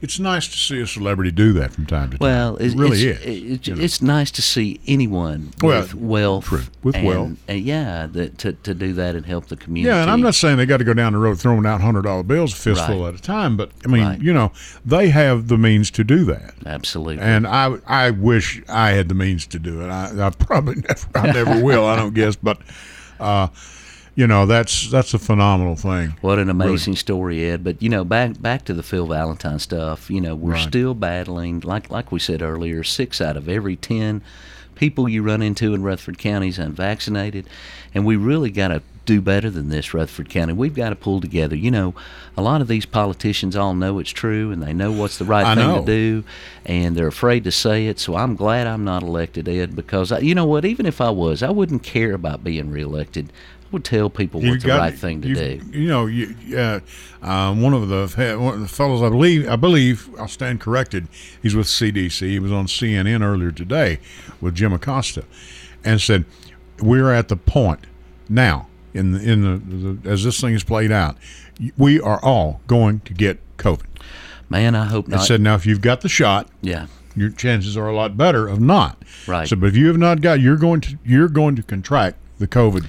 it's 0.00 0.18
nice 0.18 0.48
to 0.48 0.58
see 0.58 0.80
a 0.80 0.86
celebrity 0.88 1.30
do 1.30 1.52
that 1.52 1.70
from 1.70 1.86
time 1.86 2.10
to 2.10 2.18
time. 2.18 2.26
Well, 2.26 2.56
it 2.56 2.72
it, 2.72 2.76
really 2.76 3.02
it's, 3.04 3.20
is. 3.24 3.52
It's, 3.52 3.68
you 3.68 3.76
know. 3.76 3.82
it's 3.82 4.02
nice 4.02 4.32
to 4.32 4.42
see 4.42 4.80
anyone 4.88 5.52
Well, 5.62 5.80
with 5.82 5.94
wealth, 5.94 6.46
true. 6.46 6.62
With 6.82 6.96
and, 6.96 7.06
wealth. 7.06 7.30
and 7.46 7.60
yeah, 7.60 8.08
that 8.08 8.36
to, 8.38 8.52
to 8.52 8.74
do 8.74 8.94
that 8.94 9.14
and 9.14 9.24
help 9.24 9.46
the 9.46 9.54
community. 9.56 9.94
Yeah, 9.94 10.02
and 10.02 10.10
I'm 10.10 10.20
not 10.20 10.34
saying 10.34 10.56
they 10.56 10.66
got 10.66 10.78
to 10.78 10.84
go 10.84 10.92
down 10.92 11.12
the 11.12 11.20
road 11.20 11.38
throwing 11.38 11.64
out 11.66 11.80
hundred 11.80 12.02
dollar 12.02 12.24
bills 12.24 12.52
a 12.52 12.56
fistful 12.56 13.02
Right. 13.02 13.14
at 13.14 13.20
a 13.20 13.22
time, 13.22 13.56
but 13.56 13.70
I 13.84 13.88
mean, 13.88 14.02
Right. 14.04 14.20
you 14.20 14.32
know, 14.32 14.50
they 14.84 15.10
have 15.10 15.46
the 15.46 15.56
means 15.56 15.88
to 15.92 16.02
do 16.02 16.24
that. 16.24 16.54
absolutely. 16.66 17.22
And 17.22 17.46
I, 17.46 17.76
I 17.86 18.10
wish 18.10 18.60
I 18.68 18.90
had 18.90 19.08
the 19.08 19.14
means 19.14 19.46
to 19.46 19.60
do 19.60 19.82
it. 19.82 19.88
I, 19.88 20.26
I 20.26 20.30
probably 20.30 20.74
never, 20.88 21.06
I 21.14 21.30
never 21.30 21.62
will. 21.62 21.86
I 21.86 21.94
don't 21.94 22.12
guess, 22.14 22.34
but, 22.34 22.58
uh, 23.22 23.48
you 24.14 24.26
know, 24.26 24.44
that's 24.44 24.90
that's 24.90 25.14
a 25.14 25.18
phenomenal 25.18 25.74
thing. 25.76 26.14
What 26.20 26.38
an 26.38 26.50
amazing 26.50 26.96
story, 26.96 27.44
Ed. 27.46 27.64
But 27.64 27.80
you 27.82 27.88
know, 27.88 28.04
back 28.04 28.40
back 28.42 28.64
to 28.66 28.74
the 28.74 28.82
Phil 28.82 29.06
Valentine 29.06 29.58
stuff. 29.58 30.10
You 30.10 30.20
know, 30.20 30.34
we're 30.34 30.52
Right. 30.52 30.68
still 30.68 30.92
battling, 30.94 31.60
like 31.60 31.90
like 31.90 32.12
we 32.12 32.18
said 32.18 32.42
earlier. 32.42 32.84
Six 32.84 33.20
out 33.20 33.36
of 33.38 33.48
every 33.48 33.76
ten 33.76 34.20
people 34.74 35.08
you 35.08 35.22
run 35.22 35.40
into 35.42 35.72
in 35.74 35.82
Rutherford 35.82 36.18
County 36.18 36.48
is 36.48 36.58
unvaccinated, 36.58 37.46
and 37.94 38.04
we 38.04 38.16
really 38.16 38.50
got 38.50 38.68
to 38.68 38.82
do 39.04 39.20
better 39.20 39.50
than 39.50 39.68
this, 39.68 39.92
Rutherford 39.92 40.28
County. 40.28 40.52
We've 40.52 40.74
got 40.74 40.90
to 40.90 40.96
pull 40.96 41.20
together. 41.20 41.56
You 41.56 41.70
know, 41.70 41.94
a 42.36 42.42
lot 42.42 42.60
of 42.60 42.68
these 42.68 42.86
politicians 42.86 43.56
all 43.56 43.74
know 43.74 43.98
it's 43.98 44.10
true, 44.10 44.50
and 44.52 44.62
they 44.62 44.72
know 44.72 44.92
what's 44.92 45.18
the 45.18 45.24
right 45.24 45.44
I 45.46 45.54
thing 45.54 45.66
know. 45.66 45.80
to 45.80 45.86
do, 45.86 46.24
and 46.64 46.96
they're 46.96 47.06
afraid 47.08 47.44
to 47.44 47.50
say 47.52 47.86
it. 47.88 47.98
So 47.98 48.14
I'm 48.16 48.36
glad 48.36 48.66
I'm 48.66 48.84
not 48.84 49.02
elected, 49.02 49.48
Ed, 49.48 49.74
because 49.74 50.12
I, 50.12 50.18
you 50.20 50.34
know 50.34 50.44
what? 50.46 50.64
Even 50.64 50.86
if 50.86 51.00
I 51.00 51.10
was, 51.10 51.42
I 51.42 51.50
wouldn't 51.50 51.82
care 51.82 52.12
about 52.14 52.44
being 52.44 52.70
reelected. 52.70 53.32
I 53.32 53.66
would 53.72 53.84
tell 53.84 54.10
people 54.10 54.42
You 54.42 54.50
what's 54.50 54.62
the 54.62 54.68
got- 54.68 54.80
right 54.80 54.94
thing 54.98 55.22
to 55.22 55.34
do. 55.34 55.60
You 55.72 55.88
know, 55.88 56.06
you, 56.06 56.36
uh, 56.56 56.80
uh, 57.22 57.54
one 57.54 57.72
of 57.72 57.88
the 57.88 58.36
one 58.38 58.54
of 58.54 58.60
the 58.60 58.68
fellows, 58.68 59.02
I 59.02 59.08
believe, 59.08 59.48
I 59.48 59.56
believe, 59.56 60.10
I'll 60.18 60.28
stand 60.28 60.60
corrected. 60.60 61.08
He's 61.42 61.56
with 61.56 61.66
CDC. 61.66 62.28
He 62.28 62.38
was 62.38 62.52
on 62.52 62.66
CNN 62.66 63.22
earlier 63.22 63.50
today 63.50 63.98
with 64.40 64.54
Jim 64.54 64.72
Acosta, 64.72 65.24
and 65.82 66.00
said, 66.00 66.24
"We're 66.80 67.12
at 67.12 67.28
the 67.28 67.36
point 67.36 67.80
now 68.28 68.68
in 68.94 69.12
the, 69.12 69.20
in 69.20 69.42
the, 69.42 69.96
the 69.98 70.10
as 70.10 70.24
this 70.24 70.40
thing 70.40 70.54
is 70.54 70.64
played 70.64 70.92
out, 70.92 71.16
we 71.76 72.00
are 72.00 72.22
all 72.22 72.60
going 72.66 73.00
to 73.00 73.14
get 73.14 73.38
COVID." 73.56 73.86
Man, 74.48 74.74
I 74.74 74.84
hope 74.84 75.08
not. 75.08 75.20
I 75.20 75.24
said, 75.24 75.40
"Now, 75.40 75.54
if 75.54 75.66
you've 75.66 75.80
got 75.80 76.02
the 76.02 76.08
shot, 76.08 76.48
yeah. 76.60 76.86
your 77.16 77.30
chances 77.30 77.76
are 77.76 77.88
a 77.88 77.94
lot 77.94 78.16
better 78.16 78.48
of 78.48 78.60
not." 78.60 79.02
Right. 79.26 79.48
So, 79.48 79.56
but 79.56 79.66
if 79.66 79.76
you 79.76 79.88
have 79.88 79.98
not 79.98 80.20
got, 80.20 80.40
you're 80.40 80.56
going 80.56 80.80
to 80.82 80.98
you're 81.04 81.28
going 81.28 81.56
to 81.56 81.62
contract 81.62 82.18
the 82.38 82.46
COVID, 82.46 82.86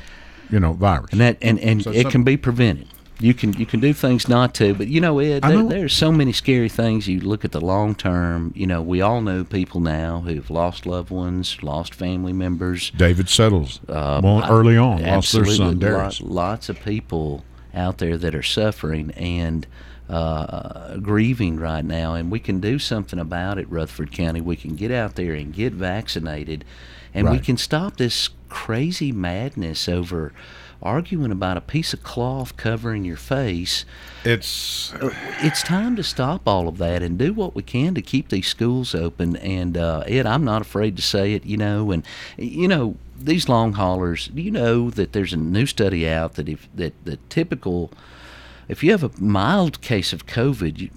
you 0.50 0.60
know, 0.60 0.74
virus. 0.74 1.12
and 1.12 1.22
that 1.22 1.38
and, 1.42 1.60
and 1.60 1.84
So 1.84 1.92
it 1.92 2.10
can 2.10 2.24
be 2.24 2.38
prevented. 2.38 2.88
You 3.20 3.34
can 3.34 3.54
you 3.54 3.66
can 3.66 3.80
do 3.80 3.94
things 3.94 4.28
not 4.28 4.54
to, 4.56 4.74
but 4.74 4.88
you 4.88 5.00
know, 5.00 5.20
Ed, 5.20 5.46
I 5.46 5.50
there, 5.50 5.58
know. 5.64 5.70
there's 5.70 5.94
so 5.94 6.12
many 6.12 6.34
scary 6.34 6.68
things. 6.68 7.08
You 7.08 7.20
look 7.22 7.46
at 7.46 7.52
the 7.52 7.62
long 7.62 7.96
term. 7.96 8.52
You 8.56 8.68
know, 8.68 8.82
we 8.82 9.02
all 9.02 9.22
know 9.22 9.44
people 9.44 9.80
now 9.80 10.22
who've 10.22 10.50
lost 10.50 10.86
loved 10.86 11.10
ones, 11.12 11.62
lost 11.62 11.94
family 11.94 12.34
members. 12.34 12.92
David 12.92 13.30
Settles, 13.30 13.80
Uh, 13.88 14.20
well, 14.24 14.44
early 14.52 14.78
on, 14.78 15.02
lost 15.04 15.32
their 15.34 15.46
son 15.46 15.80
lot- 15.80 16.22
lots 16.22 16.70
of 16.70 16.84
people 16.84 17.46
out 17.74 18.00
there 18.00 18.18
that 18.18 18.36
are 18.36 18.44
suffering 18.44 19.12
and 19.12 19.68
uh, 20.10 20.98
grieving 20.98 21.58
right 21.58 21.86
now, 21.86 22.14
and 22.14 22.30
we 22.32 22.40
can 22.40 22.60
do 22.60 22.78
something 22.78 23.20
about 23.20 23.58
it. 23.58 23.70
Rutherford 23.70 24.12
County, 24.12 24.42
we 24.42 24.56
can 24.56 24.76
get 24.76 24.92
out 24.92 25.16
there 25.16 25.34
and 25.34 25.54
get 25.54 25.74
vaccinated, 25.74 26.66
and 27.14 27.30
we 27.30 27.40
can 27.40 27.58
stop 27.58 27.98
this 27.98 28.30
crazy 28.50 29.12
madness 29.12 29.88
over 29.88 30.34
arguing 30.84 31.32
about 31.32 31.58
a 31.58 31.62
piece 31.62 31.94
of 31.94 32.04
cloth 32.04 32.56
covering 32.58 33.04
your 33.04 33.18
face 33.18 33.86
It's 34.26 34.94
it's 35.40 35.64
time 35.64 35.96
to 35.96 36.04
stop 36.04 36.48
all 36.48 36.68
of 36.68 36.78
that 36.78 37.02
and 37.02 37.18
do 37.18 37.34
what 37.34 37.56
we 37.56 37.64
can 37.64 37.94
to 37.96 38.02
keep 38.02 38.30
these 38.30 38.48
schools 38.48 38.96
open. 38.96 39.36
And 39.38 39.78
uh, 39.78 40.04
Ed, 40.08 40.26
I'm 40.26 40.46
not 40.46 40.62
afraid 40.62 40.96
to 40.96 41.02
say 41.02 41.34
it, 41.34 41.46
you 41.46 41.58
know. 41.58 41.92
And 41.92 42.06
you 42.38 42.68
know 42.68 42.96
these 43.18 43.50
long 43.50 43.74
haulers. 43.74 44.28
Do 44.28 44.42
You 44.42 44.52
know 44.52 44.90
that 44.92 45.14
there's 45.14 45.34
a 45.34 45.38
new 45.38 45.66
study 45.66 46.08
out 46.08 46.36
that 46.36 46.48
if 46.48 46.70
that 46.76 46.94
the 47.06 47.18
typical, 47.30 47.92
if 48.68 48.84
you 48.84 48.92
have 48.92 49.04
a 49.04 49.12
mild 49.20 49.82
case 49.82 50.14
of 50.14 50.26
COVID, 50.26 50.80
you, 50.80 50.90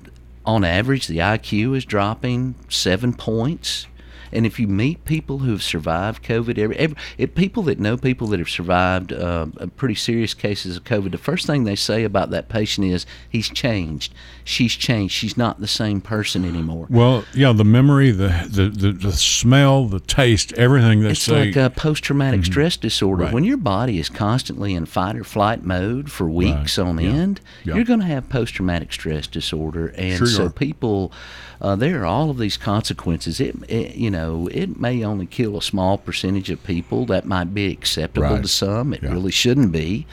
on 0.44 0.64
average 0.64 1.08
the 1.08 1.18
IQ 1.18 1.76
is 1.76 1.84
dropping 1.84 2.54
seven 2.68 3.12
points. 3.12 3.86
And 4.32 4.46
if 4.46 4.58
you 4.60 4.66
meet 4.68 5.04
people 5.04 5.38
who 5.38 5.50
have 5.52 5.62
survived 5.62 6.22
COVID, 6.24 6.58
every, 6.58 6.76
every 6.76 6.96
people 7.28 7.62
that 7.64 7.78
know 7.78 7.96
people 7.96 8.26
that 8.28 8.38
have 8.38 8.48
survived 8.50 9.12
uh, 9.12 9.46
pretty 9.76 9.94
serious 9.94 10.34
cases 10.34 10.76
of 10.76 10.84
COVID, 10.84 11.12
the 11.12 11.18
first 11.18 11.46
thing 11.46 11.64
they 11.64 11.76
say 11.76 12.04
about 12.04 12.30
that 12.30 12.48
patient 12.48 12.86
is 12.86 13.06
he's 13.28 13.48
changed. 13.48 14.12
She's 14.44 14.74
changed. 14.74 15.14
She's 15.14 15.36
not 15.36 15.60
the 15.60 15.66
same 15.68 16.00
person 16.00 16.44
anymore. 16.44 16.86
Well, 16.90 17.24
yeah, 17.34 17.52
the 17.52 17.64
memory, 17.64 18.10
the 18.10 18.46
the, 18.48 18.68
the, 18.68 18.92
the 18.92 19.12
smell, 19.12 19.86
the 19.86 20.00
taste, 20.00 20.52
everything 20.54 21.00
they 21.00 21.10
It's 21.10 21.22
say. 21.22 21.46
like 21.46 21.56
a 21.56 21.70
post 21.70 22.04
traumatic 22.04 22.44
stress 22.44 22.76
disorder. 22.76 23.24
Right. 23.24 23.32
When 23.34 23.44
your 23.44 23.56
body 23.56 23.98
is 23.98 24.08
constantly 24.08 24.74
in 24.74 24.86
fight 24.86 25.16
or 25.16 25.24
flight 25.24 25.64
mode 25.64 26.10
for 26.10 26.28
weeks 26.28 26.78
on 26.78 26.98
Yeah. 26.98 27.10
end, 27.10 27.40
Yeah. 27.64 27.74
you're 27.74 27.84
going 27.84 28.00
to 28.00 28.06
have 28.06 28.28
post 28.28 28.54
traumatic 28.54 28.92
stress 28.92 29.26
disorder. 29.26 29.88
And 29.88 30.18
Sure 30.18 30.26
so 30.26 30.46
are. 30.46 30.50
people, 30.50 31.12
uh, 31.60 31.76
there 31.76 32.02
are 32.02 32.06
all 32.06 32.30
of 32.30 32.38
these 32.38 32.56
consequences. 32.56 33.40
It, 33.40 33.56
it, 33.68 33.94
you 33.96 34.10
know, 34.10 34.48
it 34.52 34.78
may 34.78 35.02
only 35.04 35.26
kill 35.26 35.56
a 35.56 35.62
small 35.62 35.98
percentage 35.98 36.50
of 36.50 36.62
people. 36.64 37.06
That 37.06 37.24
might 37.26 37.54
be 37.54 37.70
acceptable 37.72 38.28
Right. 38.28 38.42
to 38.42 38.48
some. 38.48 38.92
It 38.92 39.02
Yeah. 39.02 39.12
really 39.12 39.32
shouldn't 39.32 39.72
be. 39.72 40.06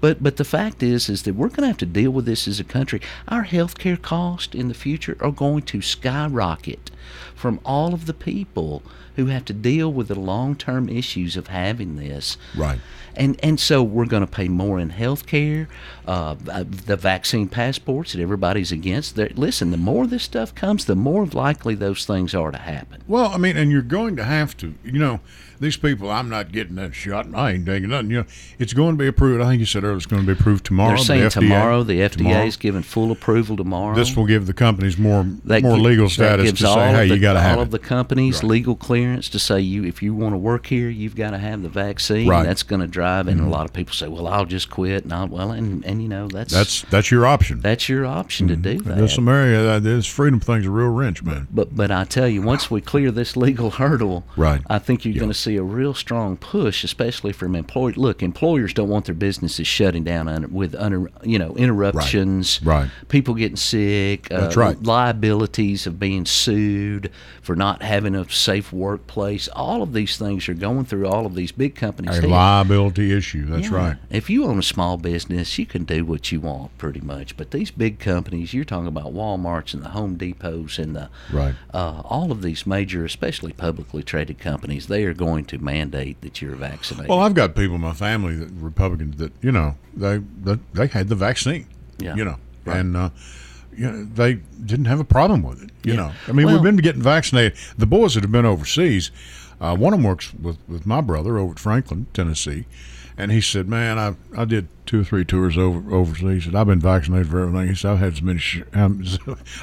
But 0.00 0.20
but 0.20 0.36
the 0.36 0.44
fact 0.44 0.82
is 0.82 1.08
is 1.08 1.22
that 1.22 1.36
we're 1.36 1.48
going 1.48 1.60
to 1.62 1.66
have 1.68 1.76
to 1.78 1.86
deal 1.86 2.10
with 2.10 2.24
this 2.24 2.48
as 2.48 2.58
a 2.58 2.64
country. 2.64 3.00
Our 3.28 3.44
healthcare 3.44 4.00
costs 4.02 4.52
in 4.54 4.66
the 4.66 4.74
future 4.74 5.16
are 5.20 5.30
going 5.30 5.62
to 5.62 5.80
skyrocket 5.80 6.90
from 7.36 7.60
all 7.64 7.94
of 7.94 8.06
the 8.06 8.14
people 8.14 8.82
who 9.16 9.26
have 9.26 9.44
to 9.46 9.52
deal 9.52 9.92
with 9.92 10.08
the 10.08 10.18
long-term 10.18 10.88
issues 10.88 11.36
of 11.36 11.48
having 11.48 11.96
this. 11.96 12.36
Right. 12.56 12.78
And 13.14 13.38
and 13.42 13.60
so 13.60 13.82
we're 13.82 14.06
going 14.06 14.24
to 14.24 14.30
pay 14.30 14.48
more 14.48 14.78
in 14.80 14.88
health 14.88 15.26
care, 15.26 15.68
uh, 16.08 16.34
uh, 16.50 16.64
the 16.66 16.96
vaccine 16.96 17.46
passports 17.46 18.12
that 18.12 18.22
everybody's 18.22 18.72
against. 18.72 19.16
They're- 19.16 19.30
Listen, 19.34 19.70
the 19.70 19.76
more 19.76 20.06
this 20.06 20.22
stuff 20.22 20.54
comes, 20.54 20.86
the 20.86 20.96
more 20.96 21.26
likely 21.26 21.74
those 21.74 22.06
things 22.06 22.34
are 22.34 22.50
to 22.50 22.56
happen. 22.58 23.02
Well, 23.06 23.26
I 23.26 23.36
mean, 23.36 23.56
and 23.58 23.70
you're 23.70 23.82
going 23.82 24.16
to 24.16 24.24
have 24.24 24.56
to, 24.58 24.72
you 24.82 24.98
know, 24.98 25.20
these 25.60 25.76
people, 25.76 26.10
I'm 26.10 26.28
not 26.28 26.50
getting 26.52 26.74
that 26.76 26.92
shot. 26.94 27.26
I 27.34 27.52
ain't 27.52 27.66
taking 27.66 27.90
nothing. 27.90 28.10
You 28.10 28.16
know, 28.20 28.24
it's 28.58 28.72
going 28.72 28.96
to 28.96 28.98
be 28.98 29.06
approved. 29.06 29.42
I 29.42 29.48
think 29.48 29.60
you 29.60 29.66
said 29.66 29.84
earlier 29.84 29.96
it's 29.98 30.06
going 30.06 30.22
to 30.22 30.26
be 30.26 30.32
approved 30.40 30.64
tomorrow. 30.64 30.88
They're 30.96 30.98
the 30.98 31.04
saying 31.04 31.22
FDA 31.24 31.30
tomorrow 31.32 31.82
the 31.84 32.00
FDA 32.00 32.46
is 32.46 32.56
giving 32.56 32.82
full 32.82 33.12
approval 33.12 33.56
tomorrow. 33.58 33.94
This 33.94 34.16
will 34.16 34.26
give 34.26 34.46
the 34.46 34.54
companies 34.54 34.96
more 34.98 35.24
That 35.44 35.62
more 35.62 35.76
gi- 35.76 35.82
legal 35.82 36.08
status 36.08 36.50
to 36.52 36.56
say, 36.56 36.92
hey, 36.92 37.08
the, 37.08 37.14
you 37.14 37.20
got 37.20 37.34
to 37.34 37.40
have 37.40 37.52
all 37.52 37.58
have 37.58 37.66
of 37.68 37.70
the 37.70 37.78
companies 37.78 38.36
Right. 38.42 38.50
legal 38.50 38.74
clearance 38.74 39.01
to 39.06 39.38
say 39.38 39.60
you 39.60 39.84
if 39.84 40.02
you 40.02 40.14
want 40.14 40.32
to 40.34 40.38
work 40.38 40.66
here, 40.66 40.88
you've 40.88 41.16
got 41.16 41.30
to 41.30 41.38
have 41.38 41.62
the 41.62 41.68
vaccine. 41.68 42.28
Right. 42.28 42.38
Mm-hmm. 42.38 42.46
That's 42.46 42.62
going 42.62 42.80
to 42.80 42.86
drive, 42.86 43.28
and 43.28 43.40
a 43.40 43.46
lot 43.48 43.64
of 43.64 43.72
people 43.72 43.94
say, 43.94 44.08
well, 44.08 44.26
I'll 44.28 44.44
just 44.46 44.70
quit. 44.70 45.04
And 45.04 45.12
I'll, 45.12 45.28
well, 45.28 45.50
and 45.52 45.84
and 45.84 46.02
you 46.02 46.08
know 46.08 46.28
that's 46.28 46.52
That's 46.52 46.82
that's 46.82 47.10
your 47.10 47.26
option. 47.26 47.60
that's 47.60 47.88
your 47.88 48.06
option 48.06 48.48
to 48.48 48.56
do 48.56 48.80
that. 48.82 48.98
This 48.98 49.18
America, 49.18 49.70
uh, 49.72 49.78
this 49.80 50.06
freedom 50.06 50.40
thing's 50.40 50.66
a 50.66 50.70
real 50.70 50.88
wrench, 50.88 51.22
man. 51.22 51.48
But 51.50 51.74
but 51.76 51.90
I 51.90 52.04
tell 52.04 52.28
you, 52.28 52.42
once 52.42 52.70
we 52.70 52.80
clear 52.80 53.10
this 53.10 53.36
legal 53.36 53.70
hurdle, 53.72 54.24
Right. 54.36 54.60
I 54.68 54.78
think 54.78 55.04
you're 55.04 55.14
Yeah. 55.14 55.20
going 55.20 55.32
to 55.32 55.38
see 55.38 55.56
a 55.56 55.62
real 55.62 55.94
strong 55.94 56.36
push, 56.36 56.84
especially 56.84 57.32
from 57.32 57.54
employers. 57.56 57.96
Look, 57.96 58.22
employers 58.22 58.72
don't 58.74 58.88
want 58.88 59.06
their 59.06 59.14
businesses 59.14 59.66
shutting 59.66 60.04
down 60.04 60.28
un, 60.28 60.52
with 60.52 60.74
under, 60.74 61.10
you 61.22 61.38
know 61.38 61.54
interruptions, 61.56 62.60
Right. 62.62 62.88
People 63.08 63.34
getting 63.34 63.56
sick, 63.56 64.28
That's 64.28 64.56
uh, 64.56 64.60
right. 64.60 64.82
liabilities 64.82 65.86
of 65.86 65.98
being 65.98 66.24
sued 66.26 67.10
for 67.40 67.56
not 67.56 67.82
having 67.82 68.14
a 68.14 68.28
safe 68.30 68.72
workplace. 68.92 69.48
All 69.48 69.82
of 69.82 69.92
these 69.92 70.16
things 70.18 70.48
are 70.48 70.54
going 70.54 70.84
through 70.84 71.06
all 71.06 71.24
of 71.24 71.34
these 71.34 71.50
big 71.52 71.74
companies. 71.74 72.18
A 72.18 72.26
liability 72.26 73.12
issue. 73.12 73.46
That's 73.46 73.70
Yeah. 73.70 73.76
right. 73.76 73.96
If 74.10 74.28
you 74.28 74.44
own 74.44 74.58
a 74.58 74.62
small 74.62 74.96
business, 74.98 75.58
you 75.58 75.64
can 75.66 75.84
do 75.84 76.04
what 76.04 76.30
you 76.30 76.40
want 76.40 76.76
pretty 76.78 77.00
much. 77.00 77.36
But 77.36 77.50
these 77.52 77.70
big 77.70 77.98
companies, 77.98 78.52
you're 78.52 78.64
talking 78.66 78.86
about 78.88 79.14
Walmarts 79.14 79.72
and 79.74 79.82
the 79.82 79.90
Home 79.90 80.16
Depots 80.16 80.78
and 80.78 80.94
the 80.94 81.08
Right. 81.32 81.54
uh, 81.72 82.02
all 82.04 82.30
of 82.30 82.42
these 82.42 82.66
major, 82.66 83.04
especially 83.04 83.52
publicly 83.52 84.02
traded 84.02 84.38
companies, 84.38 84.86
they 84.86 85.04
are 85.04 85.14
going 85.14 85.44
to 85.46 85.58
mandate 85.58 86.20
that 86.20 86.42
you're 86.42 86.54
vaccinated. 86.54 87.08
Well, 87.08 87.20
I've 87.20 87.34
got 87.34 87.54
people 87.54 87.76
in 87.76 87.80
my 87.80 87.94
family 87.94 88.36
that 88.36 88.50
Republicans 88.52 89.16
that 89.16 89.32
you 89.40 89.52
know 89.52 89.76
they 89.96 90.20
they, 90.44 90.58
they 90.74 90.86
had 90.88 91.08
the 91.08 91.14
vaccine. 91.16 91.66
Yeah. 91.98 92.14
You 92.16 92.24
know, 92.24 92.36
Right. 92.64 92.78
and 92.80 92.96
uh, 92.96 93.10
you 93.76 93.90
know, 93.90 94.04
they 94.04 94.34
didn't 94.64 94.84
have 94.86 95.00
a 95.00 95.04
problem 95.04 95.42
with 95.42 95.62
it. 95.62 95.70
You 95.84 95.92
Yeah. 95.94 95.96
know, 96.00 96.12
I 96.28 96.32
mean, 96.32 96.46
Well- 96.46 96.54
we've 96.56 96.62
been 96.62 96.76
getting 96.76 97.02
vaccinated. 97.02 97.54
The 97.78 97.86
boys 97.86 98.14
that 98.14 98.22
have 98.22 98.32
been 98.32 98.44
overseas, 98.46 99.10
uh, 99.60 99.74
one 99.76 99.92
of 99.92 99.98
them 100.00 100.04
works 100.08 100.32
with 100.34 100.58
with 100.68 100.86
my 100.86 101.00
brother 101.00 101.38
over 101.38 101.52
at 101.52 101.58
Franklin, 101.58 102.06
Tennessee, 102.14 102.66
and 103.18 103.30
he 103.32 103.40
said, 103.40 103.68
"Man, 103.68 103.98
I 103.98 104.14
I 104.36 104.44
did 104.44 104.68
two 104.86 105.00
or 105.00 105.04
three 105.04 105.24
tours 105.24 105.56
over 105.56 105.94
overseas. 105.94 106.44
He 106.44 106.50
said 106.50 106.54
I've 106.56 106.66
been 106.66 106.80
vaccinated 106.80 107.28
for 107.28 107.40
everything. 107.42 107.68
He 107.68 107.74
said 107.74 107.92
I've 107.92 107.98
had 108.00 108.16
so 108.16 108.24
many, 108.24 108.38
sh- 108.40 108.62
I've 108.74 108.98
been 108.98 109.18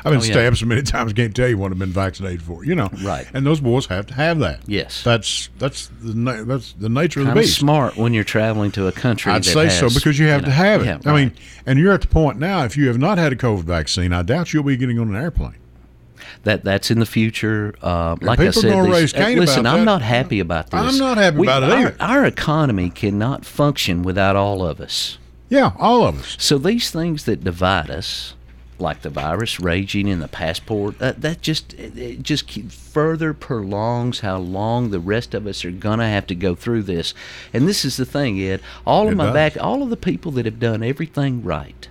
Oh, 0.06 0.12
yeah. 0.14 0.20
stabbed 0.20 0.58
so 0.58 0.66
many 0.66 0.82
times. 0.82 1.12
I 1.12 1.16
can't 1.16 1.36
tell 1.36 1.48
you 1.50 1.58
what 1.58 1.72
I've 1.72 1.78
been 1.80 1.90
vaccinated 1.92 2.42
for. 2.42 2.64
You 2.64 2.76
know, 2.76 2.90
Right. 3.04 3.28
And 3.34 3.46
those 3.46 3.60
boys 3.60 3.86
have 3.88 4.06
to 4.08 4.14
have 4.14 4.40
that. 4.40 4.62
Yes. 4.68 5.04
that's 5.04 5.50
that's 5.60 5.88
the 6.02 6.14
na- 6.16 6.44
that's 6.44 6.74
the 6.74 6.90
nature 6.90 7.20
of 7.20 7.26
kind 7.28 7.38
the 7.38 7.42
of 7.42 7.46
beast. 7.46 7.60
smart 7.60 7.98
when 7.98 8.14
you're 8.14 8.24
traveling 8.24 8.72
to 8.72 8.88
a 8.88 8.92
country. 8.92 9.32
I'd 9.32 9.46
say 9.46 9.70
so 9.70 9.90
because 9.90 10.18
you 10.18 10.28
have 10.28 10.42
know, 10.42 10.48
to 10.48 10.54
have 10.54 10.82
it. 10.82 10.86
yeah, 10.86 11.00
I 11.06 11.14
mean, 11.16 11.34
and 11.66 11.78
you're 11.78 11.94
at 11.94 12.02
the 12.02 12.08
point 12.08 12.40
now. 12.40 12.64
If 12.64 12.78
you 12.78 12.88
have 12.88 12.98
not 12.98 13.18
had 13.18 13.34
a 13.34 13.36
COVID 13.36 13.64
vaccine, 13.64 14.14
I 14.14 14.24
doubt 14.24 14.54
you'll 14.54 14.64
be 14.64 14.78
getting 14.78 14.98
on 15.00 15.10
an 15.10 15.16
airplane. 15.22 15.56
That 16.44 16.64
that's 16.64 16.90
in 16.92 17.00
the 17.00 17.06
future. 17.06 17.76
Uh, 17.82 18.16
like 18.22 18.40
I 18.40 18.52
said, 18.52 18.72
gonna 18.72 18.84
these- 18.84 19.14
raise 19.14 19.14
uh, 19.14 19.40
listen, 19.40 19.66
I'm 19.66 19.80
that. 19.80 19.86
not 19.86 20.02
happy 20.02 20.40
about 20.40 20.70
this. 20.72 20.80
I'm 20.80 20.98
not 20.98 21.18
happy 21.18 21.42
about 21.44 21.64
it 21.64 21.72
our, 21.72 21.78
either. 21.80 21.96
Our 22.00 22.26
economy 22.26 22.90
cannot 22.90 23.46
function 23.46 24.04
without 24.04 24.36
all 24.36 24.66
of 24.66 24.80
us. 24.80 25.18
Yeah, 25.50 25.72
all 25.78 26.06
of 26.06 26.20
us. 26.20 26.36
So 26.40 26.58
these 26.58 26.92
things 26.92 27.26
that 27.26 27.44
divide 27.44 27.90
us, 27.90 28.36
like 28.78 29.02
the 29.02 29.10
virus 29.10 29.60
raging 29.60 30.08
and 30.08 30.22
the 30.22 30.28
passport, 30.30 31.00
that, 31.00 31.22
that 31.22 31.42
just 31.42 31.74
it 31.74 32.24
just 32.24 32.48
keep, 32.48 32.72
further 32.72 33.34
prolongs 33.34 34.22
how 34.22 34.38
long 34.38 34.92
the 34.92 35.00
rest 35.02 35.34
of 35.34 35.46
us 35.46 35.66
are 35.66 35.72
gonna 35.72 36.08
have 36.08 36.26
to 36.28 36.36
go 36.36 36.56
through 36.56 36.84
this. 36.84 37.14
And 37.52 37.68
this 37.68 37.84
is 37.84 37.98
the 37.98 38.06
thing, 38.06 38.40
Ed. 38.42 38.62
All 38.86 39.08
It 39.08 39.12
of 39.12 39.18
my 39.18 39.26
does. 39.26 39.34
back, 39.34 39.58
all 39.60 39.84
of 39.84 39.90
the 39.90 39.98
people 39.98 40.32
that 40.34 40.46
have 40.46 40.60
done 40.60 40.84
everything 40.84 41.44
right. 41.44 41.89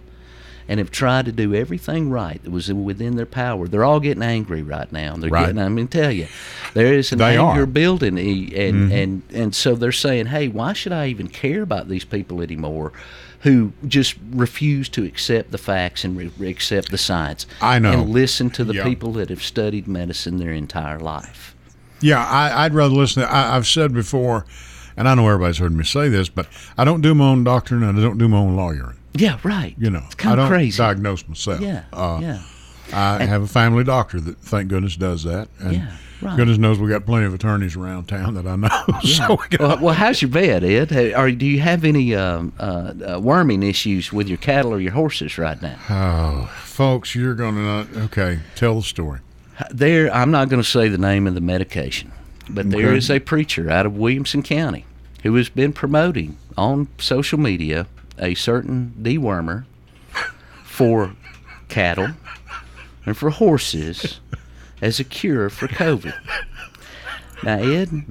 And 0.70 0.78
have 0.80 0.90
tried 0.90 1.24
to 1.24 1.32
do 1.32 1.54
everything 1.54 2.10
right 2.10 2.42
that 2.44 2.50
was 2.50 2.70
within 2.70 3.16
their 3.16 3.24
power. 3.24 3.66
They're 3.68 3.84
all 3.84 4.00
getting 4.00 4.22
angry 4.22 4.62
right 4.62 4.92
now. 4.92 5.16
They're 5.16 5.30
Right. 5.30 5.46
getting. 5.46 5.58
I'm 5.62 5.74
going 5.74 5.88
to 5.88 5.98
tell 6.02 6.12
you, 6.12 6.26
there 6.74 6.92
is 6.92 7.10
an 7.10 7.18
They 7.20 7.38
anger 7.38 7.62
are. 7.62 7.66
building, 7.66 8.18
e- 8.18 8.52
and 8.54 8.74
Mm-hmm. 8.74 8.92
and 8.92 9.22
and 9.32 9.54
so 9.54 9.74
they're 9.74 9.92
saying, 9.92 10.26
"Hey, 10.26 10.48
why 10.48 10.74
should 10.74 10.92
I 10.92 11.06
even 11.06 11.28
care 11.28 11.62
about 11.62 11.88
these 11.88 12.04
people 12.04 12.42
anymore?" 12.42 12.92
Who 13.42 13.72
just 13.86 14.16
refuse 14.32 14.88
to 14.90 15.04
accept 15.04 15.52
the 15.52 15.58
facts 15.58 16.04
and 16.04 16.16
re- 16.16 16.48
accept 16.50 16.90
the 16.90 16.98
science. 16.98 17.46
I 17.62 17.78
know. 17.78 17.92
And 17.92 18.10
listen 18.10 18.50
to 18.50 18.64
the 18.64 18.74
Yeah. 18.74 18.84
people 18.84 19.12
that 19.12 19.30
have 19.30 19.42
studied 19.42 19.86
medicine 19.88 20.36
their 20.38 20.52
entire 20.52 20.98
life. 20.98 21.54
Yeah, 22.02 22.22
I, 22.22 22.64
I'd 22.66 22.74
rather 22.74 22.94
listen. 22.94 23.22
To, 23.22 23.32
I, 23.32 23.56
I've 23.56 23.66
said 23.66 23.94
before, 23.94 24.44
and 24.98 25.08
I 25.08 25.14
know 25.14 25.26
everybody's 25.28 25.58
heard 25.58 25.72
me 25.72 25.84
say 25.84 26.08
this, 26.10 26.28
but 26.28 26.46
I 26.76 26.84
don't 26.84 27.00
do 27.00 27.14
my 27.14 27.24
own 27.26 27.42
doctoring 27.44 27.82
and 27.84 27.98
I 27.98 28.02
don't 28.02 28.18
do 28.18 28.28
my 28.28 28.36
own 28.36 28.54
lawyering. 28.54 28.96
Yeah, 29.14 29.38
right. 29.42 29.74
You 29.78 29.90
know, 29.90 30.02
it's 30.06 30.14
I 30.14 30.18
kind 30.18 30.36
don't 30.36 30.46
of 30.46 30.50
crazy. 30.50 30.78
diagnose 30.78 31.26
myself. 31.28 31.60
yeah, 31.60 31.84
uh, 31.92 32.18
yeah. 32.22 32.42
I 32.92 33.24
have 33.24 33.42
a 33.42 33.46
family 33.46 33.84
doctor 33.84 34.18
that, 34.20 34.38
thank 34.38 34.68
goodness, 34.68 34.96
does 34.96 35.22
that. 35.24 35.48
And 35.58 35.72
Yeah, 35.74 35.96
right. 36.22 36.36
Goodness 36.38 36.56
knows 36.56 36.78
we 36.78 36.88
got 36.88 37.04
plenty 37.04 37.26
of 37.26 37.34
attorneys 37.34 37.76
around 37.76 38.06
town 38.06 38.32
that 38.34 38.46
I 38.46 38.56
know. 38.56 38.68
so 39.02 39.38
we 39.50 39.56
well, 39.58 39.78
well, 39.78 39.94
how's 39.94 40.22
your 40.22 40.30
vet, 40.30 40.64
Ed? 40.64 41.12
Are, 41.14 41.30
do 41.30 41.44
you 41.44 41.60
have 41.60 41.84
any 41.84 42.14
um, 42.14 42.52
uh, 42.58 42.94
uh, 43.16 43.20
worming 43.20 43.62
issues 43.62 44.10
with 44.12 44.26
your 44.28 44.38
cattle 44.38 44.72
or 44.72 44.80
your 44.80 44.92
horses 44.92 45.36
right 45.36 45.60
now? 45.60 45.78
oh, 45.90 46.50
folks, 46.64 47.14
you're 47.14 47.34
going 47.34 47.56
to 47.56 47.60
not. 47.60 47.96
Okay, 48.06 48.38
tell 48.54 48.76
the 48.76 48.82
story. 48.82 49.20
There, 49.70 50.10
I'm 50.14 50.30
not 50.30 50.48
going 50.48 50.62
to 50.62 50.68
say 50.68 50.88
the 50.88 50.96
name 50.98 51.26
of 51.26 51.34
the 51.34 51.40
medication, 51.42 52.12
but 52.48 52.70
there 52.70 52.86
Okay. 52.88 52.96
is 52.98 53.10
a 53.10 53.18
preacher 53.18 53.68
out 53.68 53.84
of 53.84 53.96
Williamson 53.98 54.42
County 54.42 54.86
who 55.24 55.34
has 55.34 55.48
been 55.48 55.72
promoting 55.72 56.38
on 56.56 56.86
social 56.98 57.38
media 57.38 57.86
a 58.20 58.34
certain 58.34 58.94
dewormer 59.00 59.64
for 60.64 61.14
cattle 61.68 62.10
and 63.04 63.16
for 63.16 63.30
horses 63.30 64.20
as 64.80 65.00
a 65.00 65.04
cure 65.04 65.50
for 65.50 65.68
COVID. 65.68 66.14
Now, 67.44 67.58
Ed, 67.58 68.04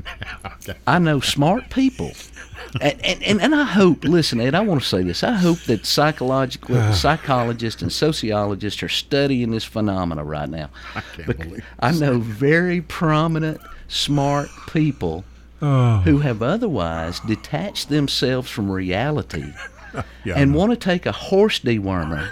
I 0.86 1.00
know 1.00 1.20
smart 1.20 1.70
people. 1.70 2.14
And, 2.82 3.06
and, 3.06 3.24
and, 3.24 3.42
and 3.42 3.56
I 3.56 3.64
hope, 3.64 4.04
listen, 4.04 4.40
Ed, 4.40 4.56
I 4.56 4.62
want 4.62 4.82
to 4.82 4.88
say 4.88 5.04
this. 5.04 5.24
I 5.24 5.34
hope 5.34 5.60
that 5.64 5.86
psychological 5.86 6.94
psychologists 6.94 7.82
and 7.82 7.92
sociologists 7.92 8.82
are 8.84 8.90
studying 8.90 9.52
this 9.52 9.64
phenomena 9.64 10.24
right 10.24 10.50
now. 10.50 10.70
I 10.96 11.02
can't 11.02 11.38
believe 11.38 11.66
I 11.80 11.92
know 11.92 12.20
very 12.20 12.82
prominent, 12.82 13.62
smart 13.88 14.50
people 14.72 15.24
Oh, 15.60 16.02
who 16.06 16.20
have 16.20 16.44
otherwise 16.44 17.20
detached 17.22 17.90
themselves 17.90 18.48
from 18.48 18.70
reality 18.70 19.54
yeah, 20.24 20.36
and 20.36 20.54
want 20.54 20.72
to 20.72 20.78
take 20.78 21.06
a 21.06 21.12
horse 21.12 21.60
dewormer 21.60 22.32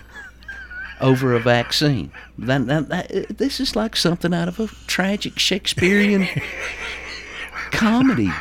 over 1.01 1.34
a 1.36 1.39
vaccine. 1.39 2.12
That, 2.38 2.68
that, 2.68 2.89
that, 2.89 3.38
this 3.38 3.60
is 3.60 3.76
like 3.76 3.95
something 3.95 4.34
out 4.34 4.47
of 4.47 4.60
a 4.60 4.68
tragic 4.88 5.39
Shakespearean 5.39 6.28
comedy. 7.72 8.32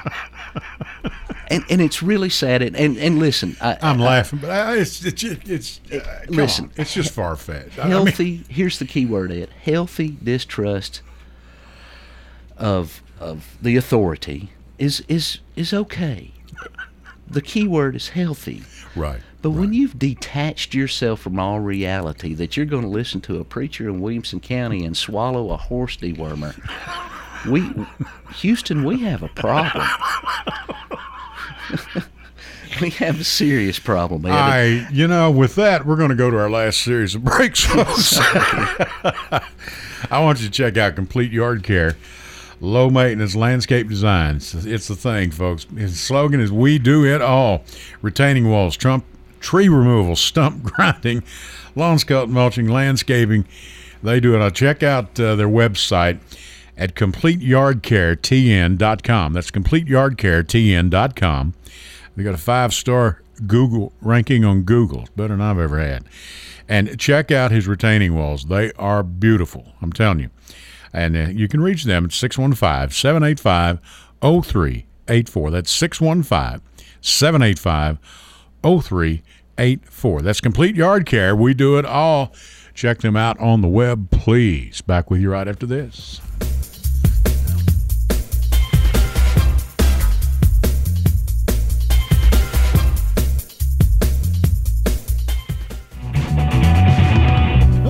And, 1.49 1.65
and 1.69 1.81
it's 1.81 2.03
really 2.03 2.31
sad. 2.31 2.63
And, 2.63 2.77
and, 2.77 2.97
and 2.97 3.19
listen, 3.19 3.57
I, 3.61 3.77
I'm 3.83 4.01
I- 4.01 4.05
laughing, 4.05 4.39
but 4.41 4.51
I, 4.51 4.77
it's 4.77 5.05
it's 5.05 5.23
it's. 5.23 5.81
Uh, 5.93 6.01
listen. 6.29 6.67
on, 6.67 6.73
it's 6.77 6.95
just 6.95 7.13
far 7.13 7.37
fetched. 7.37 7.79
I 7.79 7.83
mean, 7.83 7.91
healthy 7.91 8.45
here's 8.49 8.79
the 8.79 8.87
key 8.87 9.05
word 9.05 9.31
ed 9.31 9.51
healthy 9.63 10.17
distrust 10.23 11.03
of 12.57 13.03
of 13.21 13.57
the 13.61 13.77
authority 13.77 14.51
is 14.79 15.05
is 15.09 15.41
is 15.55 15.75
okay. 15.75 16.31
The 17.29 17.43
key 17.43 17.67
word 17.67 17.97
is 17.97 18.11
healthy. 18.11 18.63
Right. 18.95 19.21
But 19.43 19.51
when 19.51 19.73
you've 19.73 19.99
detached 19.99 20.75
yourself 20.75 21.21
from 21.21 21.39
all 21.39 21.61
reality, 21.61 22.35
that 22.35 22.57
you're 22.57 22.67
going 22.67 22.83
to 22.83 22.89
listen 22.89 23.21
to 23.23 23.41
a 23.41 23.45
preacher 23.45 23.89
in 23.89 24.01
Williamson 24.01 24.41
County 24.41 24.85
and 24.85 24.97
swallow 24.97 25.51
a 25.51 25.57
horse 25.57 25.97
dewormer, 25.97 26.55
we, 27.47 27.71
Houston, 28.37 28.85
we 28.85 29.01
have 29.01 29.23
a 29.23 29.29
problem. 29.29 29.87
we 32.81 32.91
have 32.91 33.21
a 33.21 33.25
serious 33.25 33.79
problem. 33.79 34.25
Ed. 34.27 34.33
I, 34.33 34.89
you 34.91 35.07
know, 35.07 35.31
with 35.31 35.55
that, 35.57 35.85
we're 35.85 35.97
going 35.97 36.11
to 36.11 36.15
go 36.17 36.31
to 36.31 36.39
our 36.39 36.51
last 36.51 36.81
series 36.81 37.15
of 37.15 37.25
breaks, 37.25 37.61
folks. 37.61 38.17
I 40.11 40.21
want 40.23 40.41
you 40.41 40.47
to 40.47 40.53
check 40.53 40.77
out 40.77 40.95
Complete 40.95 41.33
Yard 41.33 41.63
Care, 41.63 41.97
low 42.65 42.91
maintenance 42.91 43.37
landscape 43.37 43.89
designs. 43.89 44.67
It's 44.67 44.89
the 44.89 44.97
thing, 44.97 45.31
folks. 45.31 45.67
His 45.77 46.01
slogan 46.01 46.41
is 46.41 46.51
"We 46.51 46.79
do 46.79 47.05
it 47.05 47.23
all." 47.23 47.63
Retaining 48.03 48.51
walls, 48.51 48.77
trump, 48.77 49.05
tree 49.41 49.69
removal, 49.69 50.17
stump 50.31 50.63
grinding, 50.63 51.23
lawn 51.77 51.99
scut 51.99 52.29
mulching, 52.29 52.69
landscaping. 52.69 53.47
They 54.03 54.21
do 54.21 54.35
it. 54.35 54.41
I'll 54.41 54.51
check 54.51 54.83
out 54.83 55.19
uh, 55.19 55.35
their 55.37 55.49
website 55.49 56.19
at 56.77 56.95
completeyardcaretn.com. 56.95 59.33
That's 59.33 59.51
completeyardcaretn.com. 59.51 61.55
They 62.17 62.23
got 62.23 62.35
a 62.35 62.39
five 62.39 62.75
star 62.75 63.23
Google 63.47 63.93
ranking 64.01 64.45
on 64.45 64.63
Google, 64.63 65.09
better 65.17 65.37
than 65.37 65.41
I've 65.41 65.59
ever 65.59 65.81
had. 65.81 66.05
And 66.69 66.99
check 66.99 67.31
out 67.31 67.51
his 67.51 67.67
retaining 67.67 68.15
walls. 68.15 68.45
They 68.45 68.73
are 68.73 69.03
beautiful. 69.03 69.73
I'm 69.83 69.93
telling 69.93 70.21
you. 70.21 70.31
And 70.95 71.17
uh, 71.17 71.29
you 71.31 71.49
can 71.49 71.61
reach 71.61 71.85
them 71.85 72.05
at 72.05 72.13
615 72.13 72.91
785 72.91 73.81
0384. 74.23 75.51
That's 75.51 75.71
615 75.71 76.63
785 77.01 77.99
0384. 78.63 80.23
That's 80.23 80.41
Complete 80.41 80.77
Yard 80.77 81.05
Care. 81.05 81.35
We 81.35 81.53
do 81.53 81.77
it 81.79 81.85
all. 81.85 82.33
Check 82.75 83.01
them 83.01 83.17
out 83.17 83.39
on 83.41 83.61
the 83.61 83.69
web, 83.69 84.11
please. 84.11 84.81
Back 84.81 85.11
with 85.11 85.21
you 85.21 85.31
right 85.33 85.47
after 85.47 85.67
this. 85.67 86.21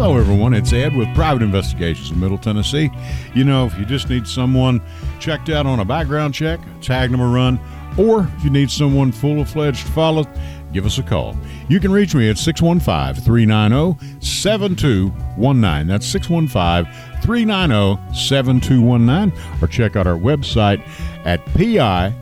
Hello, 0.05 0.19
everyone. 0.19 0.53
It's 0.53 0.71
Ed 0.75 0.95
with 0.95 1.09
Private 1.15 1.43
Investigations 1.43 2.11
in 2.11 2.21
Middle 2.21 2.37
Tennessee. 2.37 2.91
You 3.35 3.43
know, 3.45 3.65
if 3.65 3.79
you 3.79 3.87
just 3.87 4.11
need 4.11 4.29
someone 4.29 4.83
checked 5.19 5.49
out 5.49 5.65
on 5.65 5.81
a 5.81 5.85
background 5.87 6.35
check, 6.35 6.61
tag 6.83 7.11
them 7.11 7.21
a 7.23 7.27
run, 7.27 7.59
or 7.97 8.29
if 8.37 8.45
you 8.45 8.51
need 8.51 8.71
someone 8.71 9.13
full 9.13 9.41
of 9.41 9.49
fledged 9.49 9.87
follow, 9.89 10.27
give 10.75 10.85
us 10.85 10.99
a 10.99 11.03
call. 11.03 11.35
You 11.71 11.81
can 11.81 11.91
reach 11.91 12.15
me 12.15 12.29
at 12.29 12.37
615 12.37 13.25
390 13.25 14.21
7219. 14.21 15.87
That's 15.87 16.07
615 16.07 17.23
390 17.23 18.15
7219. 18.15 19.33
Or 19.63 19.67
check 19.69 19.97
out 19.97 20.07
our 20.07 20.19
website 20.19 20.87
at 21.25 21.43
piofmt.com. 21.47 22.13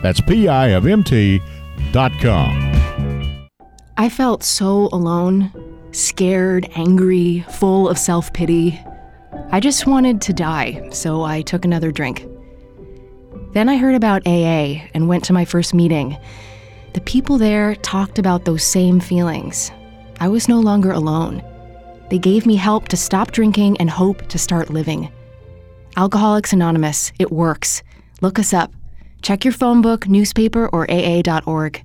That's 0.00 0.20
piofmt.com. 0.20 1.40
I 4.00 4.08
felt 4.08 4.42
so 4.42 4.88
alone, 4.94 5.52
scared, 5.92 6.66
angry, 6.74 7.44
full 7.50 7.86
of 7.86 7.98
self 7.98 8.32
pity. 8.32 8.80
I 9.50 9.60
just 9.60 9.86
wanted 9.86 10.22
to 10.22 10.32
die, 10.32 10.88
so 10.90 11.22
I 11.22 11.42
took 11.42 11.66
another 11.66 11.92
drink. 11.92 12.26
Then 13.52 13.68
I 13.68 13.76
heard 13.76 13.94
about 13.94 14.26
AA 14.26 14.88
and 14.94 15.06
went 15.06 15.22
to 15.24 15.34
my 15.34 15.44
first 15.44 15.74
meeting. 15.74 16.16
The 16.94 17.02
people 17.02 17.36
there 17.36 17.74
talked 17.74 18.18
about 18.18 18.46
those 18.46 18.64
same 18.64 19.00
feelings. 19.00 19.70
I 20.18 20.28
was 20.28 20.48
no 20.48 20.60
longer 20.60 20.92
alone. 20.92 21.42
They 22.08 22.18
gave 22.18 22.46
me 22.46 22.56
help 22.56 22.88
to 22.88 22.96
stop 22.96 23.32
drinking 23.32 23.76
and 23.80 23.90
hope 23.90 24.26
to 24.28 24.38
start 24.38 24.70
living. 24.70 25.12
Alcoholics 25.98 26.54
Anonymous, 26.54 27.12
it 27.18 27.30
works. 27.30 27.82
Look 28.22 28.38
us 28.38 28.54
up. 28.54 28.72
Check 29.20 29.44
your 29.44 29.52
phone 29.52 29.82
book, 29.82 30.08
newspaper, 30.08 30.68
or 30.68 30.90
AA.org. 30.90 31.84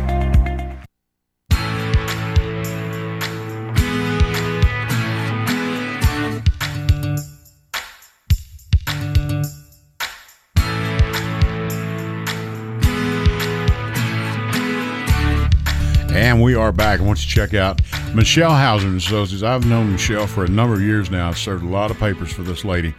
We 16.41 16.55
are 16.55 16.71
back. 16.71 16.99
I 16.99 17.03
want 17.03 17.19
you 17.19 17.29
to 17.29 17.35
check 17.35 17.53
out 17.53 17.81
Michelle 18.15 18.55
Hauser 18.55 18.87
and 18.87 18.97
Associates. 18.97 19.43
I've 19.43 19.67
known 19.67 19.91
Michelle 19.91 20.25
for 20.25 20.43
a 20.43 20.47
number 20.47 20.73
of 20.73 20.81
years 20.81 21.11
now. 21.11 21.27
I've 21.27 21.37
served 21.37 21.63
a 21.63 21.67
lot 21.67 21.91
of 21.91 21.99
papers 21.99 22.33
for 22.33 22.41
this 22.41 22.65
lady. 22.65 22.95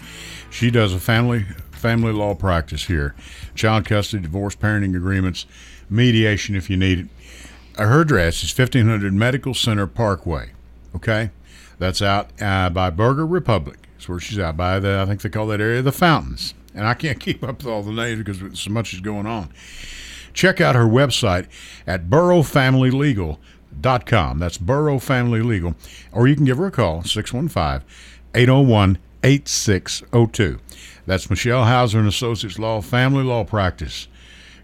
She 0.50 0.70
does 0.70 0.94
a 0.94 1.00
family 1.00 1.44
family 1.72 2.12
law 2.12 2.36
practice 2.36 2.84
here, 2.84 3.16
child 3.56 3.84
custody, 3.84 4.22
divorce, 4.22 4.54
parenting 4.54 4.96
agreements, 4.96 5.46
mediation 5.90 6.54
if 6.54 6.70
you 6.70 6.76
need 6.76 7.00
it. 7.00 7.06
Uh, 7.76 7.88
Her 7.88 8.02
address 8.02 8.44
is 8.44 8.56
1500 8.56 9.12
Medical 9.12 9.54
Center 9.54 9.88
Parkway. 9.88 10.50
Okay, 10.94 11.30
that's 11.80 12.00
out 12.00 12.30
uh, 12.40 12.70
by 12.70 12.90
Burger 12.90 13.26
Republic. 13.26 13.88
That's 13.94 14.08
where 14.08 14.20
she's 14.20 14.38
out 14.38 14.56
by 14.56 14.78
the. 14.78 15.00
I 15.00 15.06
think 15.06 15.20
they 15.20 15.28
call 15.28 15.48
that 15.48 15.60
area 15.60 15.82
the 15.82 15.90
Fountains. 15.90 16.54
And 16.76 16.86
I 16.86 16.94
can't 16.94 17.18
keep 17.20 17.42
up 17.42 17.58
with 17.58 17.66
all 17.66 17.82
the 17.82 17.90
names 17.90 18.22
because 18.22 18.60
so 18.60 18.70
much 18.70 18.94
is 18.94 19.00
going 19.00 19.26
on 19.26 19.52
check 20.32 20.60
out 20.60 20.74
her 20.74 20.84
website 20.84 21.46
at 21.86 22.10
burrowfamilylegal.com. 22.10 24.38
That's 24.38 24.58
Burrow 24.58 24.98
Family 24.98 25.42
Legal. 25.42 25.74
Or 26.12 26.28
you 26.28 26.36
can 26.36 26.44
give 26.44 26.58
her 26.58 26.66
a 26.66 26.70
call, 26.70 27.02
615 27.02 27.86
801 28.34 28.98
8602. 29.22 30.58
That's 31.06 31.30
Michelle 31.30 31.64
Hauser 31.64 31.98
and 31.98 32.08
Associates 32.08 32.58
Law 32.58 32.80
Family 32.80 33.24
Law 33.24 33.44
Practice. 33.44 34.08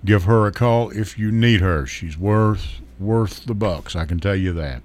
Give 0.04 0.24
her 0.24 0.46
a 0.46 0.52
call 0.52 0.90
if 0.90 1.18
you 1.18 1.32
need 1.32 1.60
her. 1.60 1.86
She's 1.86 2.16
worth 2.16 2.80
worth 2.98 3.46
the 3.46 3.54
bucks, 3.54 3.94
I 3.94 4.04
can 4.04 4.18
tell 4.18 4.34
you 4.34 4.52
that. 4.54 4.82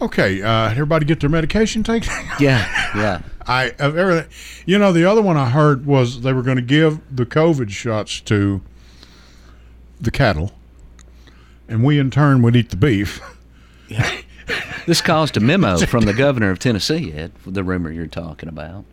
Okay, 0.00 0.40
uh, 0.40 0.70
everybody 0.70 1.04
get 1.04 1.20
their 1.20 1.30
medication 1.30 1.82
taken? 1.82 2.12
Yeah, 2.40 2.66
yeah. 2.96 3.20
I 3.46 3.74
of 3.78 3.98
everything. 3.98 4.30
You 4.64 4.78
know, 4.78 4.92
the 4.92 5.04
other 5.04 5.20
one 5.20 5.36
I 5.36 5.50
heard 5.50 5.84
was 5.84 6.22
they 6.22 6.32
were 6.32 6.42
going 6.42 6.56
to 6.56 6.62
give 6.62 7.00
the 7.14 7.26
COVID 7.26 7.68
shots 7.68 8.20
to 8.22 8.62
the 10.00 10.10
cattle, 10.10 10.52
and 11.68 11.84
we 11.84 11.98
in 11.98 12.10
turn 12.10 12.42
would 12.42 12.56
eat 12.56 12.70
the 12.70 12.76
beef. 12.76 13.20
Yeah. 13.88 14.20
This 14.86 15.00
caused 15.00 15.36
a 15.36 15.40
memo 15.40 15.76
from 15.86 16.04
the 16.04 16.12
governor 16.14 16.50
of 16.50 16.58
Tennessee, 16.58 17.12
Ed, 17.12 17.32
the 17.46 17.62
rumor 17.62 17.90
you're 17.92 18.06
talking 18.06 18.48
about. 18.48 18.84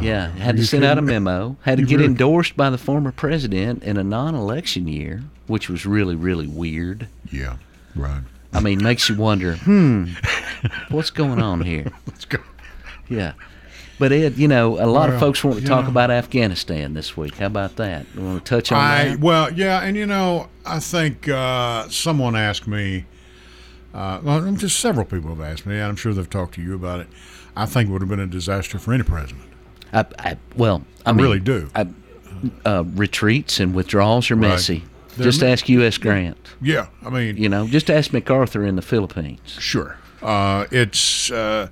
yeah, 0.00 0.30
had 0.32 0.56
to 0.56 0.66
send 0.66 0.84
out 0.84 0.98
a 0.98 1.02
memo, 1.02 1.56
had 1.62 1.78
to 1.78 1.84
get 1.84 1.96
really- 1.96 2.06
endorsed 2.06 2.56
by 2.56 2.68
the 2.70 2.78
former 2.78 3.10
president 3.12 3.82
in 3.82 3.96
a 3.96 4.04
non 4.04 4.34
election 4.34 4.86
year, 4.86 5.22
which 5.46 5.68
was 5.68 5.86
really, 5.86 6.14
really 6.14 6.46
weird. 6.46 7.08
Yeah, 7.30 7.56
right. 7.96 8.22
I 8.52 8.60
mean, 8.60 8.82
makes 8.82 9.08
you 9.08 9.16
wonder, 9.16 9.56
hmm, 9.56 10.08
what's 10.90 11.10
going 11.10 11.40
on 11.40 11.62
here? 11.62 11.90
Let's 12.06 12.26
go. 12.26 12.38
Yeah. 13.08 13.32
But 14.02 14.10
Ed, 14.10 14.36
you 14.36 14.48
know, 14.48 14.80
a 14.82 14.86
lot 14.90 15.06
Well, 15.10 15.14
of 15.14 15.20
folks 15.20 15.44
want 15.44 15.60
to 15.60 15.64
talk 15.64 15.84
know. 15.84 15.90
about 15.92 16.10
Afghanistan 16.10 16.92
this 16.92 17.16
week. 17.16 17.36
How 17.36 17.46
about 17.46 17.76
that? 17.76 18.04
You 18.16 18.22
want 18.22 18.44
to 18.44 18.48
touch 18.56 18.72
on 18.72 18.78
I 18.78 19.04
that? 19.10 19.20
well, 19.20 19.52
yeah, 19.52 19.78
and 19.80 19.96
you 19.96 20.06
know, 20.06 20.48
I 20.66 20.80
think 20.80 21.28
uh, 21.28 21.88
someone 21.88 22.34
asked 22.34 22.66
me. 22.66 23.04
Uh, 23.94 24.18
well, 24.24 24.50
just 24.54 24.80
several 24.80 25.06
people 25.06 25.28
have 25.32 25.40
asked 25.40 25.66
me, 25.66 25.74
and 25.74 25.84
I'm 25.84 25.94
sure 25.94 26.12
they've 26.12 26.28
talked 26.28 26.54
to 26.54 26.60
you 26.60 26.74
about 26.74 26.98
it. 26.98 27.06
I 27.54 27.64
think 27.64 27.90
it 27.90 27.92
would 27.92 28.02
have 28.02 28.08
been 28.08 28.18
a 28.18 28.26
disaster 28.26 28.76
for 28.80 28.92
any 28.92 29.04
president. 29.04 29.44
I, 29.92 30.04
I, 30.18 30.36
well, 30.56 30.82
I, 31.06 31.10
I 31.10 31.12
mean, 31.12 31.22
really 31.22 31.38
do. 31.38 31.70
I, 31.72 31.86
uh, 32.64 32.82
retreats 32.96 33.60
and 33.60 33.72
withdrawals 33.72 34.32
are 34.32 34.36
messy. 34.36 34.82
They're 35.16 35.26
Just 35.26 35.44
ask 35.44 35.68
U.S. 35.68 35.96
Grant. 35.96 36.38
Yeah, 36.60 36.88
I 37.06 37.10
mean, 37.10 37.36
You 37.36 37.48
know, 37.48 37.68
just 37.68 37.88
ask 37.88 38.12
MacArthur 38.12 38.64
in 38.64 38.74
the 38.74 38.82
Philippines. 38.82 39.56
Sure. 39.60 39.96
Uh, 40.20 40.66
it's 40.72 41.30
uh, 41.30 41.68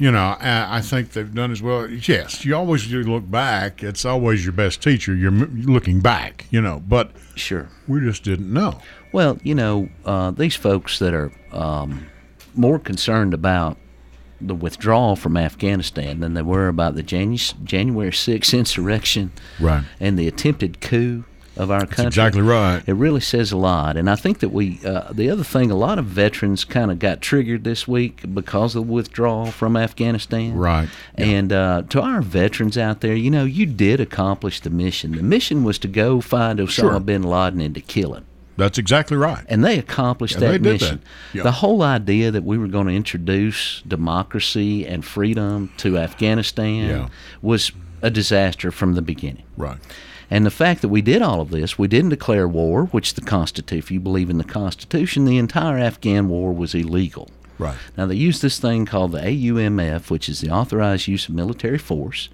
You 0.00 0.10
know, 0.10 0.34
I, 0.40 0.80
think 0.80 1.12
they've 1.12 1.32
done 1.34 1.52
as 1.52 1.60
well. 1.60 1.86
Yes, 1.86 2.42
you 2.44 2.56
always 2.56 2.86
do 2.88 3.02
look 3.02 3.30
back. 3.30 3.82
It's 3.82 4.06
always 4.06 4.42
your 4.42 4.54
best 4.54 4.82
teacher. 4.82 5.14
You're 5.14 5.30
looking 5.30 6.00
back, 6.00 6.46
you 6.50 6.62
know, 6.62 6.82
but 6.88 7.10
Sure. 7.36 7.68
we 7.86 8.00
just 8.00 8.24
didn't 8.24 8.50
know. 8.50 8.80
Well, 9.12 9.38
you 9.42 9.54
know, 9.54 9.90
uh, 10.06 10.30
these 10.30 10.56
folks 10.56 10.98
that 11.00 11.12
are 11.12 11.30
um, 11.52 12.06
more 12.54 12.78
concerned 12.78 13.34
about 13.34 13.76
the 14.40 14.54
withdrawal 14.54 15.16
from 15.16 15.36
Afghanistan 15.36 16.20
than 16.20 16.32
they 16.32 16.40
were 16.40 16.68
about 16.68 16.94
the 16.94 17.02
Janu- 17.02 17.62
January 17.62 18.10
6th 18.10 18.58
insurrection 18.58 19.32
Right. 19.60 19.84
and 20.00 20.18
the 20.18 20.26
attempted 20.26 20.80
coup 20.80 21.24
of 21.60 21.70
our 21.70 21.86
country. 21.86 22.06
exactly 22.06 22.42
right. 22.42 22.82
It 22.86 22.94
really 22.94 23.20
says 23.20 23.52
a 23.52 23.56
lot. 23.56 23.96
And 23.96 24.08
I 24.08 24.16
think 24.16 24.38
that 24.40 24.48
we, 24.48 24.80
uh, 24.84 25.12
the 25.12 25.28
other 25.30 25.44
thing, 25.44 25.70
a 25.70 25.76
lot 25.76 25.98
of 25.98 26.06
veterans 26.06 26.64
kind 26.64 26.90
of 26.90 26.98
got 26.98 27.20
triggered 27.20 27.64
this 27.64 27.86
week 27.86 28.22
because 28.34 28.74
of 28.74 28.86
the 28.86 28.92
withdrawal 28.92 29.46
from 29.46 29.76
Afghanistan. 29.76 30.54
Right. 30.54 30.88
Yeah. 31.18 31.24
And 31.26 31.52
uh, 31.52 31.82
to 31.90 32.00
our 32.00 32.22
veterans 32.22 32.78
out 32.78 33.00
there, 33.00 33.14
you 33.14 33.30
know, 33.30 33.44
you 33.44 33.66
did 33.66 34.00
accomplish 34.00 34.60
the 34.60 34.70
mission. 34.70 35.12
The 35.12 35.22
mission 35.22 35.64
was 35.64 35.78
to 35.80 35.88
go 35.88 36.20
find 36.20 36.58
Osama 36.58 36.70
Sure. 36.70 37.00
bin 37.00 37.22
Laden 37.22 37.60
and 37.60 37.74
to 37.74 37.80
kill 37.80 38.14
him 38.14 38.24
That's 38.56 38.78
exactly 38.78 39.16
right. 39.16 39.44
and 39.48 39.64
they 39.64 39.78
accomplished 39.78 40.34
Yeah, 40.34 40.40
that 40.40 40.46
they 40.52 40.58
did 40.58 40.80
mission. 40.80 41.00
that. 41.32 41.36
Yeah. 41.38 41.42
The 41.44 41.52
whole 41.52 41.82
idea 41.82 42.30
that 42.30 42.44
we 42.44 42.56
were 42.58 42.68
going 42.68 42.86
to 42.86 42.92
introduce 42.94 43.82
democracy 43.86 44.86
and 44.86 45.04
freedom 45.04 45.70
to 45.78 45.98
Afghanistan 45.98 47.10
was 47.42 47.72
a 48.02 48.10
disaster 48.10 48.70
from 48.70 48.94
the 48.94 49.02
beginning. 49.02 49.42
Right. 49.56 49.76
And 50.30 50.46
the 50.46 50.50
fact 50.50 50.80
that 50.82 50.88
we 50.88 51.02
did 51.02 51.22
all 51.22 51.40
of 51.40 51.50
this, 51.50 51.76
we 51.78 51.88
didn't 51.88 52.10
declare 52.10 52.46
war, 52.46 52.84
which 52.86 53.14
the 53.14 53.20
Constitution, 53.20 53.78
if 53.78 53.90
you 53.90 53.98
believe 53.98 54.30
in 54.30 54.38
the 54.38 54.44
Constitution, 54.44 55.24
the 55.24 55.38
entire 55.38 55.76
Afghan 55.78 56.28
war 56.28 56.52
was 56.52 56.74
illegal. 56.74 57.28
Right. 57.58 57.76
Now, 57.96 58.06
they 58.06 58.14
used 58.14 58.40
this 58.40 58.58
thing 58.58 58.86
called 58.86 59.12
the 59.12 59.20
AUMF, 59.20 60.08
which 60.08 60.28
is 60.28 60.40
the 60.40 60.50
authorized 60.50 61.08
use 61.08 61.28
of 61.28 61.34
military 61.34 61.76
force, 61.78 62.28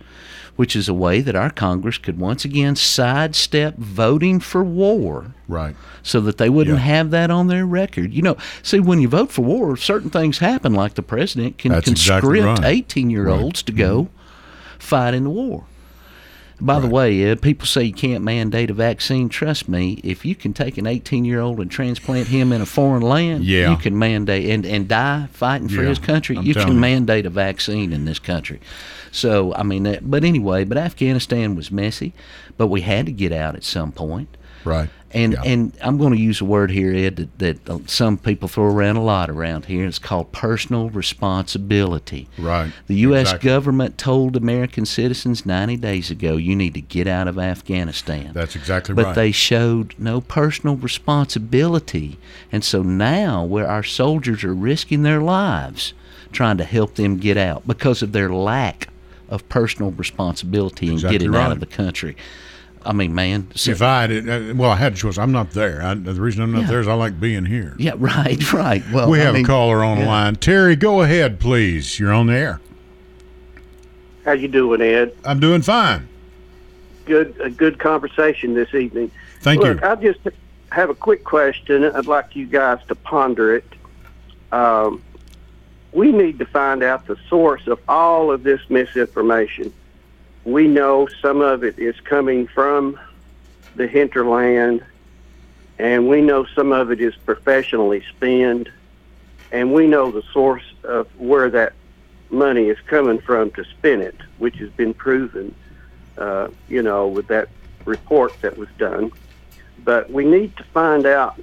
which 0.57 0.77
is 0.77 0.89
a 0.89 0.95
way 0.95 1.21
that 1.21 1.35
our 1.35 1.51
Congress 1.51 1.99
could 1.99 2.21
once 2.21 2.45
again 2.45 2.77
sidestep 2.77 3.77
voting 3.77 4.39
for 4.41 4.63
war 4.63 5.33
Right. 5.49 5.75
so 6.03 6.21
that 6.21 6.37
they 6.39 6.49
wouldn't 6.49 6.79
Yeah. 6.79 6.85
have 6.85 7.11
that 7.11 7.31
on 7.31 7.49
their 7.49 7.67
record. 7.67 8.13
You 8.13 8.23
know, 8.23 8.37
see, 8.63 8.79
when 8.79 9.01
you 9.01 9.09
vote 9.09 9.33
for 9.33 9.43
war, 9.43 9.77
certain 9.77 10.11
things 10.11 10.39
happen, 10.39 10.75
like 10.75 10.95
the 10.95 11.03
president 11.03 11.59
can 11.59 11.73
That's 11.73 11.89
exactly 11.89 12.41
conscript 12.41 12.63
right. 12.65 12.77
18 12.77 13.11
year 13.11 13.29
olds 13.29 13.63
to 13.65 13.73
go 13.73 14.03
Mm-hmm. 14.03 14.79
fight 14.79 15.15
in 15.15 15.25
the 15.25 15.31
war. 15.31 15.65
By 16.61 16.81
the 16.81 16.87
way, 16.87 17.23
Ed, 17.23 17.43
people 17.43 17.67
say 17.67 17.85
you 17.85 17.93
can't 17.93 18.25
mandate 18.25 18.71
a 18.71 18.73
vaccine. 18.73 19.29
Trust 19.29 19.69
me, 19.69 20.01
if 20.03 20.25
you 20.25 20.35
can 20.35 20.55
take 20.55 20.79
an 20.79 20.87
18 20.87 21.25
year 21.25 21.41
old 21.41 21.61
and 21.61 21.71
transplant 21.71 22.29
him 22.29 22.51
in 22.53 22.63
a 22.63 22.67
foreign 22.67 23.03
land, 23.03 23.45
Yeah. 23.45 23.71
you 23.71 23.77
can 23.77 23.99
mandate 23.99 24.49
and, 24.49 24.65
and 24.65 24.89
die 24.89 25.29
fighting 25.33 25.69
for 25.69 25.83
Yeah, 25.83 25.89
his 25.91 25.99
country. 25.99 26.37
I'm 26.39 26.45
you 26.45 26.55
can 26.55 26.69
you. 26.69 26.75
mandate 26.75 27.27
a 27.27 27.31
vaccine 27.31 27.93
in 27.93 28.07
this 28.07 28.19
country. 28.19 28.61
So, 29.13 29.55
I 29.55 29.63
mean, 29.65 29.83
that, 29.85 30.11
but 30.11 30.25
anyway, 30.25 30.65
but 30.65 30.79
Afghanistan 30.79 31.55
was 31.57 31.71
messy, 31.71 32.13
but 32.57 32.69
we 32.69 32.81
had 32.81 33.07
to 33.07 33.13
get 33.13 33.33
out 33.33 33.55
at 33.55 33.63
some 33.65 33.93
point. 33.93 34.29
Right. 34.65 34.89
And 35.13 35.35
Yeah. 35.35 35.43
and 35.45 35.73
I'm 35.81 35.99
going 35.99 36.13
to 36.13 36.19
use 36.19 36.41
a 36.41 36.45
word 36.45 36.71
here, 36.71 36.93
Ed, 36.93 37.17
that, 37.17 37.39
that 37.39 37.71
uh, 37.71 37.79
some 37.87 38.19
people 38.19 38.49
throw 38.49 38.65
around 38.65 38.97
a 38.97 39.03
lot 39.03 39.31
around 39.31 39.67
here. 39.67 39.87
It's 39.87 39.99
called 39.99 40.33
personal 40.33 40.91
responsibility. 40.91 42.29
Right. 42.39 42.73
The 42.87 42.97
U.S. 42.97 43.29
Exactly. 43.29 43.49
government 43.49 43.99
told 43.99 44.37
American 44.37 44.85
citizens 44.85 45.47
90 45.47 45.77
days 45.77 46.11
ago, 46.11 46.37
you 46.37 46.57
need 46.57 46.75
to 46.75 46.81
get 46.81 47.07
out 47.07 47.29
of 47.29 47.39
Afghanistan. 47.39 48.33
That's 48.35 48.57
exactly 48.57 48.95
but 48.95 49.05
right. 49.05 49.15
But 49.15 49.21
they 49.21 49.33
showed 49.33 49.95
no 49.99 50.21
personal 50.21 50.77
responsibility. 50.77 52.19
And 52.51 52.65
so 52.65 52.83
now, 52.83 53.45
where 53.45 53.69
our 53.69 53.83
soldiers 53.83 54.45
are 54.45 54.55
risking 54.55 55.03
their 55.03 55.21
lives 55.21 55.95
trying 56.33 56.57
to 56.59 56.65
help 56.65 56.97
them 56.97 57.17
get 57.17 57.37
out 57.37 57.67
because 57.67 58.03
of 58.03 58.13
their 58.13 58.29
lack 58.31 58.89
of 59.29 59.49
personal 59.49 59.91
responsibility 59.93 60.89
in 60.89 60.95
Exactly 60.95 61.19
getting 61.19 61.35
out 61.35 61.53
of 61.53 61.61
the 61.61 61.67
country. 61.67 62.17
I 62.87 62.93
mean, 62.93 63.15
man. 63.15 63.49
so- 63.55 63.71
if 63.73 63.83
I 63.83 64.07
had, 64.07 64.29
uh, 64.29 64.55
well, 64.55 64.71
I 64.71 64.77
had 64.77 64.93
a 64.95 64.97
choice. 64.97 65.19
I'm 65.19 65.33
not 65.33 65.51
there. 65.51 65.83
I, 65.83 65.95
the 65.95 66.15
reason 66.15 66.43
I'm 66.43 66.53
not 66.53 66.63
Yeah. 66.63 66.67
there 66.69 66.81
is 66.81 66.89
I 66.89 66.95
like 66.95 67.19
being 67.21 67.45
here. 67.45 67.75
yeah, 67.79 67.93
right, 67.99 68.53
right. 68.53 68.83
Well, 68.93 69.11
we 69.11 69.21
I 69.21 69.25
have 69.25 69.35
mean, 69.35 69.45
a 69.45 69.49
caller 69.49 69.83
on 69.85 69.99
the 69.99 70.05
yeah. 70.05 70.09
line. 70.11 70.37
Terry, 70.37 70.77
go 70.77 71.03
ahead, 71.03 71.41
please. 71.41 71.99
You're 71.99 72.13
on 72.13 72.29
the 72.29 72.35
air. 72.35 72.61
How 74.25 74.33
you 74.33 74.49
doing, 74.49 74.81
Ed? 74.81 75.15
I'm 75.25 75.39
doing 75.41 75.63
fine. 75.63 76.09
Good, 77.05 77.41
a 77.41 77.51
good 77.51 77.79
conversation 77.79 78.55
this 78.55 78.75
evening. 78.75 79.11
Thank 79.41 79.63
Look, 79.63 79.81
you. 79.81 79.87
I 79.87 79.95
just 79.97 80.19
have 80.73 80.91
a 80.91 80.95
quick 80.95 81.23
question. 81.23 81.85
I'd 81.85 82.07
like 82.07 82.35
you 82.35 82.47
guys 82.47 82.81
to 82.89 82.95
ponder 82.97 83.55
it. 83.55 83.65
Um, 84.51 85.03
we 85.93 86.11
need 86.11 86.39
to 86.41 86.47
find 86.47 86.83
out 86.83 87.07
the 87.07 87.17
source 87.29 87.67
of 87.69 87.79
all 87.89 88.33
of 88.33 88.43
this 88.43 88.61
misinformation. 88.69 89.73
We 90.47 90.69
know 90.69 91.09
some 91.21 91.41
of 91.41 91.65
it 91.65 91.77
is 91.77 91.99
coming 92.03 92.47
from 92.47 93.01
the 93.75 93.89
hinterland, 93.89 94.85
and 95.77 96.09
we 96.09 96.21
know 96.21 96.47
some 96.55 96.71
of 96.71 96.93
it 96.93 97.01
is 97.01 97.17
professionally 97.17 98.05
spent, 98.11 98.69
and 99.51 99.75
we 99.75 99.89
know 99.89 100.13
the 100.13 100.23
source 100.33 100.63
of 100.85 101.09
where 101.19 101.51
that 101.51 101.73
money 102.31 102.67
is 102.69 102.79
coming 102.87 103.19
from 103.19 103.51
to 103.51 103.65
spend 103.65 104.03
it, 104.03 104.15
which 104.39 104.55
has 104.59 104.71
been 104.71 104.95
proven, 104.95 105.53
uh, 106.17 106.47
you 106.69 106.81
know, 106.81 107.09
with 107.09 107.27
that 107.27 107.49
report 107.85 108.33
that 108.43 108.57
was 108.57 108.69
done. 108.79 109.11
But 109.83 110.13
we 110.13 110.25
need 110.25 110.57
to 110.59 110.65
find 110.65 111.07
out 111.07 111.41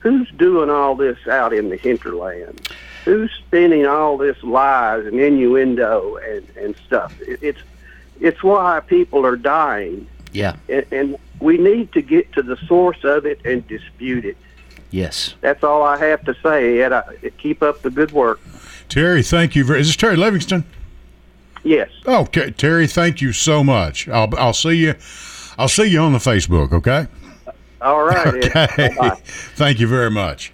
who's 0.00 0.30
doing 0.32 0.68
all 0.68 0.94
this 0.96 1.16
out 1.28 1.54
in 1.54 1.70
the 1.70 1.76
hinterland. 1.76 2.68
Who's 3.06 3.30
spinning 3.46 3.86
all 3.86 4.18
this 4.18 4.42
lies 4.42 5.06
and 5.06 5.18
innuendo 5.18 6.16
and, 6.16 6.46
and 6.58 6.76
stuff? 6.86 7.18
It, 7.22 7.42
it's 7.42 7.60
it's 8.20 8.42
why 8.42 8.80
people 8.80 9.24
are 9.26 9.36
dying, 9.36 10.06
Yeah. 10.32 10.56
and, 10.68 10.84
and 10.92 11.16
we 11.40 11.58
need 11.58 11.92
to 11.92 12.02
get 12.02 12.32
to 12.34 12.42
the 12.42 12.56
source 12.66 13.02
of 13.04 13.26
it 13.26 13.40
and 13.44 13.66
dispute 13.68 14.24
it. 14.24 14.36
Yes. 14.90 15.34
That's 15.40 15.64
all 15.64 15.82
I 15.82 15.96
have 15.98 16.24
to 16.24 16.34
say, 16.42 16.80
Ed. 16.80 16.92
I, 16.92 17.02
keep 17.38 17.62
up 17.62 17.82
the 17.82 17.90
good 17.90 18.12
work. 18.12 18.40
Terry, 18.88 19.22
thank 19.22 19.56
you 19.56 19.64
very. 19.64 19.80
Is 19.80 19.88
this 19.88 19.96
Terry 19.96 20.16
Livingston? 20.16 20.64
Yes. 21.64 21.90
Oh, 22.06 22.20
okay, 22.22 22.50
Terry, 22.52 22.86
thank 22.86 23.20
you 23.20 23.32
so 23.32 23.64
much. 23.64 24.06
I'll 24.08 24.28
I'll 24.36 24.52
see 24.52 24.74
you. 24.76 24.94
I'll 25.58 25.68
see 25.68 25.86
you 25.86 26.00
on 26.00 26.12
the 26.12 26.18
Facebook. 26.18 26.72
Okay. 26.72 27.06
All 27.80 28.04
right. 28.04 28.26
Okay. 28.44 28.94
Bye-bye. 28.98 29.16
Thank 29.56 29.78
you 29.78 29.86
very 29.86 30.10
much. 30.10 30.52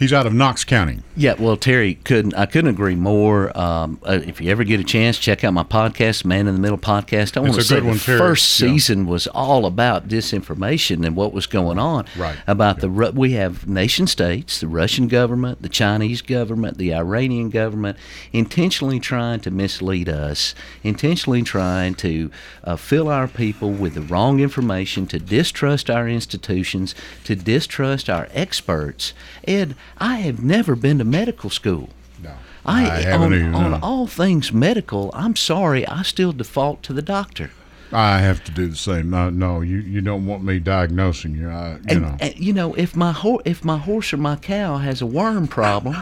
He's 0.00 0.14
out 0.14 0.26
of 0.26 0.32
Knox 0.32 0.64
County. 0.64 1.00
Yeah, 1.14 1.34
well, 1.38 1.58
Terry, 1.58 1.96
couldn't 1.96 2.32
I 2.34 2.46
couldn't 2.46 2.70
agree 2.70 2.94
more. 2.94 3.54
Um, 3.56 4.00
uh, 4.02 4.18
if 4.24 4.40
you 4.40 4.50
ever 4.50 4.64
get 4.64 4.80
a 4.80 4.84
chance, 4.84 5.18
check 5.18 5.44
out 5.44 5.52
my 5.52 5.62
podcast, 5.62 6.24
Man 6.24 6.46
in 6.46 6.54
the 6.54 6.60
Middle 6.60 6.78
podcast. 6.78 7.36
I 7.36 7.40
want 7.40 7.52
to 7.56 7.62
say 7.62 7.82
good 7.82 7.96
the 7.96 7.98
Terry. 7.98 8.18
first 8.18 8.58
Yeah. 8.58 8.68
season 8.68 9.06
was 9.06 9.26
all 9.26 9.66
about 9.66 10.08
disinformation 10.08 11.04
and 11.04 11.14
what 11.14 11.34
was 11.34 11.46
going 11.46 11.78
on. 11.78 12.06
Right. 12.16 12.38
About 12.46 12.80
the 12.80 12.88
we 12.88 13.32
have 13.32 13.68
nation 13.68 14.06
states, 14.06 14.58
the 14.60 14.68
Russian 14.68 15.06
government, 15.06 15.60
the 15.60 15.68
Chinese 15.68 16.22
government, 16.22 16.78
the 16.78 16.94
Iranian 16.94 17.50
government, 17.50 17.98
intentionally 18.32 19.00
trying 19.00 19.40
to 19.40 19.50
mislead 19.50 20.08
us, 20.08 20.54
intentionally 20.82 21.42
trying 21.42 21.94
to 21.96 22.30
uh, 22.64 22.76
fill 22.76 23.08
our 23.10 23.28
people 23.28 23.70
with 23.70 23.92
the 23.92 24.00
wrong 24.00 24.40
information, 24.40 25.06
to 25.08 25.18
distrust 25.18 25.90
our 25.90 26.08
institutions, 26.08 26.94
to 27.24 27.36
distrust 27.36 28.08
our 28.08 28.28
experts. 28.32 29.12
Ed, 29.46 29.74
I 29.98 30.16
have 30.18 30.42
never 30.42 30.74
been 30.76 30.98
to 30.98 31.04
medical 31.04 31.50
school. 31.50 31.90
No, 32.22 32.32
I, 32.66 32.82
haven't 32.82 33.32
on, 33.32 33.54
either. 33.54 33.74
on 33.74 33.82
all 33.82 34.06
things 34.06 34.52
medical, 34.52 35.10
I'm 35.14 35.36
sorry, 35.36 35.86
I 35.86 36.02
still 36.02 36.32
default 36.32 36.82
to 36.84 36.92
the 36.92 37.02
doctor. 37.02 37.50
I 37.92 38.18
have 38.20 38.44
to 38.44 38.52
do 38.52 38.68
the 38.68 38.76
same. 38.76 39.10
No, 39.10 39.30
no, 39.30 39.62
you, 39.62 39.78
you 39.78 40.00
don't 40.00 40.24
want 40.24 40.44
me 40.44 40.60
diagnosing 40.60 41.34
you. 41.34 41.48
I, 41.50 41.72
you 41.72 41.80
And, 41.88 42.02
know. 42.02 42.16
and, 42.20 42.38
you 42.38 42.52
know, 42.52 42.74
if 42.74 42.94
my 42.94 43.10
ho- 43.12 43.42
if 43.44 43.64
my 43.64 43.78
horse 43.78 44.12
or 44.12 44.16
my 44.18 44.36
cow 44.36 44.76
has 44.76 45.02
a 45.02 45.06
worm 45.06 45.48
problem, 45.48 45.96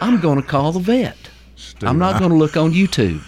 I'm 0.00 0.20
going 0.20 0.40
to 0.42 0.46
call 0.46 0.72
the 0.72 0.80
vet. 0.80 1.16
I'm 1.82 1.98
not 1.98 2.18
going 2.18 2.30
to 2.32 2.36
look 2.36 2.56
on 2.56 2.72
YouTube. 2.72 3.22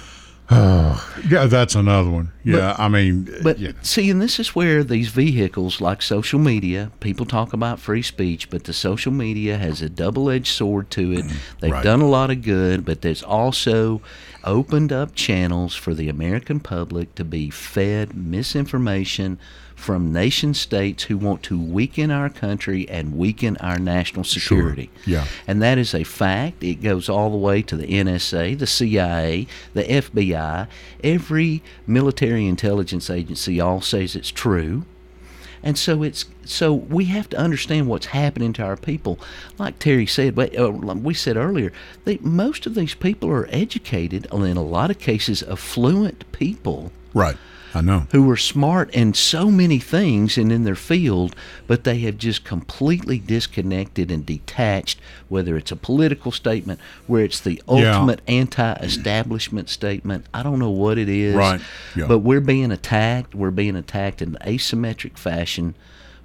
yeah, 1.29 1.47
that's 1.47 1.77
another 1.77 2.11
one. 2.11 2.33
Yeah, 2.43 2.75
I 2.77 2.89
mean, 2.89 3.29
But 3.43 3.59
yeah, 3.61 3.73
see, 3.83 4.11
and 4.11 4.21
this 4.21 4.41
is 4.41 4.55
where 4.55 4.83
these 4.83 5.09
vehicles 5.09 5.81
like 5.81 6.03
social 6.03 6.41
media, 6.41 6.91
people 6.99 7.25
talk 7.25 7.53
about 7.53 7.79
free 7.79 8.03
speech, 8.03 8.51
but 8.51 8.65
the 8.65 8.73
social 8.73 9.13
media 9.13 9.59
has 9.59 9.81
a 9.81 9.89
double 9.89 10.29
edged 10.29 10.53
sword 10.53 10.91
to 10.91 11.13
it. 11.13 11.25
Mm, 11.27 11.33
They've 11.61 11.71
Right. 11.73 11.85
done 11.85 12.01
a 12.01 12.09
lot 12.09 12.31
of 12.31 12.43
good, 12.43 12.85
but 12.85 13.03
there's 13.03 13.23
also 13.23 14.03
opened 14.43 14.93
up 14.93 15.15
channels 15.15 15.75
for 15.77 15.95
the 15.95 16.09
American 16.09 16.59
public 16.59 17.15
to 17.15 17.25
be 17.25 17.51
fed 17.51 18.15
misinformation 18.17 19.39
from 19.81 20.13
nation 20.13 20.53
states 20.55 21.05
who 21.05 21.17
want 21.17 21.43
to 21.43 21.61
weaken 21.61 22.11
our 22.11 22.29
country 22.29 22.89
and 22.89 23.17
weaken 23.17 23.57
our 23.57 23.79
national 23.79 24.25
security. 24.25 24.91
Yeah. 25.07 25.27
And 25.47 25.63
that 25.63 25.79
is 25.79 25.95
a 25.95 26.05
fact. 26.05 26.63
It 26.63 26.83
goes 26.83 27.09
all 27.09 27.31
the 27.31 27.37
way 27.37 27.63
to 27.63 27.77
the 27.77 27.87
NSA, 27.87 28.59
the 28.59 28.67
CIA, 28.67 29.47
the 29.75 29.85
FBI. 29.85 30.69
Every 31.03 31.63
military 31.87 32.47
intelligence 32.47 33.09
agency 33.09 33.61
all 33.61 33.81
says 33.81 34.15
it's 34.15 34.31
true. 34.31 34.85
And 35.63 35.77
so 35.77 36.03
it's 36.03 36.25
so 36.45 36.73
we 36.73 37.07
have 37.07 37.29
to 37.31 37.37
understand 37.37 37.87
what's 37.87 38.07
happening 38.07 38.53
to 38.55 38.63
our 38.63 38.77
people. 38.77 39.19
Like 39.59 39.79
Terry 39.79 40.07
said, 40.07 40.39
uh, 40.39 40.71
we 40.71 41.13
said 41.13 41.37
earlier, 41.37 41.71
they, 42.05 42.19
most 42.19 42.65
of 42.67 42.75
these 42.75 42.95
people 42.95 43.31
are 43.31 43.47
educated, 43.51 44.27
and 44.33 44.47
in 44.47 44.57
a 44.57 44.63
lot 44.63 44.91
of 44.91 44.99
cases, 44.99 45.43
affluent 45.43 46.31
people 46.33 46.93
Right. 47.15 47.37
I 47.75 47.81
know. 47.81 48.07
who 48.13 48.29
are 48.31 48.37
smart 48.37 48.91
in 48.91 49.15
so 49.15 49.51
many 49.51 49.79
things 49.79 50.37
and 50.37 50.51
in 50.51 50.65
their 50.65 50.75
field, 50.75 51.37
but 51.67 51.85
they 51.85 51.99
have 52.01 52.19
just 52.19 52.45
completely 52.45 53.19
disconnected 53.19 54.11
and 54.11 54.27
detached, 54.27 54.99
whether 55.29 55.57
it's 55.57 55.71
a 55.71 55.77
political 55.77 56.33
statement, 56.33 56.81
where 57.07 57.25
it's 57.25 57.41
the 57.41 57.63
Yeah. 57.69 57.93
ultimate 57.97 58.21
anti 58.27 58.73
establishment 58.75 59.69
statement. 59.69 60.27
I 60.35 60.43
don't 60.43 60.59
know 60.59 60.71
what 60.71 60.99
it 60.99 61.09
is. 61.09 61.35
Right. 61.35 61.61
Yeah. 61.95 62.07
But 62.07 62.19
we're 62.21 62.41
being 62.41 62.73
attacked. 62.73 63.35
We're 63.35 63.51
being 63.51 63.77
attacked 63.77 64.21
in 64.23 64.37
asymmetric 64.47 65.17
fashion. 65.17 65.75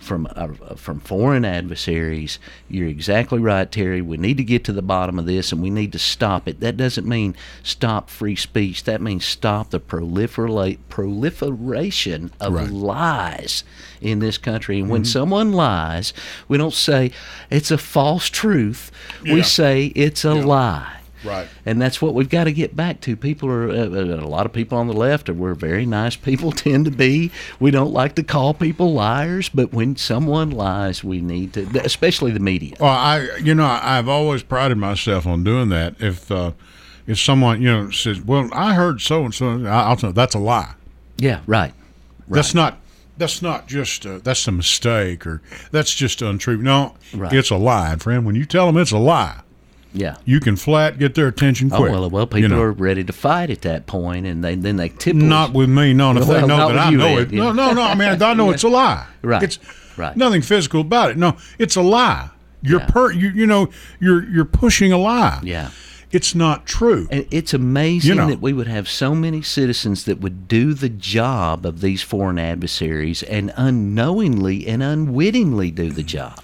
From 0.05 0.27
uh, 0.35 0.49
from 0.75 0.99
foreign 0.99 1.43
adversaries, 1.43 2.37
you're 2.69 2.87
exactly 2.87 3.39
right, 3.39 3.71
Terry. 3.71 4.03
We 4.03 4.17
need 4.17 4.37
to 4.37 4.43
get 4.43 4.63
to 4.65 4.71
the 4.71 4.83
bottom 4.83 5.17
of 5.17 5.25
this, 5.25 5.51
and 5.51 5.63
we 5.63 5.71
need 5.71 5.91
to 5.93 5.99
stop 5.99 6.47
it. 6.47 6.59
That 6.59 6.77
doesn't 6.77 7.07
mean 7.07 7.35
stop 7.63 8.11
free 8.11 8.35
speech. 8.35 8.83
That 8.83 9.01
means 9.01 9.25
stop 9.25 9.71
the 9.71 9.79
proliferate 9.79 10.77
proliferation 10.89 12.31
of 12.39 12.53
Right. 12.53 12.69
lies 12.69 13.63
in 13.99 14.19
this 14.19 14.37
country. 14.37 14.79
And 14.79 14.89
when 14.91 15.05
someone 15.05 15.53
lies, 15.53 16.13
we 16.47 16.59
don't 16.59 16.71
say 16.73 17.11
it's 17.49 17.71
a 17.71 17.77
false 17.79 18.29
truth. 18.29 18.91
Yeah. 19.23 19.33
We 19.33 19.41
say 19.41 19.85
it's 19.95 20.23
a 20.23 20.35
lie. 20.35 20.99
Right. 21.25 21.47
And 21.65 21.81
that's 21.81 22.01
what 22.01 22.13
we've 22.13 22.29
got 22.29 22.43
to 22.45 22.51
get 22.53 22.75
back 22.75 23.01
to. 23.01 23.15
People 23.15 23.49
are, 23.49 23.69
uh, 23.69 23.73
uh, 23.73 24.19
a 24.23 24.27
lot 24.27 24.45
of 24.45 24.53
people 24.53 24.77
on 24.77 24.87
the 24.87 24.93
left 24.93 25.27
are, 25.29 25.33
we're 25.33 25.53
very 25.55 25.85
nice 25.85 26.15
people, 26.15 26.51
tend 26.53 26.85
to 26.85 26.91
be. 26.91 27.31
We 27.59 27.71
don't 27.71 27.91
like 27.91 28.15
to 28.15 28.23
call 28.23 28.53
people 28.53 28.93
liars, 28.93 29.49
but 29.49 29.73
when 29.73 29.95
someone 29.95 30.51
lies, 30.51 31.03
we 31.03 31.21
need 31.21 31.53
to, 31.53 31.63
especially 31.83 32.31
the 32.31 32.39
media. 32.39 32.75
Well, 32.79 32.89
I, 32.89 33.37
you 33.43 33.55
know, 33.55 33.65
I've 33.65 34.07
always 34.07 34.43
prided 34.43 34.77
myself 34.77 35.25
on 35.25 35.43
doing 35.43 35.69
that. 35.69 35.95
If 35.99 36.31
uh, 36.31 36.51
if 37.07 37.19
someone, 37.19 37.61
you 37.61 37.71
know, 37.71 37.89
says, 37.91 38.19
"Well, 38.21 38.49
I 38.53 38.73
heard 38.73 38.99
so 39.01 39.23
and 39.25 39.33
so," 39.33 39.65
I'll 39.65 39.95
tell 39.95 40.11
that's 40.11 40.35
a 40.35 40.39
lie. 40.39 40.73
Yeah, 41.17 41.41
right. 41.47 41.73
That's 42.27 42.53
not. 42.55 42.79
That's 43.17 43.41
not 43.41 43.67
just. 43.67 44.05
Uh, 44.05 44.19
that's 44.23 44.47
a 44.47 44.51
mistake, 44.51 45.25
or 45.25 45.41
that's 45.71 45.93
just 45.95 46.21
untrue. 46.21 46.57
No, 46.57 46.95
Right. 47.13 47.31
it's 47.31 47.49
a 47.49 47.55
lie, 47.57 47.95
friend. 47.97 48.25
When 48.25 48.35
you 48.35 48.45
tell 48.45 48.65
them 48.65 48.77
it's 48.77 48.91
a 48.91 48.97
lie, 48.97 49.41
Yeah. 49.95 50.17
you 50.25 50.39
can 50.39 50.55
flat 50.55 50.99
get 50.99 51.15
their 51.15 51.27
attention 51.27 51.71
oh, 51.73 51.77
quick. 51.77 51.91
Oh 51.91 52.01
well, 52.01 52.09
well, 52.09 52.27
people 52.27 52.41
you 52.41 52.47
know. 52.49 52.61
are 52.61 52.71
ready 52.71 53.03
to 53.03 53.13
fight 53.13 53.49
at 53.49 53.61
that 53.61 53.87
point, 53.87 54.25
and 54.25 54.43
they 54.43 54.55
then 54.55 54.75
they 54.75 54.89
tip. 54.89 55.15
Not 55.15 55.53
with 55.53 55.69
me, 55.69 55.93
no. 55.93 56.11
If 56.11 56.27
Well, 56.27 56.41
they 56.41 56.47
know 56.47 56.67
that 56.67 56.77
I 56.77 56.89
you, 56.91 56.97
know 56.97 57.17
Ed, 57.17 57.19
it, 57.19 57.31
yeah. 57.33 57.43
no, 57.45 57.51
no, 57.53 57.71
no. 57.73 57.81
I 57.81 57.95
mean, 57.95 58.21
I 58.21 58.33
know 58.33 58.49
it's 58.55 58.63
a 58.63 58.69
lie. 58.69 59.07
Right, 59.21 59.41
It's 59.43 59.57
right. 59.97 60.15
nothing 60.15 60.41
physical 60.41 60.81
about 60.81 61.11
it. 61.11 61.17
No, 61.17 61.37
it's 61.57 61.75
a 61.75 61.81
lie. 61.81 62.29
You're 62.61 62.81
Yeah. 62.81 62.87
per. 62.87 63.11
You, 63.11 63.29
you 63.29 63.47
know, 63.47 63.69
you're 63.99 64.23
you're 64.29 64.45
pushing 64.45 64.91
a 64.91 64.97
lie. 64.97 65.39
Yeah. 65.43 65.69
It's 66.11 66.33
not 66.35 66.65
true. 66.65 67.07
And 67.11 67.25
it's 67.29 67.53
amazing 67.53 68.09
You 68.09 68.15
know. 68.15 68.27
that 68.27 68.39
we 68.39 68.53
would 68.53 68.67
have 68.67 68.87
so 68.87 69.13
many 69.15 69.41
citizens 69.41 70.05
that 70.05 70.21
would 70.21 70.47
do 70.47 70.73
the 70.73 70.87
job 70.87 71.65
of 71.65 71.81
these 71.81 72.01
foreign 72.03 72.39
adversaries 72.39 73.21
and 73.23 73.51
unknowingly 73.57 74.65
and 74.67 74.81
unwittingly 74.81 75.71
do 75.71 75.91
the 75.91 76.03
job 76.03 76.41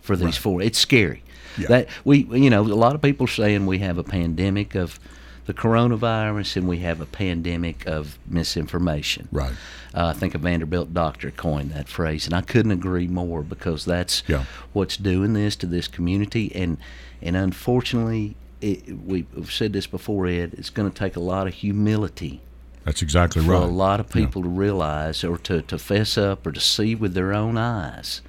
for 0.00 0.14
these 0.16 0.36
foreign. 0.36 0.66
It's 0.66 0.78
scary. 0.78 1.22
Yeah. 1.58 1.66
That 1.68 1.88
we, 2.04 2.24
you 2.32 2.50
know, 2.50 2.62
a 2.62 2.64
lot 2.74 2.94
of 2.94 3.02
people 3.02 3.26
saying 3.26 3.66
we 3.66 3.78
have 3.78 3.98
a 3.98 4.04
pandemic 4.04 4.74
of 4.74 4.98
the 5.46 5.54
coronavirus 5.54 6.56
and 6.58 6.68
we 6.68 6.78
have 6.80 7.00
a 7.00 7.06
pandemic 7.06 7.86
of 7.86 8.18
misinformation. 8.28 9.28
Right. 9.32 9.52
Uh, 9.94 10.06
I 10.08 10.12
think 10.12 10.34
a 10.34 10.38
Vanderbilt 10.38 10.92
doctor 10.92 11.30
coined 11.30 11.70
that 11.72 11.88
phrase, 11.88 12.26
and 12.26 12.34
I 12.34 12.42
couldn't 12.42 12.72
agree 12.72 13.08
more 13.08 13.42
because 13.42 13.84
that's 13.86 14.22
Yeah. 14.28 14.44
what's 14.74 14.96
doing 14.98 15.32
this 15.32 15.56
to 15.56 15.66
this 15.66 15.88
community, 15.88 16.52
and 16.54 16.76
and 17.22 17.34
unfortunately, 17.36 18.36
it, 18.60 18.86
we- 19.04 19.26
we've 19.34 19.50
said 19.50 19.72
this 19.72 19.86
before, 19.86 20.26
Ed. 20.28 20.54
It's 20.58 20.70
going 20.70 20.88
to 20.90 20.96
take 20.96 21.16
a 21.16 21.20
lot 21.20 21.46
of 21.48 21.54
humility 21.54 22.40
That's 22.84 23.02
exactly 23.02 23.42
for 23.42 23.52
right. 23.52 23.62
a 23.62 23.66
lot 23.66 23.98
of 24.00 24.08
people 24.10 24.42
to 24.42 24.48
realize, 24.48 25.24
or 25.24 25.38
to 25.38 25.62
to 25.62 25.78
fess 25.78 26.18
up, 26.18 26.46
or 26.46 26.52
to 26.52 26.60
see 26.60 26.94
with 26.94 27.14
their 27.14 27.32
own 27.32 27.56
eyes, 27.56 28.20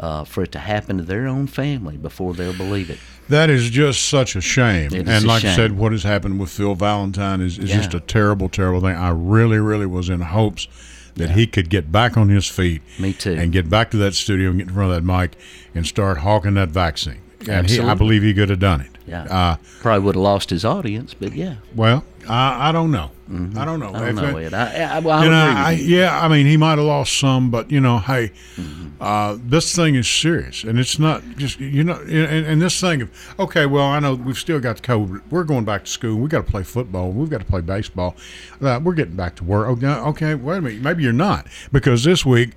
uh, 0.00 0.24
for 0.24 0.42
it 0.42 0.52
to 0.52 0.58
happen 0.58 0.96
to 0.96 1.04
their 1.04 1.28
own 1.28 1.46
family 1.46 1.96
before 1.96 2.34
they'll 2.34 2.56
believe 2.56 2.90
it. 2.90 2.98
That 3.28 3.48
is 3.50 3.70
just 3.70 4.08
such 4.08 4.34
a 4.34 4.40
shame. 4.40 4.92
It 4.92 5.06
and 5.06 5.24
a 5.24 5.26
like 5.26 5.44
I 5.44 5.54
said, 5.54 5.78
what 5.78 5.92
has 5.92 6.02
happened 6.02 6.40
with 6.40 6.50
Phil 6.50 6.74
Valentine 6.74 7.40
is, 7.40 7.58
is 7.58 7.70
just 7.70 7.94
a 7.94 8.00
terrible, 8.00 8.48
terrible 8.48 8.80
thing. 8.80 8.96
I 8.96 9.10
really, 9.10 9.58
really 9.58 9.86
was 9.86 10.08
in 10.08 10.20
hopes 10.20 10.66
that 11.14 11.30
he 11.30 11.46
could 11.46 11.70
get 11.70 11.92
back 11.92 12.16
on 12.16 12.28
his 12.28 12.48
feet. 12.48 12.82
Me 12.98 13.12
too. 13.12 13.34
And 13.34 13.52
get 13.52 13.68
back 13.68 13.90
to 13.92 13.96
that 13.98 14.14
studio 14.14 14.50
and 14.50 14.58
get 14.58 14.68
in 14.68 14.74
front 14.74 14.92
of 14.92 14.96
that 14.96 15.04
mic 15.04 15.36
and 15.74 15.86
start 15.86 16.18
hawking 16.18 16.54
that 16.54 16.70
vaccine. 16.70 17.20
And 17.48 17.68
he, 17.68 17.78
I 17.78 17.94
believe 17.94 18.22
he 18.22 18.34
could 18.34 18.50
have 18.50 18.58
done 18.58 18.80
it. 18.80 18.90
Yeah, 19.10 19.24
Uh, 19.24 19.56
probably 19.80 20.04
would 20.04 20.14
have 20.14 20.22
lost 20.22 20.50
his 20.50 20.64
audience, 20.64 21.14
but 21.14 21.32
yeah, 21.34 21.56
well, 21.74 22.04
I, 22.28 22.68
I 22.68 22.72
don't 22.72 22.92
know. 22.92 23.10
I 23.28 23.64
don't 23.64 23.78
know. 23.80 23.92
Mm-hmm. 23.92 23.96
I 23.96 24.00
don't 24.02 24.14
know, 24.16 24.36
it- 24.38 24.54
I, 24.54 24.96
I, 24.96 24.98
well, 25.00 25.18
I 25.18 25.24
you 25.24 25.30
know, 25.30 25.42
agree 25.42 25.54
with 25.54 25.66
I, 25.66 25.70
yeah, 25.72 26.20
I 26.24 26.28
mean, 26.28 26.46
he 26.46 26.56
might 26.56 26.78
have 26.78 26.86
lost 26.86 27.18
some, 27.18 27.50
but 27.50 27.70
you 27.70 27.80
know, 27.80 27.98
hey, 27.98 28.30
Mm-hmm. 28.56 28.88
uh, 29.00 29.36
this 29.40 29.74
thing 29.74 29.94
is 29.96 30.08
serious, 30.08 30.62
and 30.64 30.78
it's 30.78 30.98
not 30.98 31.22
just 31.36 31.58
you 31.60 31.82
know, 31.84 31.94
and, 32.02 32.46
and 32.46 32.62
this 32.62 32.80
thing 32.80 33.02
of 33.02 33.10
okay, 33.38 33.66
well, 33.66 33.84
I 33.86 33.98
know 34.00 34.14
we've 34.14 34.38
still 34.38 34.60
got 34.60 34.76
the 34.76 34.82
COVID. 34.82 35.22
We're 35.30 35.44
going 35.44 35.64
back 35.64 35.84
to 35.86 35.90
school. 35.90 36.16
We 36.18 36.28
got 36.28 36.44
to 36.46 36.50
play 36.50 36.62
football. 36.62 37.10
We've 37.10 37.30
got 37.30 37.38
to 37.40 37.46
play 37.46 37.62
baseball. 37.62 38.14
Uh, 38.60 38.78
we're 38.82 38.94
getting 38.94 39.16
back 39.16 39.34
to 39.36 39.44
work. 39.44 39.66
Oh, 39.68 39.74
no, 39.74 40.04
okay, 40.06 40.34
wait 40.34 40.58
a 40.58 40.60
minute. 40.60 40.82
Maybe 40.82 41.02
you're 41.02 41.12
not 41.12 41.46
because 41.72 42.04
this 42.04 42.24
week, 42.26 42.50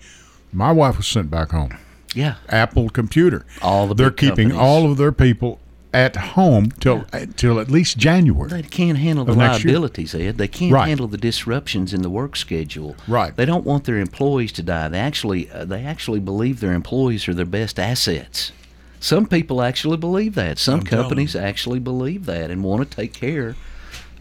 my 0.51 0.71
wife 0.71 0.97
was 0.97 1.07
sent 1.07 1.29
back 1.31 1.49
home. 1.51 1.77
Yeah, 2.15 2.35
Apple 2.49 2.89
computer. 2.89 3.45
All 3.61 3.87
the 3.87 3.95
they're 3.95 4.11
keeping 4.11 4.49
companies. 4.49 4.57
all 4.57 4.91
of 4.91 4.97
their 4.97 5.11
people 5.11 5.59
at 5.93 6.15
home 6.15 6.71
till 6.79 7.05
till 7.35 7.59
at 7.59 7.69
least 7.69 7.97
January. 7.97 8.49
They 8.49 8.63
can't 8.63 8.97
handle 8.97 9.25
the 9.25 9.33
liabilities, 9.33 10.15
Ed. 10.15 10.37
They 10.37 10.47
can't 10.47 10.73
Right. 10.73 10.87
handle 10.87 11.07
the 11.07 11.17
disruptions 11.17 11.93
in 11.93 12.01
the 12.01 12.09
work 12.09 12.35
schedule. 12.35 12.95
Right. 13.07 13.35
They 13.35 13.45
don't 13.45 13.65
want 13.65 13.83
their 13.83 13.99
employees 13.99 14.51
to 14.53 14.63
die. 14.63 14.87
They 14.87 14.99
actually, 14.99 15.49
uh, 15.51 15.65
they 15.65 15.83
actually 15.83 16.19
believe 16.19 16.59
their 16.59 16.73
employees 16.73 17.27
are 17.27 17.33
their 17.33 17.45
best 17.45 17.79
assets. 17.79 18.51
Some 18.99 19.27
people 19.27 19.61
actually 19.61 19.97
believe 19.97 20.33
that. 20.35 20.57
Some 20.57 20.79
I'm 20.79 20.85
companies 20.85 21.35
actually 21.35 21.79
believe 21.79 22.25
that 22.25 22.49
and 22.49 22.63
want 22.63 22.89
to 22.89 22.95
take 22.95 23.13
care 23.13 23.55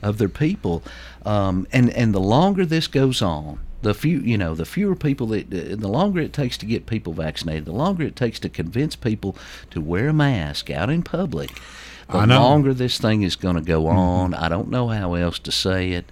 of 0.03 0.18
their 0.18 0.29
people. 0.29 0.83
Um, 1.25 1.66
and 1.73 1.89
and 1.91 2.12
the 2.12 2.20
longer 2.20 2.66
this 2.66 2.89
goes 2.89 3.23
on, 3.23 3.61
the 3.83 3.95
few 3.95 4.20
you 4.20 4.39
know, 4.39 4.55
the 4.55 4.64
fewer 4.64 4.97
people 4.97 5.26
that, 5.28 5.53
uh, 5.53 5.76
the 5.76 5.89
longer 5.89 6.20
it 6.20 6.33
takes 6.33 6.57
to 6.59 6.66
get 6.66 6.87
people 6.87 7.12
vaccinated, 7.12 7.64
the 7.64 7.72
longer 7.72 8.05
it 8.05 8.16
takes 8.16 8.39
to 8.41 8.49
convince 8.49 8.97
people 8.97 9.37
to 9.70 9.80
wear 9.80 10.09
a 10.09 10.12
mask 10.12 10.70
out 10.70 10.91
in 10.91 11.03
public. 11.03 11.51
The 12.09 12.18
I 12.18 12.24
know. 12.24 12.43
Longer 12.43 12.74
this 12.74 12.99
thing 12.99 13.22
is 13.22 13.37
going 13.37 13.57
to 13.57 13.62
go 13.62 13.87
on, 13.89 14.35
I 14.35 14.49
don't 14.49 14.70
know 14.70 14.89
how 14.89 15.14
else 15.14 15.39
to 15.41 15.53
say 15.53 15.93
it. 15.93 16.07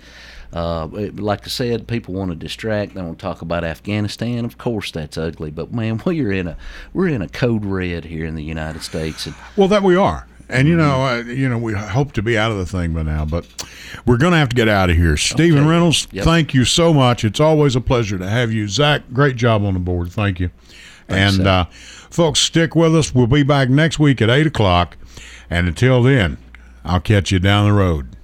Uh, 0.53 0.89
like 1.15 1.45
I 1.45 1.49
said, 1.49 1.87
people 1.87 2.15
want 2.15 2.31
to 2.31 2.37
distract. 2.37 2.95
They 2.95 3.03
want 3.03 3.19
to 3.19 3.23
talk 3.23 3.41
about 3.41 3.63
Afghanistan. 3.63 4.45
Of 4.45 4.59
course, 4.59 4.91
that's 4.91 5.17
ugly. 5.17 5.51
But 5.51 5.73
man, 5.73 6.03
we're 6.07 6.33
in 6.33 6.49
a 6.49 6.57
we're 6.93 7.09
in 7.09 7.23
a 7.23 7.29
code 7.29 7.65
red 7.65 8.05
here 8.07 8.27
in 8.27 8.35
the 8.35 8.43
United 8.43 8.83
States, 8.83 9.27
and 9.27 9.35
Well, 9.57 9.69
that 9.69 9.83
we 9.83 9.95
are. 9.95 10.27
And 10.51 10.67
you 10.69 10.77
know, 10.77 11.05
uh, 11.05 11.17
you 11.23 11.49
know, 11.49 11.59
we 11.59 11.73
hope 11.75 12.13
to 12.13 12.23
be 12.23 12.37
out 12.37 12.51
of 12.51 12.59
the 12.59 12.67
thing 12.67 12.93
by 12.93 13.03
now, 13.03 13.25
but 13.25 13.47
we're 14.05 14.17
going 14.17 14.33
to 14.33 14.39
have 14.39 14.49
to 14.51 14.57
get 14.57 14.69
out 14.69 14.91
of 14.91 14.97
here. 14.97 15.17
Stephen 15.17 15.67
Reynolds, 15.69 16.09
Yep. 16.13 16.25
thank 16.25 16.55
you 16.55 16.65
so 16.65 16.93
much. 16.93 17.25
It's 17.25 17.41
always 17.41 17.77
a 17.77 17.81
pleasure 17.81 18.19
to 18.19 18.29
have 18.29 18.53
you. 18.53 18.67
Zach, 18.69 19.03
great 19.13 19.37
job 19.37 19.65
on 19.65 19.75
the 19.75 19.81
board. 19.81 20.11
Thank 20.13 20.41
you. 20.41 20.51
Thanks, 21.09 21.39
and 21.39 21.47
uh, 21.47 21.65
folks, 22.11 22.41
stick 22.41 22.75
with 22.77 22.95
us. 22.95 23.15
We'll 23.15 23.27
be 23.27 23.43
back 23.43 23.69
next 23.69 23.99
week 23.99 24.21
at 24.23 24.31
eight 24.31 24.47
o'clock. 24.47 24.97
And 25.49 25.67
until 25.69 26.03
then, 26.03 26.39
I'll 26.85 27.01
catch 27.01 27.31
you 27.33 27.39
down 27.39 27.67
the 27.67 27.73
road. 27.73 28.17